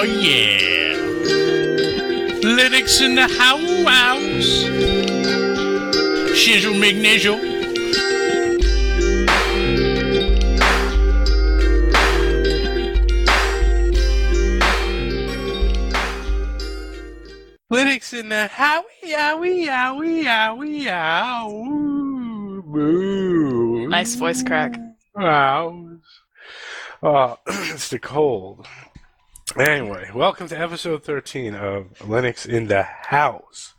Oh 0.00 0.04
yeah. 0.04 0.96
Linux 2.40 3.02
in 3.02 3.16
the 3.16 3.28
house. 3.28 4.64
Shizzle 6.32 6.72
McNizzle. 6.80 7.38
Linux 17.70 18.18
in 18.18 18.30
the 18.30 18.48
howie, 18.48 18.86
owie, 19.04 19.68
owie, 19.68 20.24
owie, 20.24 20.88
ow. 20.88 22.62
Boo. 22.64 23.86
Nice 23.86 24.14
voice 24.14 24.42
crack. 24.42 24.78
Wow. 25.14 25.90
Uh, 27.02 27.36
it's 27.46 27.90
the 27.90 27.98
cold. 27.98 28.66
Anyway, 29.58 30.08
welcome 30.14 30.48
to 30.48 30.58
episode 30.58 31.02
13 31.02 31.54
of 31.54 31.86
Linux 31.98 32.46
in 32.46 32.68
the 32.68 32.82
House. 32.82 33.74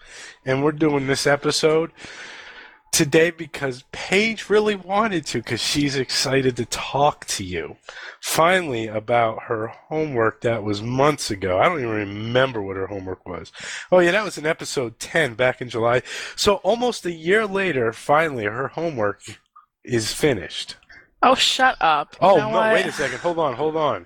And 0.46 0.64
we're 0.64 0.74
doing 0.74 1.08
this 1.08 1.26
episode 1.26 1.92
today 2.92 3.32
because 3.32 3.86
Paige 3.94 4.50
really 4.50 4.76
wanted 4.76 5.26
to 5.28 5.38
because 5.38 5.62
she's 5.62 5.96
excited 5.96 6.58
to 6.58 6.66
talk 6.66 7.26
to 7.28 7.46
you. 7.46 7.78
Finally, 8.20 8.88
about 8.88 9.44
her 9.44 9.68
homework 9.68 10.42
that 10.42 10.62
was 10.64 10.82
months 10.82 11.32
ago. 11.32 11.58
I 11.58 11.66
don't 11.70 11.80
even 11.80 11.90
remember 11.90 12.62
what 12.62 12.76
her 12.76 12.88
homework 12.88 13.26
was. 13.26 13.54
Oh, 13.92 14.00
yeah, 14.00 14.12
that 14.12 14.26
was 14.26 14.38
in 14.38 14.46
episode 14.46 15.00
10 15.00 15.36
back 15.36 15.62
in 15.62 15.70
July. 15.70 16.02
So 16.36 16.56
almost 16.56 17.06
a 17.06 17.12
year 17.14 17.48
later, 17.48 17.94
finally, 17.94 18.44
her 18.44 18.68
homework 18.68 19.22
is 19.86 20.14
finished. 20.14 20.76
Oh, 21.24 21.36
shut 21.36 21.78
up. 21.80 22.18
You 22.22 22.28
Oh, 22.28 22.38
no, 22.38 22.50
what? 22.50 22.74
wait 22.74 22.86
a 22.88 22.92
second. 22.92 23.20
Hold 23.20 23.40
on, 23.40 23.54
hold 23.56 23.78
on. 23.78 24.06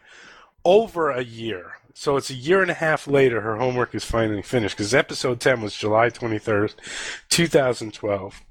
Over 0.66 1.12
a 1.12 1.24
year. 1.24 1.74
So 1.94 2.18
it's 2.18 2.30
a 2.30 2.36
year 2.36 2.62
and 2.62 2.70
a 2.70 2.76
half 2.76 3.08
later 3.08 3.40
her 3.40 3.56
homework 3.56 3.96
is 3.96 4.04
finally 4.04 4.42
finished 4.42 4.76
because 4.76 4.94
episode 4.94 5.40
10 5.40 5.62
was 5.62 5.78
July 5.78 6.10
23rd, 6.10 6.74
2012, 7.30 8.42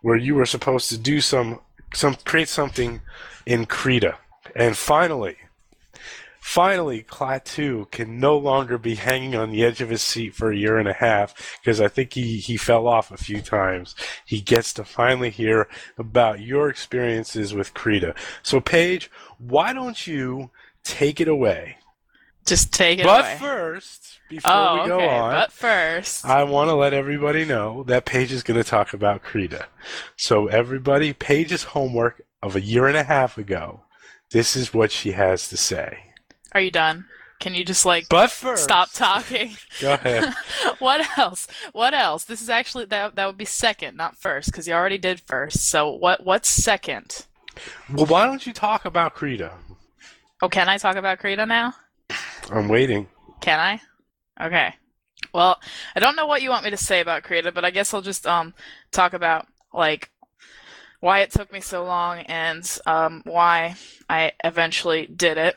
where 0.00 0.16
you 0.16 0.36
were 0.36 0.46
supposed 0.46 0.90
to 0.90 0.98
do 0.98 1.20
some, 1.20 1.58
some 1.92 2.14
create 2.24 2.48
something 2.48 3.00
in 3.46 3.66
Krita. 3.66 4.18
And 4.54 4.76
finally, 4.76 5.38
finally, 6.38 7.02
Klaatu 7.02 7.90
can 7.90 8.20
no 8.20 8.38
longer 8.38 8.78
be 8.78 8.94
hanging 8.94 9.34
on 9.34 9.50
the 9.50 9.64
edge 9.64 9.80
of 9.80 9.88
his 9.88 10.02
seat 10.02 10.34
for 10.34 10.52
a 10.52 10.56
year 10.56 10.78
and 10.78 10.86
a 10.86 10.92
half 10.92 11.58
because 11.60 11.80
I 11.80 11.88
think 11.88 12.12
he, 12.12 12.36
he 12.36 12.56
fell 12.56 12.86
off 12.86 13.10
a 13.10 13.16
few 13.16 13.40
times. 13.40 13.96
He 14.24 14.40
gets 14.40 14.72
to 14.74 14.84
finally 14.84 15.30
hear 15.30 15.68
about 15.98 16.40
your 16.40 16.68
experiences 16.68 17.54
with 17.54 17.74
Krita. 17.74 18.14
So, 18.44 18.60
Paige, 18.60 19.10
why 19.38 19.72
don't 19.72 20.06
you 20.06 20.50
take 20.84 21.20
it 21.20 21.28
away? 21.28 21.78
Just 22.46 22.72
take 22.72 22.98
it 22.98 23.06
away. 23.06 23.14
but 23.14 23.24
away. 23.24 23.36
first, 23.38 24.18
before 24.28 24.52
oh, 24.52 24.82
we 24.82 24.88
go 24.88 24.96
okay. 24.96 25.08
on, 25.08 25.32
But 25.32 25.52
first, 25.52 26.24
I 26.24 26.44
want 26.44 26.68
to 26.68 26.74
let 26.74 26.92
everybody 26.92 27.44
know 27.44 27.82
that 27.84 28.04
Paige 28.04 28.32
is 28.32 28.42
going 28.42 28.62
to 28.62 28.68
talk 28.68 28.92
about 28.92 29.22
Krita. 29.22 29.66
So, 30.16 30.46
everybody, 30.48 31.12
Paige's 31.12 31.64
homework 31.64 32.22
of 32.42 32.54
a 32.54 32.60
year 32.60 32.86
and 32.86 32.96
a 32.96 33.04
half 33.04 33.38
ago, 33.38 33.82
this 34.30 34.56
is 34.56 34.74
what 34.74 34.92
she 34.92 35.12
has 35.12 35.48
to 35.48 35.56
say. 35.56 36.12
are 36.52 36.60
you 36.60 36.70
done? 36.70 37.06
Can 37.40 37.54
you 37.54 37.64
just 37.64 37.84
like 37.84 38.08
But 38.08 38.30
first, 38.30 38.64
stop 38.64 38.90
talking? 38.92 39.56
Go 39.80 39.94
ahead. 39.94 40.32
what 40.78 41.18
else? 41.18 41.46
What 41.72 41.92
else? 41.92 42.24
This 42.24 42.40
is 42.40 42.48
actually 42.48 42.86
that 42.86 43.16
that 43.16 43.26
would 43.26 43.36
be 43.36 43.44
second, 43.44 43.96
not 43.96 44.16
first, 44.16 44.50
because 44.50 44.66
you 44.66 44.74
already 44.74 44.98
did 44.98 45.20
first. 45.20 45.68
So 45.68 45.90
what? 45.90 46.24
What's 46.24 46.48
second? 46.48 47.26
Well, 47.92 48.06
why 48.06 48.24
don't 48.26 48.46
you 48.46 48.52
talk 48.52 48.84
about 48.84 49.14
Krita? 49.14 49.52
Oh, 50.44 50.48
can 50.50 50.68
I 50.68 50.76
talk 50.76 50.96
about 50.96 51.20
Krita 51.20 51.46
now? 51.46 51.72
I'm 52.50 52.68
waiting. 52.68 53.08
Can 53.40 53.58
I? 53.58 53.80
Okay. 54.38 54.74
Well, 55.32 55.58
I 55.96 56.00
don't 56.00 56.16
know 56.16 56.26
what 56.26 56.42
you 56.42 56.50
want 56.50 56.64
me 56.66 56.70
to 56.70 56.76
say 56.76 57.00
about 57.00 57.22
Krita, 57.22 57.50
but 57.50 57.64
I 57.64 57.70
guess 57.70 57.94
I'll 57.94 58.02
just 58.02 58.26
um 58.26 58.52
talk 58.92 59.14
about 59.14 59.46
like 59.72 60.10
why 61.00 61.20
it 61.20 61.30
took 61.30 61.50
me 61.50 61.62
so 61.62 61.82
long 61.82 62.18
and 62.18 62.78
um 62.84 63.22
why 63.24 63.76
I 64.10 64.32
eventually 64.44 65.06
did 65.06 65.38
it. 65.38 65.56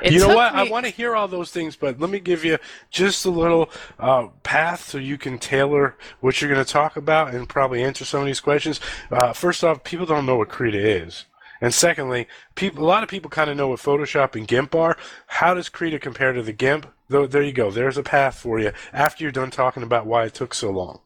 It 0.00 0.12
you 0.12 0.20
know 0.20 0.28
what? 0.28 0.54
I 0.54 0.70
want 0.70 0.86
to 0.86 0.92
hear 0.92 1.16
all 1.16 1.26
those 1.26 1.50
things, 1.50 1.74
but 1.74 1.98
let 1.98 2.08
me 2.08 2.20
give 2.20 2.44
you 2.44 2.58
just 2.90 3.26
a 3.26 3.30
little 3.30 3.68
uh, 3.98 4.28
path 4.44 4.84
so 4.84 4.98
you 4.98 5.18
can 5.18 5.38
tailor 5.38 5.96
what 6.20 6.40
you're 6.40 6.52
going 6.52 6.64
to 6.64 6.72
talk 6.72 6.96
about 6.96 7.34
and 7.34 7.48
probably 7.48 7.82
answer 7.82 8.04
some 8.04 8.20
of 8.20 8.26
these 8.26 8.38
questions. 8.38 8.78
Uh, 9.10 9.32
first 9.32 9.64
off, 9.64 9.82
people 9.82 10.06
don't 10.06 10.24
know 10.24 10.36
what 10.36 10.50
Krita 10.50 10.78
is. 10.78 11.24
And 11.60 11.74
secondly, 11.74 12.28
people, 12.54 12.84
a 12.84 12.86
lot 12.86 13.02
of 13.02 13.08
people 13.08 13.30
kind 13.30 13.50
of 13.50 13.56
know 13.56 13.68
what 13.68 13.80
Photoshop 13.80 14.36
and 14.36 14.46
GIMP 14.46 14.74
are. 14.74 14.96
How 15.26 15.54
does 15.54 15.68
Krita 15.68 15.98
compare 15.98 16.32
to 16.32 16.42
the 16.42 16.52
GIMP? 16.52 16.86
Though, 17.08 17.26
there 17.26 17.42
you 17.42 17.52
go. 17.52 17.70
There's 17.70 17.96
a 17.96 18.02
path 18.02 18.38
for 18.38 18.60
you 18.60 18.72
after 18.92 19.24
you're 19.24 19.32
done 19.32 19.50
talking 19.50 19.82
about 19.82 20.06
why 20.06 20.24
it 20.24 20.34
took 20.34 20.54
so 20.54 20.70
long. 20.70 21.00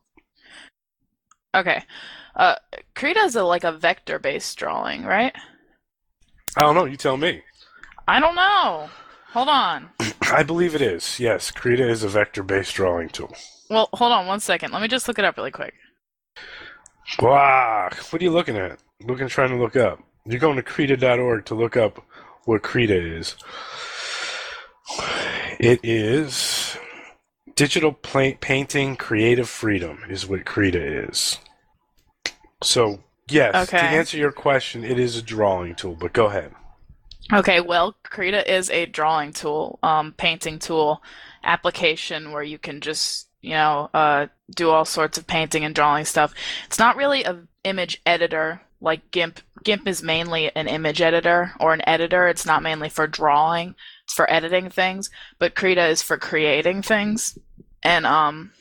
Okay. 1.54 1.84
Uh 2.34 2.56
Krita 2.94 3.20
is 3.20 3.36
a 3.36 3.44
like 3.44 3.64
a 3.64 3.72
vector-based 3.72 4.56
drawing, 4.56 5.04
right? 5.04 5.34
I 6.56 6.62
don't 6.62 6.74
know. 6.74 6.86
You 6.86 6.96
tell 6.96 7.16
me. 7.16 7.42
I 8.08 8.20
don't 8.20 8.34
know. 8.34 8.88
Hold 9.32 9.48
on. 9.48 9.90
I 10.22 10.42
believe 10.42 10.74
it 10.74 10.82
is. 10.82 11.20
Yes, 11.20 11.50
Krita 11.50 11.88
is 11.88 12.02
a 12.02 12.08
vector-based 12.08 12.74
drawing 12.74 13.08
tool. 13.10 13.34
Well, 13.70 13.88
hold 13.92 14.12
on 14.12 14.26
one 14.26 14.40
second. 14.40 14.72
Let 14.72 14.82
me 14.82 14.88
just 14.88 15.08
look 15.08 15.18
it 15.18 15.24
up 15.24 15.36
really 15.36 15.50
quick. 15.50 15.74
Wow. 17.20 17.90
What 18.10 18.20
are 18.20 18.24
you 18.24 18.30
looking 18.30 18.56
at? 18.56 18.78
Looking, 19.02 19.28
trying 19.28 19.50
to 19.50 19.56
look 19.56 19.76
up. 19.76 20.02
You're 20.24 20.40
going 20.40 20.56
to 20.56 20.62
Krita.org 20.62 21.44
to 21.46 21.54
look 21.54 21.76
up 21.76 22.04
what 22.44 22.62
Krita 22.62 22.96
is. 22.96 23.36
It 25.58 25.80
is 25.82 26.76
digital 27.54 27.92
pla- 27.92 28.32
painting 28.40 28.96
creative 28.96 29.48
freedom 29.48 30.04
is 30.08 30.26
what 30.26 30.44
Krita 30.44 31.08
is. 31.08 31.38
So, 32.62 33.02
yes, 33.28 33.70
to 33.70 33.76
answer 33.76 34.16
your 34.16 34.32
question, 34.32 34.84
it 34.84 34.98
is 34.98 35.16
a 35.16 35.22
drawing 35.22 35.74
tool, 35.74 35.94
but 35.94 36.12
go 36.12 36.26
ahead. 36.26 36.52
Okay, 37.32 37.60
well, 37.60 37.96
Krita 38.04 38.52
is 38.52 38.70
a 38.70 38.86
drawing 38.86 39.32
tool, 39.32 39.78
um, 39.82 40.12
painting 40.12 40.58
tool 40.58 41.02
application 41.44 42.32
where 42.32 42.42
you 42.42 42.58
can 42.58 42.80
just, 42.80 43.28
you 43.40 43.52
know, 43.52 43.90
uh, 43.94 44.26
do 44.54 44.70
all 44.70 44.84
sorts 44.84 45.18
of 45.18 45.26
painting 45.26 45.64
and 45.64 45.74
drawing 45.74 46.04
stuff. 46.04 46.34
It's 46.66 46.78
not 46.78 46.96
really 46.96 47.24
an 47.24 47.48
image 47.64 48.00
editor 48.04 48.60
like 48.82 49.10
GIMP. 49.10 49.40
GIMP 49.62 49.86
is 49.88 50.02
mainly 50.02 50.54
an 50.56 50.68
image 50.68 51.00
editor 51.00 51.52
or 51.60 51.72
an 51.72 51.86
editor. 51.88 52.28
It's 52.28 52.44
not 52.44 52.62
mainly 52.62 52.88
for 52.88 53.06
drawing. 53.06 53.74
It's 54.04 54.14
for 54.14 54.30
editing 54.30 54.68
things, 54.68 55.08
but 55.38 55.54
Krita 55.54 55.86
is 55.86 56.02
for 56.02 56.18
creating 56.18 56.82
things 56.82 57.38
and 57.82 58.04
um 58.04 58.52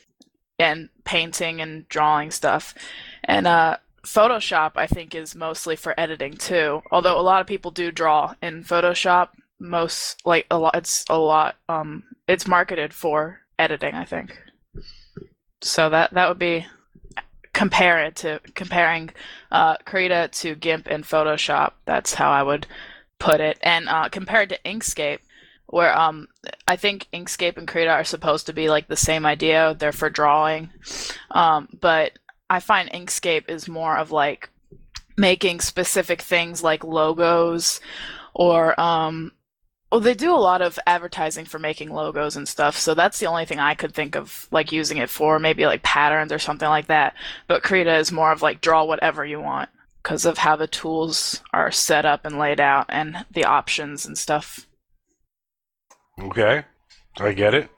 and 0.59 0.89
painting 1.03 1.59
and 1.59 1.89
drawing 1.89 2.31
stuff. 2.31 2.75
And 3.23 3.47
uh 3.47 3.77
Photoshop, 4.05 4.71
I 4.75 4.87
think, 4.87 5.13
is 5.13 5.35
mostly 5.35 5.75
for 5.75 5.99
editing 5.99 6.35
too. 6.35 6.81
Although 6.91 7.19
a 7.19 7.21
lot 7.21 7.41
of 7.41 7.47
people 7.47 7.71
do 7.71 7.91
draw 7.91 8.33
in 8.41 8.63
Photoshop, 8.63 9.29
most 9.59 10.25
like 10.25 10.47
a 10.49 10.57
lot, 10.57 10.75
it's 10.75 11.05
a 11.09 11.17
lot. 11.17 11.55
Um, 11.69 12.03
it's 12.27 12.47
marketed 12.47 12.93
for 12.93 13.41
editing, 13.59 13.93
I 13.93 14.05
think. 14.05 14.37
So 15.61 15.89
that 15.89 16.13
that 16.13 16.27
would 16.27 16.39
be 16.39 16.65
compare 17.53 18.03
it 18.03 18.15
to 18.17 18.39
comparing 18.55 19.11
uh, 19.51 19.77
Krita 19.85 20.29
to 20.33 20.55
GIMP 20.55 20.87
and 20.87 21.03
Photoshop. 21.03 21.73
That's 21.85 22.13
how 22.13 22.31
I 22.31 22.43
would 22.43 22.67
put 23.19 23.41
it, 23.41 23.59
and 23.61 23.87
uh, 23.89 24.09
compared 24.09 24.49
to 24.49 24.59
Inkscape, 24.65 25.19
where 25.67 25.97
um 25.97 26.27
I 26.67 26.75
think 26.75 27.07
Inkscape 27.13 27.57
and 27.57 27.67
Krita 27.67 27.89
are 27.91 28.03
supposed 28.03 28.45
to 28.47 28.53
be 28.53 28.69
like 28.69 28.87
the 28.87 28.95
same 28.95 29.25
idea. 29.25 29.75
They're 29.77 29.91
for 29.91 30.09
drawing, 30.09 30.69
um, 31.31 31.69
but 31.79 32.13
I 32.49 32.59
find 32.59 32.89
Inkscape 32.91 33.49
is 33.49 33.67
more 33.67 33.97
of 33.97 34.11
like 34.11 34.49
making 35.17 35.59
specific 35.61 36.21
things 36.21 36.63
like 36.63 36.83
logos 36.83 37.79
or 38.33 38.79
um 38.79 39.31
well 39.91 40.01
they 40.01 40.13
do 40.13 40.33
a 40.33 40.37
lot 40.37 40.61
of 40.61 40.79
advertising 40.87 41.45
for 41.45 41.59
making 41.59 41.91
logos 41.91 42.35
and 42.35 42.47
stuff 42.47 42.77
so 42.77 42.93
that's 42.93 43.19
the 43.19 43.25
only 43.25 43.45
thing 43.45 43.59
I 43.59 43.75
could 43.75 43.93
think 43.93 44.15
of 44.15 44.47
like 44.51 44.71
using 44.71 44.97
it 44.97 45.09
for 45.09 45.39
maybe 45.39 45.65
like 45.65 45.83
patterns 45.83 46.31
or 46.31 46.39
something 46.39 46.67
like 46.67 46.87
that. 46.87 47.15
But 47.47 47.63
Krita 47.63 47.95
is 47.95 48.11
more 48.11 48.31
of 48.31 48.41
like 48.41 48.61
draw 48.61 48.83
whatever 48.83 49.25
you 49.25 49.39
want 49.39 49.69
because 50.01 50.25
of 50.25 50.39
how 50.39 50.55
the 50.55 50.67
tools 50.67 51.41
are 51.53 51.71
set 51.71 52.05
up 52.05 52.25
and 52.25 52.39
laid 52.39 52.59
out 52.59 52.85
and 52.89 53.25
the 53.31 53.45
options 53.45 54.05
and 54.05 54.17
stuff. 54.17 54.67
Okay, 56.19 56.63
I 57.19 57.33
get 57.33 57.53
it. 57.53 57.69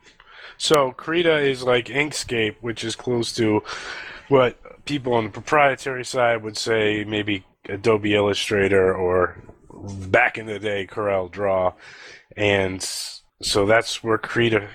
So 0.57 0.92
Krita 0.92 1.39
is 1.39 1.63
like 1.63 1.88
Inkscape, 1.88 2.56
which 2.62 2.83
is 2.83 2.95
close 2.95 3.33
to 3.36 3.63
what 4.30 4.86
people 4.86 5.13
on 5.13 5.25
the 5.25 5.30
proprietary 5.30 6.06
side 6.06 6.44
would 6.44 6.57
say 6.57 7.04
maybe 7.04 7.45
Adobe 7.68 8.15
Illustrator 8.15 8.94
or 8.94 9.38
back 9.83 10.38
in 10.38 10.45
the 10.45 10.59
day 10.59 10.88
Corel 10.88 11.31
Draw, 11.31 11.74
and 12.35 12.81
so 13.41 13.65
that's 13.65 14.03
where 14.03 14.18
Krita 14.18 14.69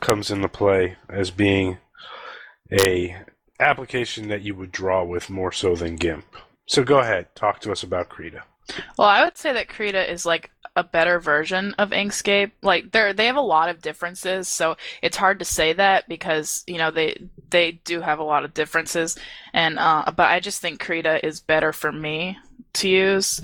comes 0.00 0.30
into 0.30 0.48
play 0.48 0.96
as 1.08 1.30
being 1.30 1.78
a 2.80 3.16
application 3.58 4.28
that 4.28 4.42
you 4.42 4.54
would 4.54 4.72
draw 4.72 5.04
with 5.04 5.30
more 5.30 5.52
so 5.52 5.74
than 5.74 5.96
GIMP. 5.96 6.24
So 6.66 6.84
go 6.84 6.98
ahead, 6.98 7.34
talk 7.34 7.60
to 7.60 7.72
us 7.72 7.82
about 7.82 8.08
Krita. 8.08 8.44
Well, 8.96 9.08
I 9.08 9.24
would 9.24 9.36
say 9.36 9.52
that 9.52 9.68
Krita 9.68 10.10
is 10.10 10.24
like 10.24 10.50
a 10.76 10.84
better 10.84 11.20
version 11.20 11.74
of 11.78 11.90
Inkscape. 11.90 12.52
Like 12.62 12.92
they're 12.92 13.12
they 13.12 13.26
have 13.26 13.36
a 13.36 13.40
lot 13.40 13.68
of 13.68 13.82
differences, 13.82 14.48
so 14.48 14.76
it's 15.02 15.16
hard 15.16 15.38
to 15.40 15.44
say 15.44 15.72
that 15.74 16.08
because 16.08 16.64
you 16.66 16.78
know 16.78 16.90
they 16.90 17.28
they 17.50 17.72
do 17.84 18.00
have 18.00 18.18
a 18.18 18.24
lot 18.24 18.44
of 18.44 18.54
differences. 18.54 19.18
And 19.52 19.78
uh, 19.78 20.04
but 20.16 20.28
I 20.28 20.40
just 20.40 20.60
think 20.60 20.80
Krita 20.80 21.24
is 21.26 21.40
better 21.40 21.72
for 21.72 21.92
me 21.92 22.38
to 22.74 22.88
use. 22.88 23.40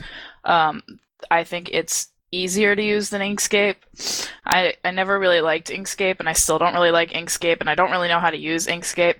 Um, 0.49 0.83
I 1.31 1.45
think 1.45 1.71
it's 1.73 2.09
easier 2.33 2.75
to 2.75 2.83
use 2.83 3.11
than 3.11 3.21
Inkscape. 3.21 3.77
I 4.45 4.75
I 4.85 4.91
never 4.91 5.19
really 5.19 5.41
liked 5.41 5.69
Inkscape, 5.69 6.19
and 6.19 6.29
I 6.29 6.33
still 6.33 6.59
don't 6.59 6.75
really 6.75 6.91
like 6.91 7.11
Inkscape, 7.11 7.61
and 7.61 7.71
I 7.71 7.75
don't 7.75 7.91
really 7.91 8.09
know 8.09 8.21
how 8.21 8.31
to 8.31 8.37
use 8.37 8.67
Inkscape. 8.67 9.17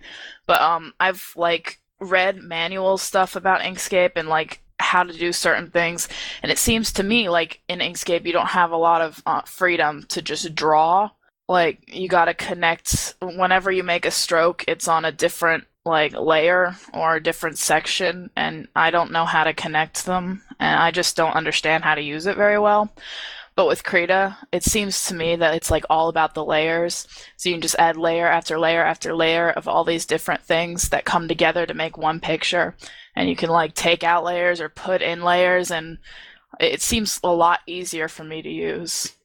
But 0.47 0.61
um, 0.61 0.95
I've 0.99 1.33
like 1.37 1.81
read 2.01 2.43
manual 2.43 2.99
stuff 2.99 3.37
about 3.37 3.61
Inkscape 3.61 4.13
and 4.17 4.29
like 4.29 4.61
how 4.81 5.03
to 5.03 5.13
do 5.13 5.33
certain 5.33 5.71
things. 5.71 6.09
And 6.43 6.51
it 6.51 6.59
seems 6.59 6.93
to 6.95 7.03
me 7.03 7.29
like 7.29 7.61
in 7.69 7.81
Inkscape, 7.81 8.25
you 8.25 8.33
don't 8.33 8.47
have 8.49 8.71
a 8.71 8.77
lot 8.77 9.03
of 9.03 9.23
uh, 9.27 9.43
freedom 9.43 10.05
to 10.09 10.23
just 10.23 10.55
draw. 10.55 11.11
Like 11.49 11.83
you 11.87 12.09
got 12.09 12.27
to 12.27 12.35
connect 12.35 13.15
whenever 13.21 13.71
you 13.71 13.83
make 13.83 14.07
a 14.07 14.11
stroke, 14.11 14.65
it's 14.69 14.89
on 14.89 15.05
a 15.05 15.13
different 15.13 15.65
like 15.89 16.13
layer 16.13 16.77
or 16.95 17.17
a 17.17 17.23
different 17.23 17.59
section 17.59 18.31
and 18.37 18.69
I 18.77 18.91
don't 18.91 19.11
know 19.11 19.25
how 19.25 19.45
to 19.45 19.53
connect 19.53 20.07
them 20.07 20.43
and 20.61 20.79
I 20.79 20.91
just 20.91 21.17
don't 21.17 21.35
understand 21.35 21.85
how 21.85 21.95
to 21.95 22.03
use 22.03 22.27
it 22.27 22.37
very 22.37 22.59
well. 22.59 22.93
But 23.59 23.67
with 23.67 23.83
Krita, 23.83 24.37
it 24.53 24.63
seems 24.63 25.07
to 25.07 25.17
me 25.17 25.35
that 25.35 25.53
it's 25.55 25.69
like 25.69 25.85
all 25.91 26.09
about 26.09 26.35
the 26.35 26.45
layers. 26.45 27.09
So 27.37 27.49
you 27.49 27.57
can 27.57 27.61
just 27.61 27.75
add 27.77 27.97
layer 27.97 28.29
after 28.29 28.57
layer 28.57 28.85
after 28.85 29.17
layer 29.17 29.51
of 29.51 29.67
all 29.67 29.83
these 29.83 30.07
different 30.07 30.45
things 30.45 30.91
that 30.91 31.05
come 31.05 31.27
together 31.27 31.67
to 31.67 31.75
make 31.75 31.99
one 31.99 32.21
picture. 32.21 32.77
And 33.17 33.29
you 33.29 33.35
can 33.35 33.51
like 33.51 33.75
take 33.75 34.05
out 34.05 34.23
layers 34.23 34.61
or 34.61 34.69
put 34.69 35.03
in 35.03 35.25
layers, 35.25 35.73
and 35.73 35.99
it 36.61 36.83
seems 36.83 37.19
a 37.25 37.33
lot 37.33 37.59
easier 37.67 38.07
for 38.07 38.23
me 38.23 38.43
to 38.43 38.49
use. 38.49 39.17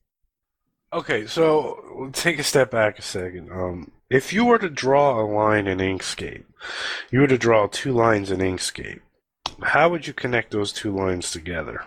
Okay, 0.92 1.28
so 1.28 2.10
take 2.14 2.40
a 2.40 2.44
step 2.44 2.72
back 2.72 2.98
a 2.98 3.04
second. 3.04 3.52
Um, 3.52 3.92
if 4.14 4.32
you 4.32 4.46
were 4.46 4.60
to 4.60 4.70
draw 4.70 5.20
a 5.20 5.26
line 5.26 5.66
in 5.66 5.80
Inkscape, 5.80 6.44
you 7.10 7.22
were 7.22 7.28
to 7.28 7.38
draw 7.38 7.66
two 7.66 7.92
lines 7.92 8.30
in 8.30 8.40
Inkscape, 8.40 9.00
how 9.64 9.90
would 9.90 10.06
you 10.06 10.14
connect 10.14 10.52
those 10.52 10.72
two 10.72 10.96
lines 10.96 11.32
together? 11.32 11.84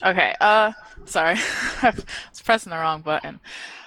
Okay, 0.00 0.32
uh, 0.40 0.72
sorry. 1.06 1.36
I 1.82 1.90
was 1.90 2.40
pressing 2.42 2.70
the 2.70 2.76
wrong 2.76 3.02
button. 3.02 3.40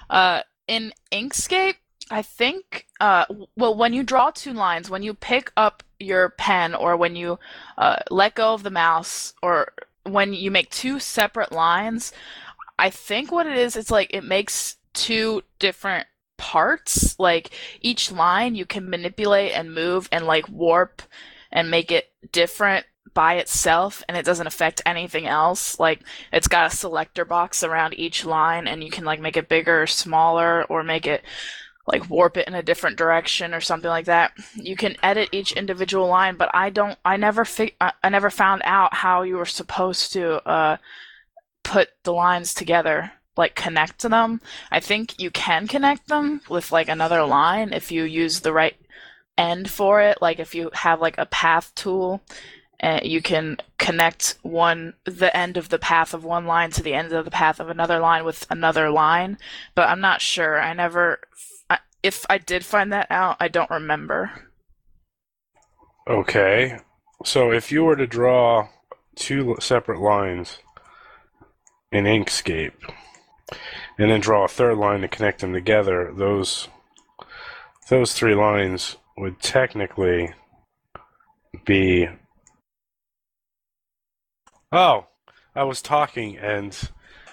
Uh, 0.10 0.42
in 0.68 0.92
Inkscape, 1.10 1.76
I 2.10 2.22
think, 2.22 2.88
uh, 3.00 3.24
well, 3.56 3.74
when 3.74 3.94
you 3.94 4.04
draw 4.04 4.32
two 4.32 4.52
lines, 4.52 4.90
when 4.90 5.04
you 5.04 5.14
pick 5.14 5.54
up 5.56 5.84
your 6.02 6.32
pen 6.32 6.76
or 6.76 6.98
when 6.98 7.16
you 7.16 7.40
uh, 7.78 8.00
let 8.10 8.36
go 8.36 8.54
of 8.54 8.64
the 8.64 8.70
mouse 8.70 9.34
or 9.42 9.72
when 10.04 10.34
you 10.34 10.52
make 10.52 10.70
two 10.70 11.00
separate 11.00 11.54
lines, 11.54 12.12
I 12.78 12.90
think 12.90 13.32
what 13.32 13.48
it 13.48 13.56
is, 13.56 13.78
it's 13.78 13.92
like 13.92 14.14
it 14.14 14.26
makes 14.26 14.76
two 14.94 15.44
different 15.60 16.08
parts. 16.38 17.18
Like 17.20 17.52
each 17.82 18.12
line 18.12 18.56
you 18.56 18.66
can 18.66 18.90
manipulate 18.90 19.52
and 19.54 19.74
move 19.74 20.10
and 20.12 20.26
like 20.26 20.50
warp 20.50 21.02
and 21.52 21.70
make 21.70 21.92
it 21.92 22.12
different 22.32 22.86
by 23.14 23.36
itself 23.36 24.04
and 24.08 24.16
it 24.18 24.26
doesn't 24.26 24.48
affect 24.48 24.82
anything 24.86 25.28
else. 25.28 25.80
Like 25.80 26.02
it's 26.32 26.48
got 26.48 26.72
a 26.72 26.76
selector 26.76 27.26
box 27.26 27.64
around 27.64 27.94
each 27.94 28.26
line 28.26 28.68
and 28.68 28.84
you 28.84 28.90
can 28.90 29.06
like 29.06 29.20
make 29.20 29.38
it 29.38 29.50
bigger 29.50 29.84
or 29.84 29.88
smaller 29.88 30.64
or 30.66 30.84
make 30.84 31.06
it 31.06 31.24
like 31.88 32.10
warp 32.10 32.38
it 32.38 32.48
in 32.48 32.56
a 32.56 32.64
different 32.64 32.98
direction 32.98 33.54
or 33.54 33.60
something 33.62 33.90
like 33.90 34.06
that. 34.06 34.32
You 34.56 34.76
can 34.76 34.96
edit 35.04 35.30
each 35.32 35.52
individual 35.52 36.08
line, 36.08 36.38
but 36.38 36.50
I 36.54 36.70
don't 36.70 36.98
I 37.04 37.18
never 37.18 37.46
fi- 37.46 37.76
I 37.80 38.10
never 38.10 38.30
found 38.30 38.62
out 38.66 38.94
how 38.96 39.24
you 39.24 39.38
were 39.38 39.46
supposed 39.46 40.14
to 40.14 40.48
uh 40.48 40.78
put 41.64 41.90
the 42.04 42.14
lines 42.14 42.54
together 42.54 43.12
like 43.38 43.56
connect 43.56 44.00
to 44.00 44.10
them. 44.10 44.42
I 44.72 44.80
think 44.80 45.20
you 45.20 45.32
can 45.32 45.68
connect 45.68 46.08
them 46.08 46.42
with 46.50 46.72
like 46.72 46.90
another 46.90 47.24
line 47.24 47.74
if 47.74 47.92
you 47.92 48.04
use 48.04 48.42
the 48.42 48.54
right 48.54 48.76
end 49.38 49.70
for 49.70 50.02
it. 50.02 50.18
Like 50.22 50.40
if 50.40 50.54
you 50.54 50.70
have 50.74 51.02
like 51.02 51.18
a 51.18 51.26
path 51.26 51.74
tool 51.76 52.22
and 52.82 53.06
you 53.06 53.22
can 53.22 53.58
connect 53.78 54.36
one 54.42 54.94
the 55.06 55.36
end 55.38 55.56
of 55.56 55.70
the 55.70 55.80
path 55.80 56.14
of 56.14 56.26
one 56.26 56.46
line 56.46 56.72
to 56.72 56.84
the 56.84 56.94
end 56.94 57.14
of 57.14 57.24
the 57.24 57.32
path 57.32 57.60
of 57.60 57.70
another 57.70 58.00
line 58.00 58.26
with 58.26 58.46
another 58.50 58.90
line 58.90 59.38
but 59.76 59.88
i'm 59.88 60.02
not 60.02 60.20
sure 60.20 60.60
i 60.60 60.74
never 60.74 61.20
if 62.04 62.26
i 62.30 62.38
did 62.38 62.66
find 62.66 62.92
that 62.92 63.08
out 63.10 63.38
i 63.40 63.48
don't 63.48 63.70
remember 63.70 64.32
okay 66.10 66.80
so 67.24 67.52
if 67.52 67.72
you 67.72 67.84
were 67.84 67.96
to 67.96 68.08
draw 68.08 68.68
two 69.16 69.56
separate 69.60 70.00
lines 70.00 70.58
in 71.92 72.06
inkscape 72.06 72.74
and 73.98 74.10
then 74.12 74.20
draw 74.20 74.46
a 74.46 74.48
third 74.48 74.78
line 74.78 75.02
to 75.02 75.08
connect 75.08 75.42
them 75.42 75.54
together 75.54 76.12
those 76.16 76.68
those 77.90 78.14
three 78.14 78.36
lines 78.36 78.98
would 79.18 79.40
technically 79.42 80.34
be 81.66 82.08
Oh, 84.72 85.08
I 85.54 85.64
was 85.64 85.82
talking 85.82 86.38
and 86.38 86.78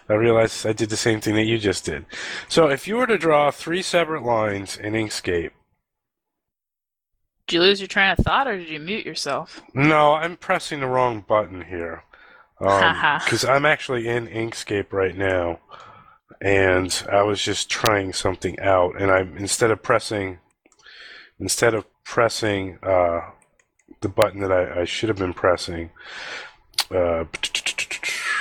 I 0.08 0.14
realized 0.14 0.66
I 0.66 0.72
did 0.72 0.90
the 0.90 0.96
same 0.96 1.20
thing 1.20 1.34
that 1.36 1.44
you 1.44 1.58
just 1.58 1.84
did. 1.84 2.04
So 2.48 2.68
if 2.68 2.88
you 2.88 2.96
were 2.96 3.06
to 3.06 3.18
draw 3.18 3.50
three 3.50 3.82
separate 3.82 4.24
lines 4.24 4.76
in 4.76 4.94
Inkscape. 4.94 5.50
Did 7.46 7.54
you 7.54 7.60
lose 7.60 7.80
your 7.80 7.88
train 7.88 8.10
of 8.10 8.18
thought 8.18 8.48
or 8.48 8.58
did 8.58 8.68
you 8.68 8.80
mute 8.80 9.06
yourself? 9.06 9.62
No, 9.72 10.14
I'm 10.14 10.36
pressing 10.36 10.80
the 10.80 10.86
wrong 10.86 11.24
button 11.26 11.62
here. 11.62 12.02
Because 12.58 13.44
um, 13.44 13.50
I'm 13.54 13.64
actually 13.64 14.08
in 14.08 14.26
Inkscape 14.26 14.92
right 14.92 15.16
now. 15.16 15.60
And 16.40 17.02
I 17.10 17.22
was 17.22 17.42
just 17.42 17.68
trying 17.68 18.12
something 18.12 18.58
out. 18.60 19.00
And 19.00 19.10
I 19.10 19.20
instead 19.20 19.70
of 19.70 19.82
pressing 19.82 20.38
instead 21.40 21.74
of 21.74 21.84
pressing 22.04 22.78
uh, 22.82 23.20
the 24.00 24.08
button 24.08 24.40
that 24.40 24.52
I, 24.52 24.80
I 24.80 24.84
should 24.84 25.08
have 25.08 25.18
been 25.18 25.34
pressing, 25.34 25.90
uh, 26.90 27.24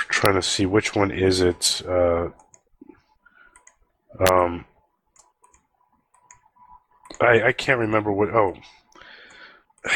trying 0.08 0.34
to 0.34 0.42
see 0.42 0.66
which 0.66 0.94
one 0.94 1.10
is 1.10 1.40
it. 1.40 1.82
Uh, 1.86 2.28
um, 4.30 4.64
I 7.20 7.42
I 7.46 7.52
can't 7.52 7.78
remember 7.78 8.12
what. 8.12 8.30
Oh, 8.30 8.54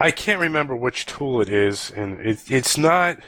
I 0.00 0.10
can't 0.10 0.40
remember 0.40 0.74
which 0.74 1.06
tool 1.06 1.40
it 1.40 1.48
is, 1.48 1.90
and 1.94 2.20
it 2.20 2.50
it's 2.50 2.76
not. 2.76 3.18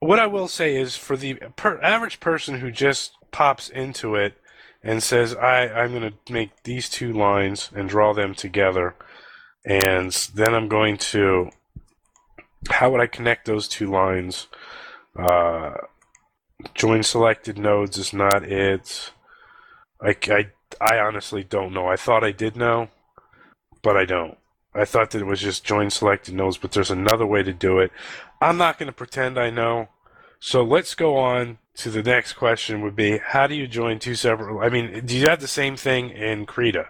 What 0.00 0.18
I 0.18 0.26
will 0.26 0.48
say 0.48 0.76
is, 0.76 0.96
for 0.96 1.16
the 1.16 1.34
per, 1.56 1.80
average 1.80 2.20
person 2.20 2.60
who 2.60 2.70
just 2.70 3.12
pops 3.30 3.68
into 3.68 4.14
it 4.14 4.34
and 4.82 5.02
says, 5.02 5.34
"I 5.34 5.68
I'm 5.68 5.92
going 5.92 6.12
to 6.12 6.32
make 6.32 6.62
these 6.64 6.88
two 6.88 7.12
lines 7.12 7.70
and 7.74 7.88
draw 7.88 8.12
them 8.12 8.34
together," 8.34 8.94
and 9.64 10.12
then 10.34 10.54
I'm 10.54 10.68
going 10.68 10.98
to 10.98 11.50
how 12.70 12.90
would 12.90 13.00
I 13.00 13.06
connect 13.06 13.46
those 13.46 13.68
two 13.68 13.90
lines? 13.90 14.48
Uh, 15.18 15.74
join 16.74 17.02
selected 17.02 17.58
nodes 17.58 17.98
is 17.98 18.12
not 18.12 18.44
it. 18.44 19.12
I, 20.00 20.16
I, 20.28 20.46
I 20.80 20.98
honestly 20.98 21.44
don't 21.44 21.72
know. 21.72 21.86
I 21.86 21.96
thought 21.96 22.24
I 22.24 22.32
did 22.32 22.56
know, 22.56 22.88
but 23.82 23.96
I 23.96 24.04
don't. 24.04 24.38
I 24.74 24.84
thought 24.84 25.12
that 25.12 25.20
it 25.20 25.26
was 25.26 25.40
just 25.40 25.64
join 25.64 25.90
selected 25.90 26.34
nodes, 26.34 26.58
but 26.58 26.72
there's 26.72 26.90
another 26.90 27.26
way 27.26 27.42
to 27.42 27.52
do 27.52 27.78
it. 27.78 27.92
I'm 28.44 28.58
not 28.58 28.78
going 28.78 28.88
to 28.88 28.92
pretend 28.92 29.38
I 29.38 29.48
know. 29.48 29.88
So 30.38 30.62
let's 30.62 30.94
go 30.94 31.16
on 31.16 31.58
to 31.76 31.90
the 31.90 32.02
next 32.02 32.34
question 32.34 32.82
would 32.82 32.94
be 32.94 33.18
how 33.18 33.46
do 33.46 33.54
you 33.54 33.66
join 33.66 33.98
two 33.98 34.14
separate 34.14 34.60
I 34.60 34.68
mean, 34.68 35.06
do 35.06 35.16
you 35.16 35.26
have 35.28 35.40
the 35.40 35.48
same 35.48 35.76
thing 35.76 36.10
in 36.10 36.44
Krita? 36.44 36.88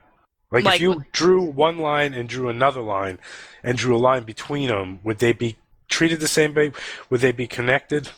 Like, 0.51 0.65
like 0.65 0.75
if 0.77 0.81
you 0.81 1.05
drew 1.13 1.43
one 1.43 1.79
line 1.79 2.13
and 2.13 2.29
drew 2.29 2.49
another 2.49 2.81
line 2.81 3.19
and 3.63 3.79
drew 3.79 3.97
a 3.97 3.99
line 3.99 4.25
between 4.25 4.69
them, 4.69 4.99
would 5.05 5.19
they 5.19 5.33
be 5.33 5.57
treated 5.89 6.21
the 6.21 6.29
same 6.29 6.55
way? 6.55 6.73
Would 7.09 7.21
they 7.21 7.33
be 7.33 7.47
connected? 7.47 8.11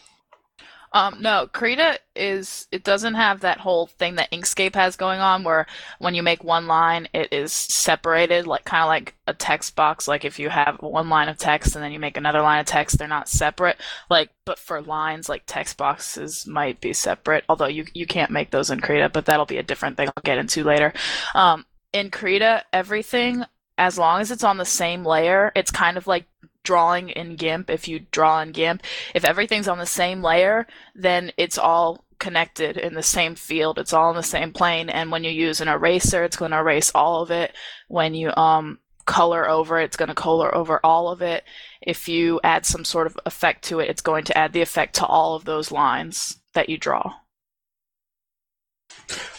Um, 0.97 1.21
no, 1.21 1.47
Krita 1.53 1.99
is 2.15 2.69
it 2.73 2.83
doesn't 2.83 3.17
have 3.17 3.41
that 3.41 3.61
whole 3.61 3.87
thing 3.87 4.15
that 4.15 4.31
Inkscape 4.31 4.75
has 4.77 4.97
going 4.97 5.21
on 5.21 5.45
where 5.45 5.67
when 5.99 6.15
you 6.15 6.23
make 6.23 6.43
one 6.43 6.67
line 6.67 7.07
it 7.13 7.31
is 7.35 7.53
separated 7.53 8.47
like 8.47 8.65
kind 8.65 8.83
of 8.83 8.89
like 8.89 9.15
a 9.27 9.35
text 9.35 9.77
box 9.77 10.09
like 10.09 10.25
if 10.25 10.39
you 10.39 10.49
have 10.49 10.81
one 10.81 11.11
line 11.11 11.29
of 11.29 11.37
text 11.37 11.75
and 11.75 11.85
then 11.85 11.93
you 11.93 12.01
make 12.01 12.17
another 12.17 12.41
line 12.41 12.61
of 12.61 12.65
text 12.65 12.97
they're 12.97 13.07
not 13.07 13.29
separate 13.29 13.77
like 14.09 14.31
but 14.47 14.59
for 14.59 14.81
lines 14.81 15.29
like 15.29 15.43
text 15.45 15.77
boxes 15.77 16.47
might 16.47 16.81
be 16.81 16.95
separate 16.95 17.45
although 17.51 17.67
you 17.67 17.85
you 17.93 18.07
can't 18.07 18.31
make 18.31 18.51
those 18.51 18.71
in 18.71 18.81
Krita 18.81 19.11
but 19.11 19.27
that'll 19.27 19.45
be 19.45 19.59
a 19.59 19.63
different 19.63 19.99
thing 19.99 20.09
I'll 20.09 20.23
get 20.25 20.39
into 20.39 20.65
later. 20.65 20.95
Um, 21.35 21.67
in 21.93 22.11
Krita 22.11 22.65
everything 22.73 23.45
as 23.77 23.99
long 23.99 24.23
as 24.23 24.31
it's 24.31 24.45
on 24.45 24.57
the 24.57 24.65
same 24.65 25.05
layer 25.05 25.53
it's 25.55 25.71
kind 25.71 25.99
of 25.99 26.07
like 26.07 26.25
drawing 26.67 27.09
in 27.11 27.37
GIMP, 27.37 27.71
if 27.71 27.89
you 27.89 28.01
draw 28.11 28.41
in 28.41 28.53
GIMP, 28.53 28.83
if 29.15 29.25
everything's 29.25 29.69
on 29.69 29.79
the 29.79 29.87
same 29.87 30.23
layer, 30.23 30.67
then 30.95 31.33
it's 31.39 31.57
all 31.57 32.05
connected 32.19 32.77
in 32.77 32.95
the 32.95 33.03
same 33.03 33.35
field. 33.35 33.79
It's 33.79 33.93
all 33.93 34.11
in 34.11 34.17
the 34.17 34.23
same 34.23 34.53
plane. 34.53 34.91
And 34.91 35.11
when 35.11 35.25
you 35.25 35.31
use 35.31 35.61
an 35.61 35.69
eraser, 35.69 36.25
it's 36.25 36.37
going 36.37 36.51
to 36.51 36.59
erase 36.59 36.91
all 36.95 37.23
of 37.23 37.31
it. 37.31 37.55
When 37.89 38.15
you 38.15 38.35
um, 38.37 38.81
color 39.05 39.49
over, 39.49 39.79
it, 39.79 39.85
it's 39.85 39.97
going 39.97 40.09
to 40.09 40.15
color 40.15 40.55
over 40.55 40.81
all 40.85 41.09
of 41.09 41.23
it. 41.23 41.45
if 41.81 42.09
you 42.09 42.41
add 42.43 42.67
some 42.67 42.85
sort 42.85 43.07
of 43.07 43.17
effect 43.25 43.65
to 43.65 43.79
it, 43.81 43.89
it's 43.89 44.03
going 44.03 44.25
to 44.25 44.37
add 44.37 44.53
the 44.53 44.63
effect 44.63 44.97
to 44.97 45.07
all 45.07 45.35
of 45.37 45.45
those 45.45 45.71
lines 45.71 46.39
that 46.55 46.69
you 46.69 46.77
draw. 46.77 47.15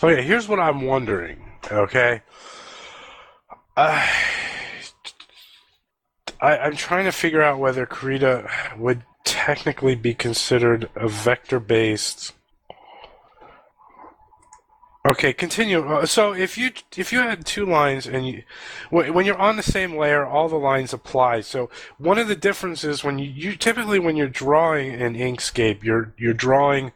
Okay, 0.02 0.22
here's 0.22 0.48
what 0.48 0.60
I'm 0.60 0.84
wondering. 0.84 1.44
Okay, 1.70 2.22
uh, 3.76 4.08
I, 6.42 6.58
I'm 6.58 6.76
trying 6.76 7.06
to 7.06 7.12
figure 7.12 7.42
out 7.42 7.60
whether 7.60 7.86
Krita 7.86 8.50
would 8.78 9.04
technically 9.24 9.96
be 9.96 10.14
considered 10.14 10.90
a 10.96 11.08
vector-based. 11.08 12.34
Okay, 15.08 15.32
continue. 15.32 15.88
Uh, 15.88 16.06
So 16.06 16.34
if 16.34 16.58
you 16.58 16.72
if 16.98 17.14
you 17.14 17.20
had 17.20 17.46
two 17.46 17.66
lines 17.66 18.08
and 18.08 18.28
you 18.28 18.44
when 18.90 19.26
you're 19.26 19.38
on 19.38 19.56
the 19.56 19.64
same 19.64 19.96
layer, 19.96 20.26
all 20.26 20.50
the 20.50 20.58
lines 20.58 20.92
apply. 20.92 21.42
So 21.42 21.70
one 21.98 22.18
of 22.18 22.28
the 22.28 22.36
differences 22.36 23.06
when 23.06 23.18
you, 23.18 23.30
you 23.30 23.56
typically 23.56 24.00
when 24.00 24.18
you're 24.18 24.28
drawing 24.28 25.00
in 25.00 25.14
Inkscape, 25.14 25.82
you're 25.82 26.14
you're 26.18 26.34
drawing. 26.34 26.92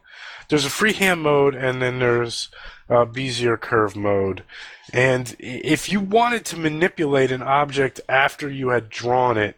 There's 0.52 0.66
a 0.66 0.70
freehand 0.70 1.22
mode 1.22 1.54
and 1.54 1.80
then 1.80 1.98
there's 1.98 2.50
uh, 2.90 3.06
Bezier 3.06 3.58
curve 3.58 3.96
mode. 3.96 4.44
And 4.92 5.34
if 5.38 5.90
you 5.90 5.98
wanted 5.98 6.44
to 6.44 6.58
manipulate 6.58 7.32
an 7.32 7.40
object 7.40 8.02
after 8.06 8.50
you 8.50 8.68
had 8.68 8.90
drawn 8.90 9.38
it, 9.38 9.56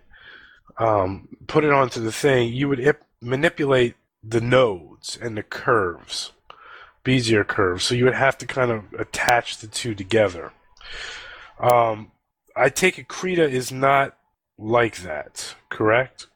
um, 0.79 1.37
put 1.49 1.65
it 1.65 1.73
onto 1.73 1.99
the 1.99 2.13
thing, 2.13 2.53
you 2.53 2.69
would 2.69 2.79
ip- 2.79 3.03
manipulate 3.21 3.97
the 4.23 4.41
nodes 4.41 5.19
and 5.21 5.37
the 5.37 5.43
curves, 5.43 6.31
Bezier 7.05 7.45
curves. 7.45 7.83
So 7.83 7.97
you 7.97 8.05
would 8.05 8.15
have 8.15 8.39
to 8.39 8.47
kind 8.47 8.71
of 8.71 8.85
attach 8.97 9.57
the 9.57 9.67
two 9.67 9.97
together. 9.97 10.53
Um, 11.59 12.13
I 12.55 12.69
take 12.69 13.01
it 13.01 13.09
Krita 13.09 13.51
is 13.51 13.73
not 13.73 14.17
like 14.57 14.99
that, 14.99 15.57
correct? 15.71 16.29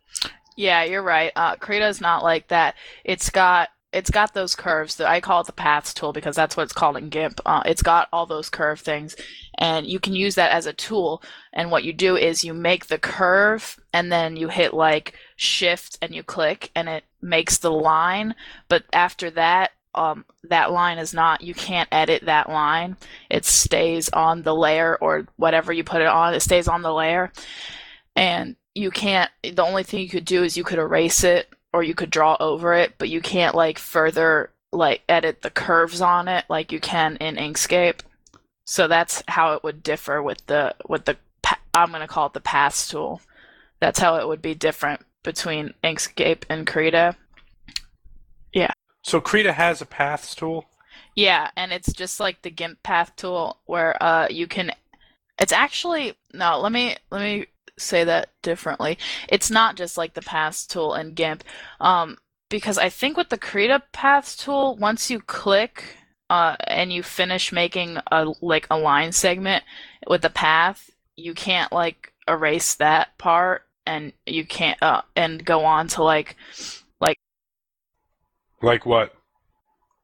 Yeah, 0.56 0.82
you're 0.82 1.00
right. 1.00 1.30
Uh, 1.36 1.54
Krita 1.54 1.86
is 1.86 2.00
not 2.00 2.24
like 2.24 2.48
that. 2.48 2.74
It's 3.04 3.30
got 3.30 3.68
it's 3.92 4.10
got 4.10 4.34
those 4.34 4.54
curves. 4.54 4.96
That 4.96 5.08
I 5.08 5.20
call 5.20 5.40
it 5.40 5.46
the 5.46 5.52
paths 5.52 5.94
tool 5.94 6.12
because 6.12 6.36
that's 6.36 6.56
what 6.56 6.64
it's 6.64 6.72
called 6.72 6.96
in 6.96 7.08
GIMP. 7.08 7.40
Uh, 7.46 7.62
it's 7.64 7.82
got 7.82 8.08
all 8.12 8.26
those 8.26 8.50
curve 8.50 8.80
things, 8.80 9.16
and 9.56 9.86
you 9.86 9.98
can 9.98 10.14
use 10.14 10.34
that 10.34 10.52
as 10.52 10.66
a 10.66 10.72
tool. 10.72 11.22
And 11.52 11.70
what 11.70 11.84
you 11.84 11.92
do 11.92 12.16
is 12.16 12.44
you 12.44 12.54
make 12.54 12.86
the 12.86 12.98
curve, 12.98 13.78
and 13.92 14.12
then 14.12 14.36
you 14.36 14.48
hit 14.48 14.74
like 14.74 15.14
Shift 15.36 15.98
and 16.02 16.14
you 16.14 16.22
click, 16.22 16.70
and 16.74 16.88
it 16.88 17.04
makes 17.22 17.58
the 17.58 17.70
line. 17.70 18.34
But 18.68 18.84
after 18.92 19.30
that, 19.32 19.72
um, 19.94 20.24
that 20.44 20.70
line 20.70 20.98
is 20.98 21.14
not. 21.14 21.40
You 21.40 21.54
can't 21.54 21.88
edit 21.90 22.24
that 22.26 22.50
line. 22.50 22.96
It 23.30 23.44
stays 23.44 24.08
on 24.10 24.42
the 24.42 24.54
layer 24.54 24.96
or 25.00 25.26
whatever 25.36 25.72
you 25.72 25.82
put 25.82 26.02
it 26.02 26.08
on. 26.08 26.34
It 26.34 26.40
stays 26.40 26.68
on 26.68 26.82
the 26.82 26.92
layer, 26.92 27.32
and 28.14 28.54
you 28.74 28.90
can't. 28.90 29.30
The 29.42 29.64
only 29.64 29.82
thing 29.82 30.00
you 30.00 30.10
could 30.10 30.26
do 30.26 30.44
is 30.44 30.58
you 30.58 30.64
could 30.64 30.78
erase 30.78 31.24
it 31.24 31.48
or 31.72 31.82
you 31.82 31.94
could 31.94 32.10
draw 32.10 32.36
over 32.40 32.74
it, 32.74 32.94
but 32.98 33.08
you 33.08 33.20
can't 33.20 33.54
like 33.54 33.78
further 33.78 34.50
like 34.72 35.02
edit 35.08 35.42
the 35.42 35.50
curves 35.50 36.00
on 36.00 36.28
it 36.28 36.44
like 36.48 36.72
you 36.72 36.80
can 36.80 37.16
in 37.16 37.36
Inkscape. 37.36 38.00
So 38.64 38.86
that's 38.86 39.22
how 39.28 39.54
it 39.54 39.64
would 39.64 39.82
differ 39.82 40.22
with 40.22 40.44
the 40.46 40.74
with 40.88 41.04
the 41.06 41.16
pa- 41.42 41.60
I'm 41.74 41.90
going 41.90 42.02
to 42.02 42.06
call 42.06 42.26
it 42.26 42.34
the 42.34 42.40
paths 42.40 42.88
tool. 42.88 43.20
That's 43.80 43.98
how 43.98 44.16
it 44.16 44.28
would 44.28 44.42
be 44.42 44.54
different 44.54 45.02
between 45.22 45.74
Inkscape 45.82 46.42
and 46.48 46.66
Krita. 46.66 47.16
Yeah. 48.52 48.72
So 49.02 49.20
Krita 49.20 49.52
has 49.52 49.80
a 49.80 49.86
paths 49.86 50.34
tool. 50.34 50.66
Yeah, 51.14 51.50
and 51.56 51.72
it's 51.72 51.92
just 51.92 52.20
like 52.20 52.42
the 52.42 52.50
GIMP 52.50 52.82
path 52.82 53.16
tool 53.16 53.58
where 53.66 54.00
uh 54.02 54.28
you 54.30 54.46
can 54.46 54.72
it's 55.40 55.52
actually 55.52 56.14
no, 56.32 56.58
let 56.60 56.72
me 56.72 56.96
let 57.10 57.22
me 57.22 57.46
say 57.78 58.04
that 58.04 58.30
differently. 58.42 58.98
It's 59.28 59.50
not 59.50 59.76
just 59.76 59.96
like 59.96 60.14
the 60.14 60.22
paths 60.22 60.66
tool 60.66 60.94
in 60.94 61.14
GIMP. 61.14 61.44
Um 61.80 62.18
because 62.50 62.78
I 62.78 62.88
think 62.88 63.16
with 63.16 63.28
the 63.28 63.38
Krita 63.38 63.82
paths 63.92 64.36
tool, 64.36 64.76
once 64.76 65.10
you 65.10 65.20
click 65.20 65.96
uh 66.30 66.56
and 66.66 66.92
you 66.92 67.02
finish 67.02 67.52
making 67.52 67.98
a 68.10 68.32
like 68.40 68.66
a 68.70 68.78
line 68.78 69.12
segment 69.12 69.64
with 70.06 70.22
the 70.22 70.30
path, 70.30 70.90
you 71.16 71.34
can't 71.34 71.72
like 71.72 72.12
erase 72.26 72.74
that 72.74 73.16
part 73.18 73.62
and 73.86 74.12
you 74.26 74.44
can't 74.44 74.82
uh 74.82 75.02
and 75.16 75.44
go 75.44 75.64
on 75.64 75.88
to 75.88 76.02
like 76.02 76.36
like 77.00 77.18
Like 78.62 78.86
what? 78.86 79.14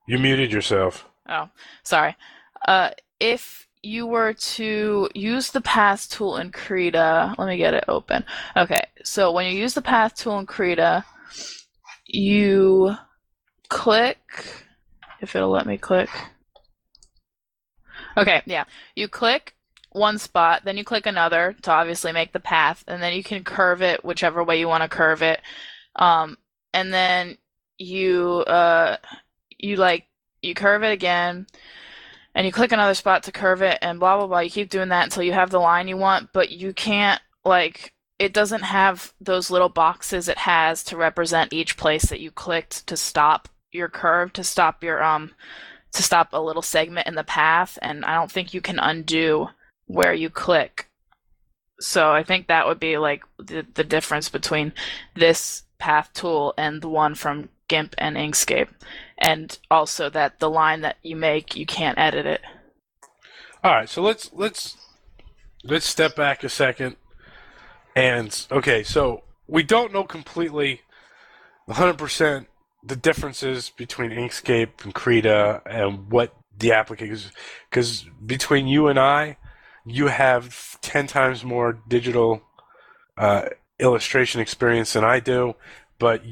You 0.07 0.19
muted 0.19 0.53
yourself. 0.53 1.09
Oh, 1.29 1.49
sorry. 1.83 2.17
Uh, 2.67 2.91
if 3.19 3.64
you 3.85 4.07
were 4.07 4.33
to 4.33 5.09
use 5.15 5.51
the 5.51 5.61
path 5.61 6.09
tool 6.11 6.37
in 6.39 6.51
Krita, 6.51 7.35
let 7.39 7.49
me 7.49 7.57
get 7.57 7.75
it 7.75 7.85
open. 7.89 8.25
Okay, 8.57 8.83
so 9.03 9.31
when 9.33 9.47
you 9.51 9.59
use 9.59 9.75
the 9.75 9.83
path 9.83 10.15
tool 10.15 10.39
in 10.39 10.47
Krita, 10.47 11.05
you 12.07 12.95
click, 13.69 14.19
if 15.21 15.37
it'll 15.37 15.51
let 15.51 15.67
me 15.67 15.77
click. 15.77 16.09
Okay, 18.17 18.43
yeah. 18.47 18.65
You 18.95 19.09
click 19.09 19.55
one 19.91 20.19
spot, 20.19 20.63
then 20.65 20.77
you 20.77 20.85
click 20.85 21.07
another 21.07 21.57
to 21.63 21.71
obviously 21.71 22.13
make 22.13 22.33
the 22.33 22.41
path, 22.41 22.85
and 22.87 23.03
then 23.03 23.13
you 23.13 23.23
can 23.23 23.45
curve 23.45 23.83
it 23.83 24.05
whichever 24.05 24.43
way 24.43 24.59
you 24.59 24.69
want 24.69 24.83
to 24.83 24.89
curve 24.89 25.23
it. 25.23 25.41
Um, 25.97 26.39
and 26.73 26.93
then 26.93 27.39
you 27.79 28.45
uh 28.47 28.97
you 29.59 29.77
like 29.77 30.07
you 30.43 30.55
curve 30.55 30.83
it 30.85 30.93
again 30.93 31.47
and 32.35 32.47
you 32.47 32.53
click 32.53 32.73
another 32.73 32.95
spot 32.95 33.23
to 33.23 33.33
curve 33.33 33.63
it 33.63 33.79
and 33.83 34.01
blah 34.01 34.17
blah 34.17 34.27
blah 34.27 34.41
you 34.41 34.51
keep 34.51 34.71
doing 34.71 34.89
that 34.89 35.05
until 35.05 35.23
you 35.23 35.33
have 35.33 35.51
the 35.51 35.59
line 35.59 35.89
you 35.89 35.97
want 35.97 36.31
but 36.33 36.51
you 36.51 36.73
can't 36.73 37.21
like 37.45 37.93
it 38.19 38.33
doesn't 38.33 38.63
have 38.63 39.13
those 39.21 39.51
little 39.51 39.69
boxes 39.69 40.29
it 40.29 40.39
has 40.39 40.83
to 40.85 40.97
represent 40.97 41.53
each 41.53 41.77
place 41.77 42.07
that 42.07 42.21
you 42.21 42.31
clicked 42.31 42.87
to 42.87 42.97
stop 42.97 43.49
your 43.73 43.89
curve 43.89 44.33
to 44.33 44.45
stop 44.45 44.83
your 44.83 45.03
um 45.03 45.33
to 45.93 46.03
stop 46.03 46.29
a 46.33 46.41
little 46.41 46.63
segment 46.63 47.07
in 47.07 47.15
the 47.15 47.25
path 47.25 47.79
and 47.83 48.05
I 48.05 48.15
don't 48.15 48.31
think 48.31 48.53
you 48.53 48.61
can 48.61 48.79
undo 48.79 49.49
where 49.87 50.15
you 50.15 50.31
click 50.31 50.89
so 51.81 52.13
I 52.13 52.23
think 52.23 52.47
that 52.47 52.67
would 52.67 52.81
be 52.81 52.97
like 52.99 53.25
the, 53.39 53.67
the 53.75 53.85
difference 53.85 54.29
between 54.29 54.73
this 55.15 55.65
path 55.79 56.11
tool 56.15 56.55
and 56.57 56.81
the 56.81 56.89
one 56.89 57.15
from 57.15 57.49
GIMP 57.69 57.95
and 57.99 58.17
Inkscape. 58.17 58.69
And 59.19 59.59
also 59.71 60.11
that 60.11 60.41
the 60.41 60.51
line 60.51 60.81
that 60.83 60.97
you 61.03 61.17
make, 61.17 61.57
you 61.57 61.67
can't 61.67 61.99
edit 61.99 62.27
it. 62.27 62.41
All 63.63 63.73
right, 63.73 63.89
so 63.89 64.03
let's 64.03 64.31
let's 64.33 64.77
let's 65.63 65.87
step 65.87 66.17
back 66.17 66.45
a 66.45 66.49
second. 66.49 66.97
And 67.97 68.47
okay, 68.51 68.83
so 68.83 69.23
we 69.47 69.63
don't 69.63 69.93
know 69.93 70.05
completely 70.05 70.83
100% 71.69 72.47
the 72.83 72.97
differences 72.97 73.71
between 73.71 74.11
Inkscape 74.11 74.85
and 74.85 74.95
Krita 74.95 75.63
and 75.65 76.11
what 76.11 76.35
the 76.59 76.73
applications 76.73 77.33
because 77.71 78.05
between 78.25 78.67
you 78.67 78.89
and 78.89 78.99
I, 78.99 79.39
you 79.87 80.09
have 80.09 80.79
10 80.83 81.07
times 81.07 81.45
more 81.45 81.79
digital 81.89 82.43
uh, 83.17 83.49
illustration 83.79 84.41
experience 84.41 84.93
than 84.93 85.05
I 85.05 85.21
do, 85.21 85.55
but 85.99 86.23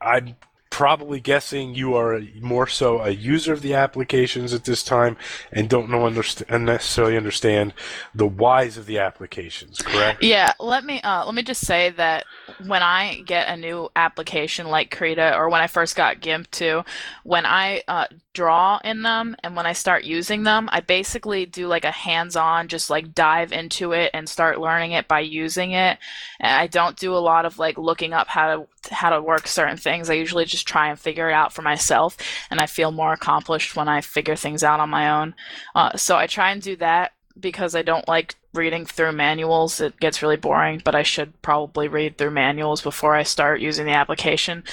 I'm 0.00 0.36
probably 0.70 1.20
guessing 1.20 1.74
you 1.74 1.94
are 1.94 2.20
more 2.40 2.66
so 2.66 3.00
a 3.00 3.10
user 3.10 3.52
of 3.52 3.60
the 3.60 3.74
applications 3.74 4.54
at 4.54 4.64
this 4.64 4.82
time 4.82 5.16
and 5.52 5.68
don't 5.68 5.90
know 5.90 6.00
underst- 6.00 6.48
necessarily 6.58 7.16
understand 7.16 7.74
the 8.14 8.26
whys 8.26 8.76
of 8.76 8.86
the 8.86 8.98
applications, 8.98 9.78
correct? 9.78 10.22
Yeah, 10.22 10.52
let 10.60 10.84
me 10.84 11.00
uh, 11.02 11.26
let 11.26 11.34
me 11.34 11.42
just 11.42 11.66
say 11.66 11.90
that 11.90 12.24
when 12.66 12.82
I 12.82 13.22
get 13.26 13.48
a 13.48 13.56
new 13.56 13.90
application 13.96 14.68
like 14.68 14.90
Krita, 14.90 15.36
or 15.36 15.48
when 15.48 15.60
I 15.60 15.66
first 15.66 15.96
got 15.96 16.20
GIMP 16.20 16.50
too, 16.50 16.84
when 17.22 17.46
I 17.46 17.82
uh, 17.88 18.06
draw 18.32 18.78
in 18.84 19.02
them 19.02 19.36
and 19.42 19.56
when 19.56 19.66
I 19.66 19.72
start 19.72 20.04
using 20.04 20.42
them, 20.42 20.68
I 20.72 20.80
basically 20.80 21.46
do 21.46 21.66
like 21.66 21.84
a 21.84 21.90
hands-on, 21.90 22.68
just 22.68 22.90
like 22.90 23.14
dive 23.14 23.52
into 23.52 23.92
it 23.92 24.10
and 24.14 24.28
start 24.28 24.60
learning 24.60 24.92
it 24.92 25.08
by 25.08 25.20
using 25.20 25.72
it. 25.72 25.98
And 26.38 26.52
I 26.52 26.66
don't 26.66 26.96
do 26.96 27.14
a 27.14 27.18
lot 27.18 27.44
of 27.44 27.58
like 27.58 27.78
looking 27.78 28.12
up 28.12 28.28
how 28.28 28.56
to 28.56 28.66
how 28.94 29.10
to 29.10 29.22
work 29.22 29.46
certain 29.46 29.76
things. 29.76 30.08
I 30.08 30.14
usually 30.14 30.44
just 30.44 30.66
try 30.66 30.88
and 30.88 30.98
figure 30.98 31.28
it 31.28 31.34
out 31.34 31.52
for 31.52 31.62
myself, 31.62 32.16
and 32.50 32.60
I 32.60 32.66
feel 32.66 32.92
more 32.92 33.12
accomplished 33.12 33.76
when 33.76 33.88
I 33.88 34.00
figure 34.00 34.36
things 34.36 34.64
out 34.64 34.80
on 34.80 34.90
my 34.90 35.10
own. 35.10 35.34
Uh, 35.74 35.96
so 35.96 36.16
I 36.16 36.26
try 36.26 36.50
and 36.50 36.62
do 36.62 36.76
that 36.76 37.12
because 37.40 37.74
I 37.74 37.82
don't 37.82 38.06
like 38.08 38.36
reading 38.52 38.84
through 38.84 39.12
manuals. 39.12 39.80
It 39.80 40.00
gets 40.00 40.22
really 40.22 40.36
boring, 40.36 40.82
but 40.84 40.94
I 40.94 41.02
should 41.02 41.40
probably 41.42 41.88
read 41.88 42.16
through 42.16 42.30
manuals 42.30 42.82
before 42.82 43.14
I 43.14 43.22
start 43.22 43.60
using 43.60 43.86
the 43.86 43.92
application. 43.92 44.64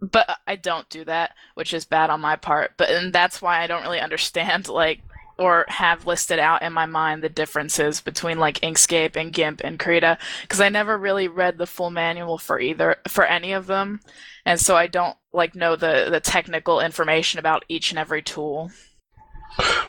But 0.00 0.38
I 0.46 0.56
don't 0.56 0.88
do 0.88 1.04
that, 1.04 1.32
which 1.54 1.74
is 1.74 1.84
bad 1.84 2.10
on 2.10 2.20
my 2.20 2.36
part. 2.36 2.72
But 2.76 2.90
and 2.90 3.12
that's 3.12 3.42
why 3.42 3.62
I 3.62 3.66
don't 3.66 3.82
really 3.82 4.00
understand 4.00 4.68
like 4.68 5.00
or 5.38 5.64
have 5.68 6.06
listed 6.06 6.38
out 6.40 6.62
in 6.62 6.72
my 6.72 6.84
mind 6.84 7.22
the 7.22 7.28
differences 7.28 8.00
between 8.00 8.38
like 8.38 8.60
Inkscape 8.60 9.14
and 9.14 9.32
GIMP 9.32 9.60
and 9.62 9.78
Krita 9.78 10.18
because 10.42 10.60
I 10.60 10.68
never 10.68 10.98
really 10.98 11.28
read 11.28 11.58
the 11.58 11.66
full 11.66 11.90
manual 11.90 12.38
for 12.38 12.58
either 12.58 12.96
for 13.06 13.24
any 13.24 13.52
of 13.52 13.66
them, 13.66 14.00
and 14.44 14.60
so 14.60 14.76
I 14.76 14.88
don't 14.88 15.16
like 15.32 15.54
know 15.54 15.76
the 15.76 16.08
the 16.10 16.20
technical 16.20 16.80
information 16.80 17.38
about 17.38 17.64
each 17.68 17.90
and 17.90 17.98
every 17.98 18.22
tool. 18.22 18.70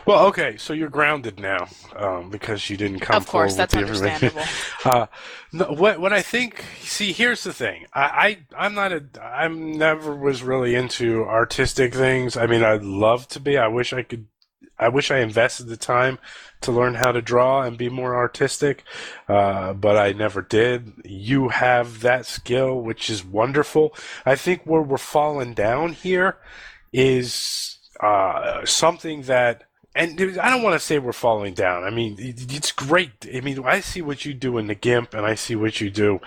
Well, 0.06 0.26
okay, 0.28 0.58
so 0.58 0.74
you're 0.74 0.90
grounded 0.90 1.40
now 1.40 1.68
um, 1.96 2.30
because 2.30 2.70
you 2.70 2.78
didn't 2.78 3.02
come 3.02 3.16
Of 3.16 3.28
course, 3.28 3.56
that's 3.56 3.76
with 3.76 3.86
the 3.86 3.92
information. 3.94 4.30
understandable. 4.30 4.50
Uh, 4.86 5.08
no, 5.52 5.66
what 5.66 6.00
what 6.00 6.14
I 6.14 6.22
think, 6.22 6.64
see, 6.82 7.12
here's 7.12 7.44
the 7.44 7.54
thing. 7.54 7.86
I, 7.94 8.38
I 8.58 8.66
I'm 8.66 8.74
not 8.74 8.92
a 8.94 9.04
I'm 9.22 9.78
never 9.78 10.16
was 10.16 10.42
really 10.42 10.74
into 10.74 11.26
artistic 11.26 11.94
things. 11.94 12.38
I 12.38 12.48
mean, 12.48 12.64
I'd 12.64 12.84
love 12.84 13.28
to 13.30 13.40
be. 13.40 13.58
I 13.58 13.68
wish 13.68 13.92
I 13.94 14.04
could. 14.04 14.28
I 14.80 14.88
wish 14.88 15.12
I 15.12 15.20
invested 15.20 15.68
the 15.68 15.76
time 15.76 16.18
to 16.62 16.72
learn 16.72 16.96
how 16.96 17.12
to 17.12 17.22
draw 17.22 17.64
and 17.64 17.78
be 17.78 17.90
more 17.90 18.16
artistic, 18.16 18.86
uh, 19.28 19.74
but 19.74 19.98
I 19.98 20.14
never 20.14 20.42
did. 20.42 20.94
You 21.04 21.50
have 21.50 22.00
that 22.02 22.26
skill, 22.26 22.80
which 22.82 23.10
is 23.10 23.24
wonderful. 23.26 23.94
I 24.26 24.36
think 24.36 24.64
where 24.66 24.82
we're 24.82 24.98
falling 24.98 25.54
down 25.54 25.92
here 25.94 26.38
is 26.94 27.69
uh, 28.00 28.66
something 28.66 29.24
that 29.24 29.64
and 29.96 30.40
I 30.40 30.50
don't 30.50 30.62
want 30.62 30.80
to 30.80 30.86
say 30.86 31.00
we're 31.00 31.14
falling 31.14 31.56
down. 31.56 31.84
I 31.84 31.90
mean, 31.90 32.16
it's 32.20 32.72
great. 32.72 33.28
I 33.34 33.42
mean, 33.42 33.66
I 33.66 33.80
see 33.80 34.02
what 34.02 34.24
you 34.24 34.34
do 34.34 34.58
in 34.58 34.68
the 34.68 34.76
GIMP, 34.76 35.14
and 35.16 35.26
I 35.26 35.34
see 35.34 35.56
what 35.56 35.82
you 35.82 35.90
do 35.90 36.20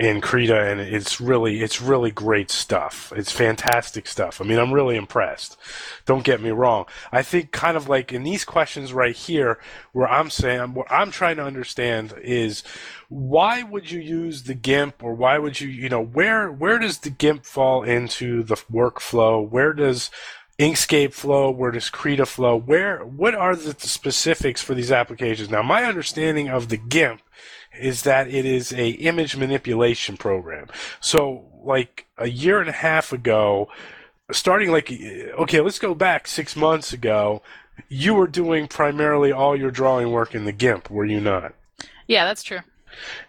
in 0.00 0.20
Krita, 0.20 0.60
and 0.60 0.80
it's 0.80 1.20
really, 1.20 1.62
it's 1.62 1.80
really 1.80 2.10
great 2.10 2.50
stuff. 2.50 3.12
It's 3.14 3.30
fantastic 3.30 4.08
stuff. 4.08 4.40
I 4.40 4.44
mean, 4.44 4.58
I'm 4.58 4.74
really 4.74 4.96
impressed. 4.96 5.56
Don't 6.04 6.24
get 6.24 6.42
me 6.42 6.50
wrong. 6.50 6.86
I 7.12 7.22
think 7.22 7.52
kind 7.52 7.76
of 7.76 7.88
like 7.88 8.12
in 8.12 8.24
these 8.24 8.44
questions 8.44 8.92
right 8.92 9.14
here, 9.14 9.60
where 9.92 10.08
I'm 10.08 10.28
saying, 10.28 10.74
what 10.74 10.90
I'm 10.90 11.12
trying 11.12 11.36
to 11.36 11.44
understand 11.44 12.14
is 12.20 12.64
why 13.08 13.62
would 13.62 13.92
you 13.92 14.00
use 14.00 14.42
the 14.42 14.54
GIMP, 14.54 15.04
or 15.04 15.14
why 15.14 15.38
would 15.38 15.60
you, 15.60 15.68
you 15.68 15.88
know, 15.88 16.02
where 16.02 16.50
where 16.50 16.80
does 16.80 16.98
the 16.98 17.10
GIMP 17.10 17.46
fall 17.46 17.84
into 17.84 18.42
the 18.42 18.56
workflow? 18.56 19.48
Where 19.48 19.72
does 19.72 20.10
Inkscape 20.58 21.12
flow, 21.12 21.50
where 21.50 21.72
does 21.72 21.90
Krita 21.90 22.26
flow? 22.26 22.56
Where 22.56 23.04
what 23.04 23.34
are 23.34 23.56
the 23.56 23.74
specifics 23.78 24.62
for 24.62 24.74
these 24.74 24.92
applications? 24.92 25.50
Now, 25.50 25.62
my 25.62 25.84
understanding 25.84 26.48
of 26.48 26.68
the 26.68 26.76
GIMP 26.76 27.20
is 27.80 28.02
that 28.02 28.28
it 28.28 28.44
is 28.44 28.72
a 28.72 28.90
image 28.90 29.36
manipulation 29.36 30.16
program. 30.16 30.68
So, 31.00 31.46
like 31.64 32.06
a 32.18 32.28
year 32.28 32.60
and 32.60 32.68
a 32.68 32.72
half 32.72 33.12
ago, 33.12 33.68
starting 34.30 34.70
like 34.70 34.92
okay, 34.92 35.60
let's 35.60 35.80
go 35.80 35.94
back 35.94 36.28
six 36.28 36.54
months 36.54 36.92
ago, 36.92 37.42
you 37.88 38.14
were 38.14 38.28
doing 38.28 38.68
primarily 38.68 39.32
all 39.32 39.56
your 39.56 39.72
drawing 39.72 40.12
work 40.12 40.36
in 40.36 40.44
the 40.44 40.52
GIMP, 40.52 40.88
were 40.88 41.04
you 41.04 41.20
not? 41.20 41.54
Yeah, 42.06 42.24
that's 42.24 42.44
true. 42.44 42.60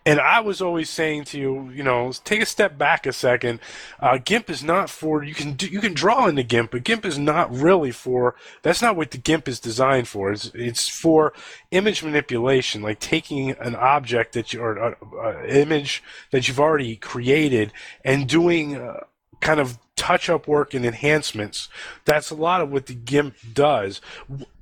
And 0.06 0.20
I 0.20 0.40
was 0.40 0.62
always 0.62 0.90
saying 0.90 1.26
to 1.26 1.40
you, 1.40 1.70
you 1.72 1.84
know, 1.84 2.12
take 2.24 2.42
a 2.42 2.46
step 2.46 2.78
back 2.78 3.06
a 3.06 3.14
second. 3.14 3.60
Uh, 4.00 4.18
GIMP 4.18 4.50
is 4.50 4.64
not 4.64 4.90
for 4.90 5.24
you 5.24 5.34
can 5.34 5.54
do, 5.54 5.68
you 5.68 5.80
can 5.80 5.94
draw 5.94 6.28
in 6.28 6.36
the 6.36 6.44
GIMP, 6.44 6.72
but 6.72 6.84
GIMP 6.84 7.06
is 7.06 7.18
not 7.18 7.54
really 7.54 7.92
for. 7.92 8.36
That's 8.62 8.82
not 8.82 8.96
what 8.96 9.12
the 9.12 9.18
GIMP 9.18 9.48
is 9.48 9.60
designed 9.60 10.08
for. 10.08 10.32
It's 10.32 10.52
it's 10.54 10.88
for 10.88 11.34
image 11.72 12.04
manipulation, 12.04 12.82
like 12.82 13.00
taking 13.00 13.52
an 13.52 13.76
object 13.76 14.34
that 14.34 14.54
you 14.54 14.62
or 14.62 14.78
an 14.78 14.96
uh, 15.02 15.18
uh, 15.18 15.44
image 15.48 16.04
that 16.32 16.48
you've 16.48 16.60
already 16.60 16.96
created 16.96 17.74
and 18.04 18.28
doing. 18.28 18.76
Uh, 18.76 19.02
kind 19.40 19.60
of 19.60 19.78
touch 19.96 20.30
up 20.30 20.48
work 20.48 20.74
and 20.74 20.86
enhancements. 20.86 21.70
That's 22.04 22.30
a 22.30 22.36
lot 22.36 22.62
of 22.62 22.72
what 22.72 22.88
the 22.88 22.94
GIMP 22.94 23.36
does. 23.54 24.02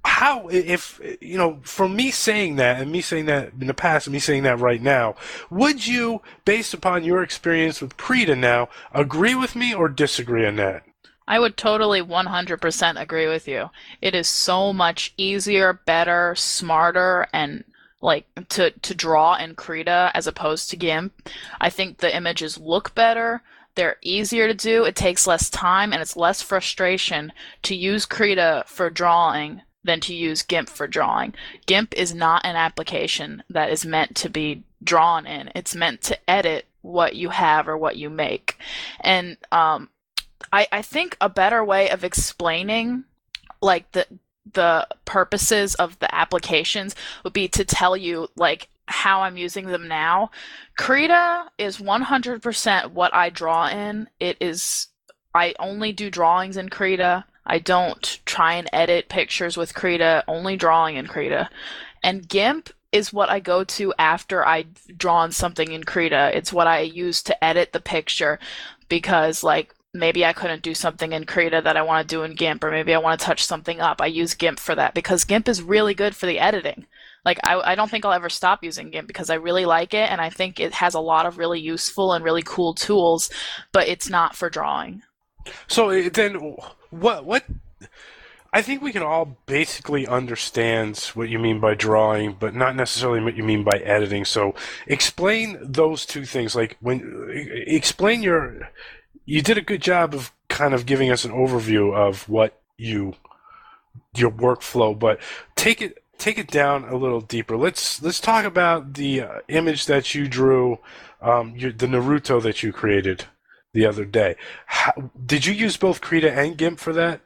How, 0.06 0.48
if, 0.50 1.02
you 1.22 1.38
know, 1.38 1.60
from 1.64 1.96
me 1.96 2.12
saying 2.12 2.58
that 2.58 2.82
and 2.82 2.92
me 2.92 3.02
saying 3.02 3.26
that 3.26 3.54
in 3.60 3.68
the 3.68 3.74
past 3.74 4.08
and 4.08 4.14
me 4.14 4.20
saying 4.20 4.44
that 4.44 4.60
right 4.60 4.82
now, 4.82 5.16
would 5.50 5.88
you, 5.88 6.22
based 6.46 6.74
upon 6.74 7.04
your 7.04 7.24
experience 7.24 7.82
with 7.82 7.98
Krita 7.98 8.36
now, 8.36 8.70
agree 8.94 9.36
with 9.36 9.56
me 9.56 9.74
or 9.74 9.90
disagree 9.90 10.46
on 10.46 10.58
that? 10.58 10.84
I 11.28 11.40
would 11.40 11.56
totally 11.56 12.02
100% 12.02 13.02
agree 13.02 13.28
with 13.28 13.48
you. 13.48 13.70
It 14.02 14.14
is 14.14 14.28
so 14.28 14.74
much 14.74 15.14
easier, 15.18 15.74
better, 15.74 16.36
smarter, 16.36 17.28
and 17.34 17.64
like 18.02 18.26
to 18.50 18.72
to 18.72 18.94
draw 18.94 19.36
in 19.36 19.56
Krita 19.56 20.12
as 20.14 20.28
opposed 20.28 20.70
to 20.70 20.76
GIMP. 20.76 21.14
I 21.62 21.70
think 21.70 21.98
the 21.98 22.14
images 22.14 22.58
look 22.58 22.94
better. 22.94 23.42
They're 23.76 23.98
easier 24.02 24.48
to 24.48 24.54
do, 24.54 24.84
it 24.84 24.96
takes 24.96 25.28
less 25.28 25.50
time, 25.50 25.94
and 25.94 26.02
it's 26.02 26.16
less 26.16 26.42
frustration 26.42 27.34
to 27.64 27.76
use 27.76 28.06
Krita 28.06 28.64
for 28.68 28.90
drawing 28.90 29.62
than 29.84 30.00
to 30.02 30.14
use 30.14 30.44
GIMP 30.44 30.70
for 30.70 30.88
drawing. 30.88 31.34
GIMP 31.66 31.94
is 31.96 32.14
not 32.14 32.46
an 32.46 32.56
application 32.56 33.44
that 33.50 33.70
is 33.70 33.86
meant 33.86 34.16
to 34.18 34.30
be 34.30 34.64
drawn 34.84 35.26
in. 35.26 35.52
It's 35.56 35.76
meant 35.76 36.02
to 36.04 36.30
edit 36.30 36.66
what 36.82 37.16
you 37.16 37.30
have 37.30 37.68
or 37.68 37.78
what 37.78 37.98
you 37.98 38.10
make. 38.10 38.58
And 39.02 39.38
um, 39.52 39.90
I, 40.52 40.68
I 40.72 40.82
think 40.82 41.18
a 41.20 41.30
better 41.30 41.64
way 41.64 41.90
of 41.90 42.04
explaining 42.04 43.06
like 43.62 43.92
the 43.94 44.06
the 44.52 44.86
purposes 45.06 45.74
of 45.76 45.98
the 46.00 46.14
applications 46.14 46.96
would 47.24 47.32
be 47.32 47.48
to 47.48 47.64
tell 47.64 47.96
you 47.96 48.28
like 48.36 48.68
how 48.88 49.22
I'm 49.22 49.38
using 49.38 49.68
them 49.68 49.88
now. 49.88 50.32
Krita 50.78 51.46
is 51.58 51.78
100% 51.78 52.92
what 52.92 53.14
I 53.14 53.30
draw 53.30 53.68
in. 53.68 54.08
It 54.20 54.38
is, 54.40 54.88
I 55.34 55.54
only 55.60 55.92
do 55.92 56.10
drawings 56.10 56.58
in 56.58 56.70
Krita. 56.70 57.26
I 57.46 57.60
don't 57.60 58.20
try 58.26 58.54
and 58.54 58.70
edit 58.72 59.10
pictures 59.10 59.58
with 59.58 59.74
Krita, 59.74 60.24
only 60.28 60.56
drawing 60.56 60.96
in 60.96 61.08
Krita. 61.08 61.50
And 62.02 62.28
GIMP 62.28 62.70
is 62.92 63.12
what 63.12 63.30
I 63.30 63.40
go 63.40 63.64
to 63.64 63.94
after 63.98 64.46
I've 64.46 64.98
drawn 64.98 65.32
something 65.32 65.72
in 65.72 65.84
Krita. 65.84 66.32
It's 66.36 66.54
what 66.54 66.68
I 66.68 66.80
use 66.80 67.24
to 67.24 67.44
edit 67.44 67.74
the 67.74 67.80
picture 67.80 68.40
because, 68.88 69.44
like, 69.44 69.74
maybe 69.94 70.26
I 70.26 70.34
couldn't 70.34 70.64
do 70.64 70.74
something 70.74 71.12
in 71.12 71.26
Krita 71.26 71.62
that 71.64 71.78
I 71.78 71.82
want 71.82 72.08
to 72.08 72.16
do 72.16 72.24
in 72.24 72.36
GIMP, 72.36 72.64
or 72.64 72.72
maybe 72.72 72.94
I 72.94 73.00
want 73.00 73.20
to 73.20 73.26
touch 73.26 73.46
something 73.46 73.80
up. 73.80 74.02
I 74.02 74.08
use 74.08 74.36
GIMP 74.36 74.60
for 74.60 74.76
that 74.76 74.94
because 74.94 75.26
GIMP 75.26 75.48
is 75.48 75.62
really 75.62 75.94
good 75.94 76.16
for 76.16 76.26
the 76.26 76.40
editing. 76.40 76.86
Like 77.26 77.40
I, 77.44 77.72
I 77.72 77.76
don't 77.76 77.90
think 77.90 78.06
I'll 78.06 78.14
ever 78.14 78.30
stop 78.30 78.64
using 78.64 78.90
GIMP 78.90 79.08
because 79.08 79.30
I 79.30 79.36
really 79.36 79.66
like 79.66 79.94
it 79.94 80.10
and 80.10 80.20
I 80.20 80.30
think 80.30 80.60
it 80.60 80.74
has 80.74 80.94
a 80.94 81.00
lot 81.00 81.26
of 81.26 81.38
really 81.38 81.60
useful 81.60 82.14
and 82.14 82.24
really 82.24 82.44
cool 82.44 82.74
tools, 82.74 83.30
but 83.72 83.88
it's 83.88 84.10
not 84.10 84.36
for 84.36 84.50
drawing. 84.50 85.04
So 85.68 86.10
then, 86.10 86.56
what 86.90 87.26
what? 87.26 87.46
I 88.56 88.62
think 88.62 88.84
we 88.84 88.92
can 88.92 89.02
all 89.02 89.38
basically 89.48 90.06
understand 90.06 91.00
what 91.16 91.28
you 91.28 91.40
mean 91.40 91.60
by 91.60 91.74
drawing, 91.74 92.34
but 92.40 92.54
not 92.54 92.76
necessarily 92.76 93.20
what 93.20 93.36
you 93.36 93.44
mean 93.44 93.64
by 93.64 93.80
editing. 93.80 94.26
So 94.26 94.54
explain 94.86 95.58
those 95.60 96.06
two 96.06 96.24
things. 96.24 96.56
Like 96.56 96.78
when 96.80 97.32
explain 97.66 98.22
your, 98.22 98.70
you 99.26 99.42
did 99.42 99.58
a 99.58 99.62
good 99.62 99.82
job 99.82 100.14
of 100.14 100.32
kind 100.50 100.76
of 100.76 100.86
giving 100.86 101.10
us 101.10 101.26
an 101.26 101.32
overview 101.32 101.96
of 101.96 102.30
what 102.30 102.62
you 102.78 103.16
your 104.16 104.30
workflow, 104.30 104.98
but 104.98 105.20
take 105.56 105.82
it 105.82 106.03
take 106.24 106.38
it 106.38 106.48
down 106.48 106.86
a 106.86 106.96
little 106.96 107.20
deeper. 107.20 107.58
Let's 107.58 108.02
let's 108.02 108.22
talk 108.22 108.46
about 108.46 108.94
the 108.94 109.22
uh, 109.22 109.40
image 109.50 109.88
that 109.88 110.16
you 110.16 110.28
drew, 110.28 110.80
um, 111.22 111.54
your, 111.56 111.74
the 111.74 111.86
Naruto 111.86 112.42
that 112.42 112.64
you 112.64 112.72
created 112.72 113.26
the 113.74 113.86
other 113.86 114.06
day. 114.06 114.38
How, 114.68 115.12
did 115.26 115.46
you 115.46 115.54
use 115.54 115.76
both 115.76 116.00
Krita 116.00 116.32
and 116.32 116.58
GIMP 116.58 116.80
for 116.80 116.94
that? 116.94 117.20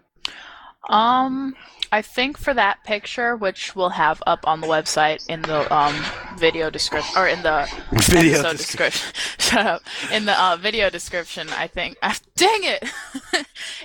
Um, 0.89 1.55
I 1.91 2.01
think 2.01 2.37
for 2.37 2.53
that 2.55 2.83
picture, 2.85 3.35
which 3.35 3.75
we'll 3.75 3.89
have 3.89 4.23
up 4.25 4.47
on 4.47 4.61
the 4.61 4.67
website 4.67 5.27
in 5.27 5.41
the 5.43 5.71
um, 5.73 5.95
video 6.37 6.69
description 6.69 7.21
or 7.21 7.27
in 7.27 7.43
the 7.43 7.69
video 8.09 8.39
episode 8.39 8.57
description. 8.57 9.13
Shut 9.37 9.65
up. 9.65 9.81
In 10.11 10.25
the 10.25 10.41
uh, 10.41 10.55
video 10.55 10.89
description, 10.89 11.49
I 11.49 11.67
think. 11.67 11.97
Uh, 12.01 12.15
dang 12.35 12.61
it! 12.63 12.83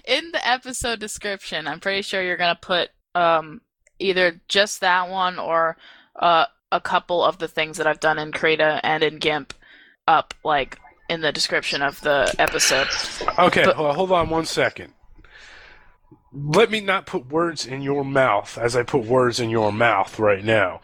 in 0.06 0.30
the 0.32 0.48
episode 0.48 1.00
description, 1.00 1.66
I'm 1.66 1.80
pretty 1.80 2.00
sure 2.02 2.22
you're 2.22 2.38
gonna 2.38 2.58
put 2.60 2.88
um, 3.14 3.60
either 3.98 4.40
just 4.48 4.80
that 4.80 5.08
one 5.08 5.38
or 5.38 5.76
uh, 6.16 6.46
a 6.70 6.80
couple 6.80 7.22
of 7.22 7.38
the 7.38 7.48
things 7.48 7.76
that 7.76 7.86
I've 7.86 8.00
done 8.00 8.18
in 8.18 8.32
Krita 8.32 8.80
and 8.82 9.02
in 9.02 9.18
GIMP 9.18 9.54
up, 10.08 10.34
like 10.44 10.78
in 11.08 11.20
the 11.20 11.32
description 11.32 11.82
of 11.82 12.00
the 12.00 12.34
episode. 12.38 12.88
Okay, 13.38 13.64
but, 13.64 13.76
hold 13.76 14.10
on 14.12 14.30
one 14.30 14.46
second. 14.46 14.94
Let 16.32 16.70
me 16.70 16.80
not 16.80 17.04
put 17.04 17.28
words 17.28 17.66
in 17.66 17.82
your 17.82 18.04
mouth 18.04 18.56
as 18.56 18.74
I 18.74 18.82
put 18.82 19.04
words 19.04 19.38
in 19.38 19.50
your 19.50 19.70
mouth 19.70 20.18
right 20.18 20.42
now. 20.42 20.80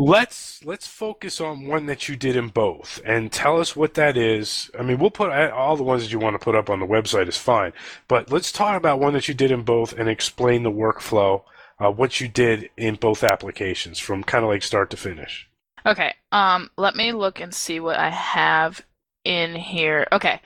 Let's 0.00 0.64
let's 0.64 0.86
focus 0.86 1.40
on 1.40 1.66
one 1.66 1.86
that 1.86 2.08
you 2.08 2.14
did 2.14 2.36
in 2.36 2.48
both 2.48 3.00
and 3.04 3.32
tell 3.32 3.60
us 3.60 3.74
what 3.74 3.94
that 3.94 4.16
is. 4.16 4.70
I 4.78 4.82
mean, 4.82 4.98
we'll 4.98 5.10
put 5.10 5.30
all 5.50 5.76
the 5.76 5.82
ones 5.82 6.04
that 6.04 6.12
you 6.12 6.20
want 6.20 6.34
to 6.34 6.44
put 6.44 6.54
up 6.54 6.70
on 6.70 6.78
the 6.78 6.86
website 6.86 7.28
is 7.28 7.36
fine, 7.36 7.72
but 8.06 8.30
let's 8.30 8.52
talk 8.52 8.76
about 8.76 9.00
one 9.00 9.12
that 9.14 9.26
you 9.26 9.34
did 9.34 9.50
in 9.50 9.62
both 9.62 9.92
and 9.92 10.08
explain 10.08 10.62
the 10.62 10.70
workflow 10.70 11.42
uh, 11.80 11.90
what 11.90 12.20
you 12.20 12.28
did 12.28 12.70
in 12.76 12.96
both 12.96 13.22
applications 13.24 13.98
from 13.98 14.24
kind 14.24 14.44
of 14.44 14.50
like 14.50 14.62
start 14.62 14.90
to 14.90 14.96
finish. 14.96 15.48
Okay. 15.86 16.14
Um, 16.32 16.70
let 16.76 16.96
me 16.96 17.12
look 17.12 17.40
and 17.40 17.54
see 17.54 17.80
what 17.80 17.98
I 17.98 18.10
have 18.10 18.82
in 19.24 19.54
here. 19.54 20.06
Okay. 20.12 20.40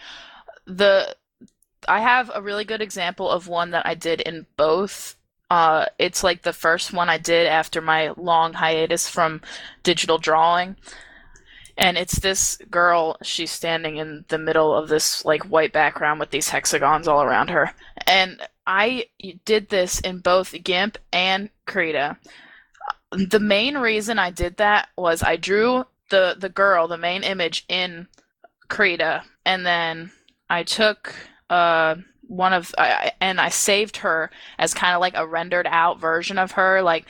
The 0.66 1.16
I 1.88 2.00
have 2.00 2.30
a 2.34 2.42
really 2.42 2.64
good 2.64 2.80
example 2.82 3.28
of 3.30 3.48
one 3.48 3.70
that 3.72 3.86
I 3.86 3.94
did 3.94 4.20
in 4.20 4.46
both. 4.56 5.16
Uh, 5.50 5.86
it's 5.98 6.22
like 6.22 6.42
the 6.42 6.52
first 6.52 6.92
one 6.92 7.08
I 7.08 7.18
did 7.18 7.46
after 7.46 7.80
my 7.80 8.12
long 8.16 8.54
hiatus 8.54 9.08
from 9.08 9.40
digital 9.82 10.18
drawing. 10.18 10.76
and 11.76 11.96
it's 11.96 12.18
this 12.20 12.58
girl. 12.70 13.16
She's 13.22 13.50
standing 13.50 13.96
in 13.96 14.24
the 14.28 14.38
middle 14.38 14.74
of 14.74 14.88
this 14.88 15.24
like 15.24 15.44
white 15.44 15.72
background 15.72 16.20
with 16.20 16.30
these 16.30 16.50
hexagons 16.50 17.08
all 17.08 17.22
around 17.22 17.50
her. 17.50 17.72
And 18.06 18.40
I 18.66 19.06
did 19.44 19.68
this 19.68 20.00
in 20.00 20.18
both 20.18 20.54
GIMP 20.62 20.98
and 21.12 21.50
Krita. 21.66 22.16
The 23.12 23.40
main 23.40 23.76
reason 23.76 24.18
I 24.18 24.30
did 24.30 24.56
that 24.56 24.88
was 24.96 25.22
I 25.22 25.36
drew 25.36 25.84
the 26.10 26.36
the 26.38 26.48
girl, 26.48 26.88
the 26.88 26.98
main 26.98 27.22
image 27.22 27.64
in 27.68 28.08
Krita, 28.68 29.24
and 29.44 29.66
then 29.66 30.12
I 30.48 30.62
took 30.62 31.14
uh 31.50 31.96
one 32.22 32.52
of 32.52 32.74
I, 32.78 33.12
and 33.20 33.40
I 33.40 33.50
saved 33.50 33.98
her 33.98 34.30
as 34.58 34.74
kind 34.74 34.94
of 34.94 35.00
like 35.00 35.16
a 35.16 35.26
rendered 35.26 35.66
out 35.68 36.00
version 36.00 36.38
of 36.38 36.52
her 36.52 36.80
like 36.82 37.04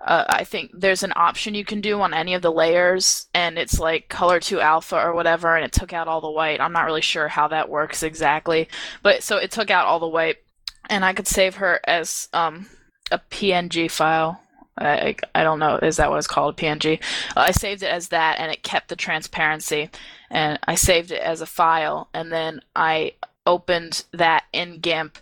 uh, 0.00 0.24
I 0.28 0.44
think 0.44 0.70
there's 0.72 1.02
an 1.02 1.12
option 1.16 1.54
you 1.54 1.64
can 1.64 1.80
do 1.80 2.00
on 2.00 2.14
any 2.14 2.34
of 2.34 2.42
the 2.42 2.52
layers, 2.52 3.26
and 3.34 3.58
it's 3.58 3.80
like 3.80 4.08
color 4.08 4.38
to 4.40 4.60
alpha 4.60 4.96
or 4.96 5.12
whatever, 5.12 5.56
and 5.56 5.64
it 5.64 5.72
took 5.72 5.92
out 5.92 6.06
all 6.06 6.20
the 6.20 6.30
white. 6.30 6.60
I'm 6.60 6.72
not 6.72 6.86
really 6.86 7.00
sure 7.00 7.26
how 7.26 7.48
that 7.48 7.68
works 7.68 8.02
exactly, 8.02 8.68
but 9.02 9.22
so 9.22 9.38
it 9.38 9.50
took 9.50 9.70
out 9.70 9.86
all 9.86 9.98
the 9.98 10.06
white, 10.06 10.36
and 10.88 11.04
I 11.04 11.12
could 11.12 11.26
save 11.26 11.56
her 11.56 11.80
as 11.84 12.28
um, 12.32 12.66
a 13.10 13.18
PNG 13.30 13.90
file. 13.90 14.40
I, 14.76 15.16
I 15.34 15.42
don't 15.42 15.58
know, 15.58 15.76
is 15.76 15.96
that 15.96 16.08
what 16.08 16.18
it's 16.18 16.28
called, 16.28 16.56
PNG? 16.56 17.00
Uh, 17.36 17.40
I 17.40 17.50
saved 17.50 17.82
it 17.82 17.90
as 17.90 18.08
that, 18.08 18.38
and 18.38 18.52
it 18.52 18.62
kept 18.62 18.88
the 18.88 18.96
transparency, 18.96 19.90
and 20.30 20.58
I 20.64 20.76
saved 20.76 21.10
it 21.10 21.20
as 21.20 21.40
a 21.40 21.46
file, 21.46 22.08
and 22.14 22.30
then 22.30 22.60
I 22.76 23.14
opened 23.44 24.04
that 24.12 24.44
in 24.52 24.78
GIMP 24.78 25.18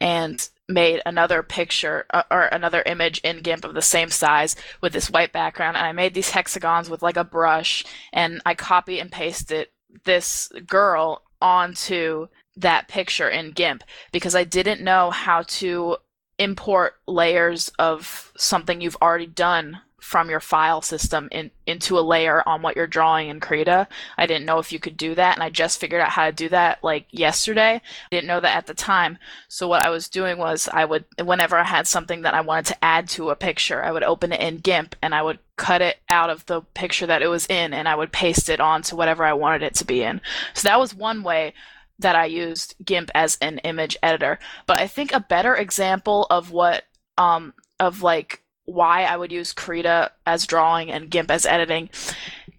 and 0.00 0.48
made 0.68 1.02
another 1.04 1.42
picture 1.42 2.06
uh, 2.10 2.22
or 2.30 2.42
another 2.42 2.82
image 2.86 3.18
in 3.20 3.42
GIMP 3.42 3.64
of 3.64 3.74
the 3.74 3.82
same 3.82 4.10
size 4.10 4.54
with 4.80 4.92
this 4.92 5.10
white 5.10 5.32
background. 5.32 5.76
And 5.76 5.86
I 5.86 5.92
made 5.92 6.14
these 6.14 6.30
hexagons 6.30 6.88
with 6.88 7.02
like 7.02 7.16
a 7.16 7.24
brush 7.24 7.84
and 8.12 8.40
I 8.46 8.54
copy 8.54 9.00
and 9.00 9.10
pasted 9.10 9.68
this 10.04 10.50
girl 10.66 11.22
onto 11.40 12.28
that 12.56 12.88
picture 12.88 13.28
in 13.28 13.52
GIMP 13.52 13.82
because 14.12 14.34
I 14.34 14.44
didn't 14.44 14.82
know 14.82 15.10
how 15.10 15.42
to 15.42 15.96
import 16.38 16.94
layers 17.06 17.70
of 17.78 18.32
something 18.36 18.80
you've 18.80 18.96
already 19.00 19.26
done 19.26 19.80
from 20.00 20.30
your 20.30 20.40
file 20.40 20.82
system 20.82 21.28
in, 21.30 21.50
into 21.66 21.98
a 21.98 22.00
layer 22.00 22.42
on 22.48 22.62
what 22.62 22.74
you're 22.74 22.86
drawing 22.86 23.28
in 23.28 23.38
Krita. 23.38 23.86
I 24.16 24.26
didn't 24.26 24.46
know 24.46 24.58
if 24.58 24.72
you 24.72 24.78
could 24.78 24.96
do 24.96 25.14
that, 25.14 25.36
and 25.36 25.42
I 25.42 25.50
just 25.50 25.78
figured 25.78 26.00
out 26.00 26.10
how 26.10 26.26
to 26.26 26.32
do 26.32 26.48
that 26.48 26.82
like 26.82 27.06
yesterday. 27.10 27.74
I 27.74 27.80
didn't 28.10 28.26
know 28.26 28.40
that 28.40 28.56
at 28.56 28.66
the 28.66 28.74
time. 28.74 29.18
So 29.48 29.68
what 29.68 29.82
I 29.82 29.90
was 29.90 30.08
doing 30.08 30.38
was 30.38 30.68
I 30.72 30.84
would, 30.84 31.04
whenever 31.22 31.56
I 31.56 31.64
had 31.64 31.86
something 31.86 32.22
that 32.22 32.34
I 32.34 32.40
wanted 32.40 32.66
to 32.66 32.84
add 32.84 33.08
to 33.10 33.30
a 33.30 33.36
picture, 33.36 33.84
I 33.84 33.92
would 33.92 34.02
open 34.02 34.32
it 34.32 34.40
in 34.40 34.58
GIMP 34.58 34.96
and 35.02 35.14
I 35.14 35.22
would 35.22 35.38
cut 35.56 35.82
it 35.82 35.98
out 36.08 36.30
of 36.30 36.46
the 36.46 36.62
picture 36.62 37.06
that 37.06 37.22
it 37.22 37.28
was 37.28 37.46
in, 37.46 37.74
and 37.74 37.86
I 37.86 37.94
would 37.94 38.12
paste 38.12 38.48
it 38.48 38.60
onto 38.60 38.96
whatever 38.96 39.24
I 39.24 39.34
wanted 39.34 39.62
it 39.62 39.74
to 39.76 39.84
be 39.84 40.02
in. 40.02 40.20
So 40.54 40.66
that 40.66 40.80
was 40.80 40.94
one 40.94 41.22
way 41.22 41.52
that 42.00 42.16
I 42.16 42.26
used 42.26 42.74
GIMP 42.84 43.10
as 43.14 43.38
an 43.40 43.58
image 43.58 43.96
editor. 44.02 44.38
But 44.66 44.80
I 44.80 44.86
think 44.86 45.12
a 45.12 45.20
better 45.20 45.54
example 45.54 46.26
of 46.30 46.50
what 46.50 46.84
um, 47.18 47.54
of 47.78 48.02
like 48.02 48.42
why 48.64 49.04
I 49.04 49.16
would 49.16 49.32
use 49.32 49.52
Krita 49.52 50.12
as 50.26 50.46
drawing 50.46 50.90
and 50.90 51.10
GIMP 51.10 51.30
as 51.30 51.46
editing 51.46 51.90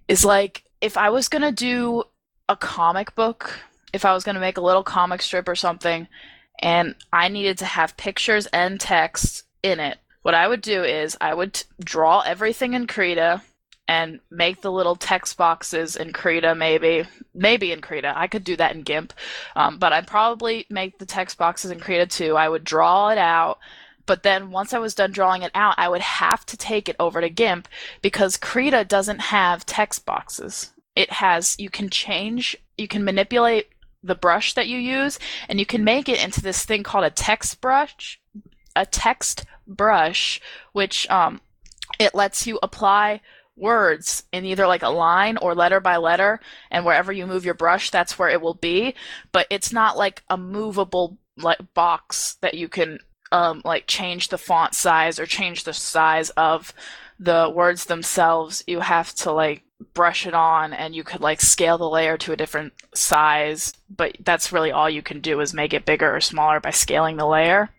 is 0.07 0.25
like 0.25 0.63
if 0.81 0.97
I 0.97 1.09
was 1.09 1.27
gonna 1.27 1.51
do 1.51 2.03
a 2.49 2.55
comic 2.55 3.15
book, 3.15 3.59
if 3.93 4.05
I 4.05 4.13
was 4.13 4.23
gonna 4.23 4.39
make 4.39 4.57
a 4.57 4.61
little 4.61 4.83
comic 4.83 5.21
strip 5.21 5.47
or 5.47 5.55
something, 5.55 6.07
and 6.59 6.95
I 7.11 7.27
needed 7.27 7.57
to 7.59 7.65
have 7.65 7.97
pictures 7.97 8.45
and 8.47 8.79
text 8.79 9.43
in 9.63 9.79
it, 9.79 9.99
what 10.21 10.35
I 10.35 10.47
would 10.47 10.61
do 10.61 10.83
is 10.83 11.17
I 11.19 11.33
would 11.33 11.63
draw 11.83 12.21
everything 12.21 12.73
in 12.73 12.87
Krita 12.87 13.41
and 13.91 14.21
make 14.29 14.61
the 14.61 14.71
little 14.71 14.95
text 14.95 15.35
boxes 15.35 15.97
in 15.97 16.13
Krita, 16.13 16.55
maybe, 16.55 17.03
maybe 17.33 17.73
in 17.73 17.81
Krita. 17.81 18.13
I 18.15 18.27
could 18.27 18.45
do 18.45 18.55
that 18.55 18.73
in 18.73 18.83
GIMP, 18.83 19.11
um, 19.57 19.79
but 19.79 19.91
I'd 19.91 20.07
probably 20.07 20.65
make 20.69 20.97
the 20.97 21.05
text 21.05 21.37
boxes 21.37 21.71
in 21.71 21.79
Krita 21.81 22.05
too. 22.05 22.37
I 22.37 22.47
would 22.47 22.63
draw 22.63 23.09
it 23.09 23.17
out 23.17 23.59
but 24.05 24.23
then 24.23 24.51
once 24.51 24.73
I 24.73 24.79
was 24.79 24.95
done 24.95 25.11
drawing 25.11 25.43
it 25.43 25.51
out, 25.53 25.75
I 25.77 25.87
would 25.87 26.01
have 26.01 26.45
to 26.47 26.57
take 26.57 26.89
it 26.89 26.95
over 26.99 27.21
to 27.21 27.29
GIMP 27.29 27.67
because 28.01 28.35
Krita 28.35 28.83
doesn't 28.83 29.19
have 29.19 29.65
text 29.65 30.05
boxes. 30.05 30.73
It 30.95 31.11
has, 31.11 31.55
you 31.59 31.69
can 31.69 31.89
change, 31.89 32.57
you 32.77 32.87
can 32.87 33.03
manipulate 33.03 33.69
the 34.03 34.15
brush 34.15 34.53
that 34.55 34.67
you 34.67 34.77
use, 34.77 35.19
and 35.47 35.59
you 35.59 35.65
can 35.65 35.83
make 35.83 36.09
it 36.09 36.21
into 36.21 36.41
this 36.41 36.65
thing 36.65 36.83
called 36.83 37.05
a 37.05 37.09
text 37.09 37.61
brush, 37.61 38.19
a 38.75 38.85
text 38.85 39.45
brush, 39.67 40.41
which 40.73 41.09
um, 41.09 41.39
it 41.99 42.15
lets 42.15 42.47
you 42.47 42.59
apply 42.63 43.21
words 43.61 44.23
in 44.31 44.43
either 44.43 44.67
like 44.67 44.83
a 44.83 44.89
line 44.89 45.37
or 45.37 45.55
letter 45.55 45.79
by 45.79 45.97
letter, 45.97 46.39
and 46.69 46.85
wherever 46.85 47.11
you 47.11 47.27
move 47.27 47.45
your 47.45 47.53
brush, 47.53 47.89
that's 47.89 48.19
where 48.19 48.29
it 48.29 48.41
will 48.41 48.55
be. 48.55 48.95
But 49.31 49.47
it's 49.49 49.71
not 49.71 49.97
like 49.97 50.23
a 50.29 50.37
movable 50.37 51.17
like 51.37 51.73
box 51.73 52.35
that 52.41 52.55
you 52.55 52.67
can 52.67 52.99
um, 53.31 53.61
like 53.63 53.87
change 53.87 54.27
the 54.27 54.37
font 54.37 54.73
size 54.73 55.19
or 55.19 55.25
change 55.25 55.63
the 55.63 55.73
size 55.73 56.29
of 56.31 56.73
the 57.21 57.51
words 57.53 57.85
themselves, 57.85 58.63
you 58.65 58.79
have 58.79 59.13
to 59.13 59.31
like 59.31 59.61
brush 59.93 60.25
it 60.25 60.33
on 60.33 60.73
and 60.73 60.95
you 60.95 61.03
could 61.03 61.21
like 61.21 61.39
scale 61.39 61.77
the 61.77 61.89
layer 61.89 62.17
to 62.17 62.31
a 62.31 62.35
different 62.35 62.73
size, 62.95 63.73
but 63.95 64.17
that's 64.21 64.51
really 64.51 64.71
all 64.71 64.89
you 64.89 65.03
can 65.03 65.21
do 65.21 65.39
is 65.39 65.53
make 65.53 65.71
it 65.71 65.85
bigger 65.85 66.13
or 66.13 66.19
smaller 66.19 66.59
by 66.59 66.71
scaling 66.71 67.17
the 67.17 67.27
layer. 67.27 67.69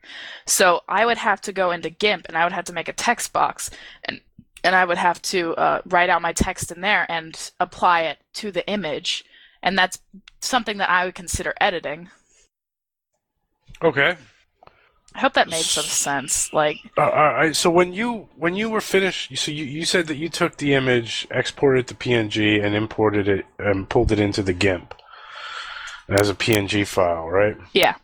So 0.47 0.83
I 0.89 1.05
would 1.05 1.19
have 1.19 1.41
to 1.43 1.53
go 1.53 1.73
into 1.73 1.91
GIMP 1.91 2.27
and 2.29 2.39
I 2.39 2.45
would 2.45 2.53
have 2.53 2.67
to 2.67 2.73
make 2.73 2.89
a 2.89 2.93
text 2.93 3.33
box 3.33 3.69
and 4.05 4.21
and 4.65 4.75
I 4.75 4.85
would 4.85 4.99
have 4.99 5.21
to 5.23 5.55
uh, 5.57 5.83
write 5.87 6.11
out 6.11 6.23
my 6.23 6.33
text 6.33 6.71
in 6.71 6.81
there 6.81 7.07
and 7.11 7.51
apply 7.59 8.03
it 8.03 8.19
to 8.35 8.51
the 8.51 8.67
image, 8.69 9.25
and 9.63 9.77
that's 9.79 10.01
something 10.41 10.79
that 10.79 10.91
I 10.91 11.05
would 11.05 11.15
consider 11.15 11.55
editing. 11.61 12.11
Okay. 13.83 14.17
I 15.15 15.21
hope 15.21 15.35
that 15.35 15.49
made 15.49 15.65
some 15.65 15.85
sense. 15.85 16.53
Like, 16.53 16.79
uh, 16.97 17.03
all 17.03 17.35
right. 17.35 17.55
So 17.55 17.71
when 17.71 17.93
you 17.93 18.29
when 18.37 18.55
you 18.57 18.71
were 18.71 18.81
finished, 18.81 19.37
so 19.37 19.51
you, 19.51 19.65
you 19.65 19.85
said 19.85 20.07
that 20.07 20.17
you 20.17 20.29
took 20.29 20.57
the 20.57 20.75
image, 20.75 21.27
exported 21.31 21.81
it 21.81 21.87
to 21.89 21.95
PNG, 21.95 22.65
and 22.65 22.75
imported 22.75 23.29
it 23.29 23.45
and 23.59 23.89
pulled 23.89 24.11
it 24.11 24.19
into 24.19 24.43
the 24.43 24.55
GIMP 24.55 24.95
as 26.09 26.31
a 26.31 26.35
PNG 26.35 26.87
file, 26.87 27.29
right? 27.29 27.57
Yeah. 27.73 27.97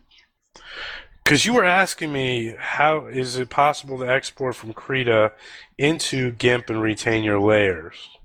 Because 1.29 1.45
you 1.45 1.53
were 1.53 1.63
asking 1.63 2.11
me 2.11 2.55
how 2.57 3.05
is 3.05 3.37
it 3.37 3.51
possible 3.51 3.99
to 3.99 4.09
export 4.09 4.55
from 4.55 4.73
Krita 4.73 5.33
into 5.77 6.31
GIMP 6.31 6.71
and 6.71 6.81
retain 6.81 7.23
your 7.23 7.39
layers? 7.39 8.17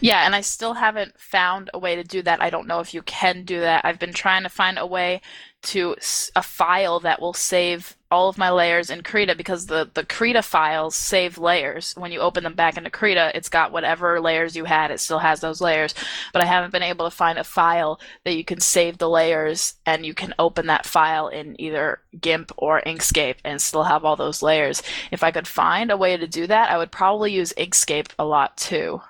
Yeah, 0.00 0.24
and 0.24 0.34
I 0.34 0.40
still 0.40 0.74
haven't 0.74 1.18
found 1.18 1.70
a 1.74 1.78
way 1.78 1.96
to 1.96 2.04
do 2.04 2.22
that. 2.22 2.40
I 2.40 2.50
don't 2.50 2.68
know 2.68 2.80
if 2.80 2.94
you 2.94 3.02
can 3.02 3.44
do 3.44 3.60
that. 3.60 3.84
I've 3.84 3.98
been 3.98 4.12
trying 4.12 4.44
to 4.44 4.48
find 4.48 4.78
a 4.78 4.86
way 4.86 5.20
to 5.60 5.96
a 6.36 6.42
file 6.42 7.00
that 7.00 7.20
will 7.20 7.32
save 7.32 7.96
all 8.10 8.28
of 8.28 8.38
my 8.38 8.48
layers 8.48 8.90
in 8.90 9.02
Krita 9.02 9.34
because 9.34 9.66
the, 9.66 9.90
the 9.92 10.04
Krita 10.04 10.40
files 10.42 10.94
save 10.94 11.36
layers. 11.36 11.94
When 11.96 12.12
you 12.12 12.20
open 12.20 12.44
them 12.44 12.54
back 12.54 12.76
into 12.76 12.90
Krita, 12.90 13.32
it's 13.34 13.48
got 13.48 13.72
whatever 13.72 14.20
layers 14.20 14.56
you 14.56 14.64
had, 14.64 14.90
it 14.90 15.00
still 15.00 15.18
has 15.18 15.40
those 15.40 15.60
layers. 15.60 15.94
But 16.32 16.42
I 16.42 16.46
haven't 16.46 16.70
been 16.70 16.82
able 16.82 17.04
to 17.06 17.14
find 17.14 17.38
a 17.38 17.44
file 17.44 18.00
that 18.24 18.36
you 18.36 18.44
can 18.44 18.60
save 18.60 18.98
the 18.98 19.10
layers 19.10 19.74
and 19.84 20.06
you 20.06 20.14
can 20.14 20.32
open 20.38 20.66
that 20.66 20.86
file 20.86 21.28
in 21.28 21.60
either 21.60 22.00
GIMP 22.18 22.52
or 22.56 22.80
Inkscape 22.86 23.36
and 23.44 23.60
still 23.60 23.84
have 23.84 24.04
all 24.04 24.16
those 24.16 24.42
layers. 24.42 24.82
If 25.10 25.22
I 25.24 25.32
could 25.32 25.48
find 25.48 25.90
a 25.90 25.96
way 25.96 26.16
to 26.16 26.26
do 26.26 26.46
that, 26.46 26.70
I 26.70 26.78
would 26.78 26.92
probably 26.92 27.32
use 27.32 27.52
Inkscape 27.58 28.08
a 28.18 28.24
lot 28.24 28.56
too. 28.56 29.02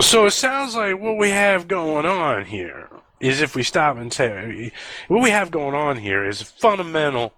So 0.00 0.26
it 0.26 0.32
sounds 0.32 0.74
like 0.74 0.98
what 0.98 1.16
we 1.16 1.30
have 1.30 1.68
going 1.68 2.04
on 2.04 2.46
here 2.46 2.88
is 3.20 3.40
if 3.40 3.54
we 3.54 3.62
stop 3.62 3.96
and 3.96 4.12
say 4.12 4.72
what 5.06 5.22
we 5.22 5.30
have 5.30 5.50
going 5.50 5.74
on 5.74 5.98
here 5.98 6.24
is 6.24 6.40
a 6.40 6.44
fundamental 6.44 7.32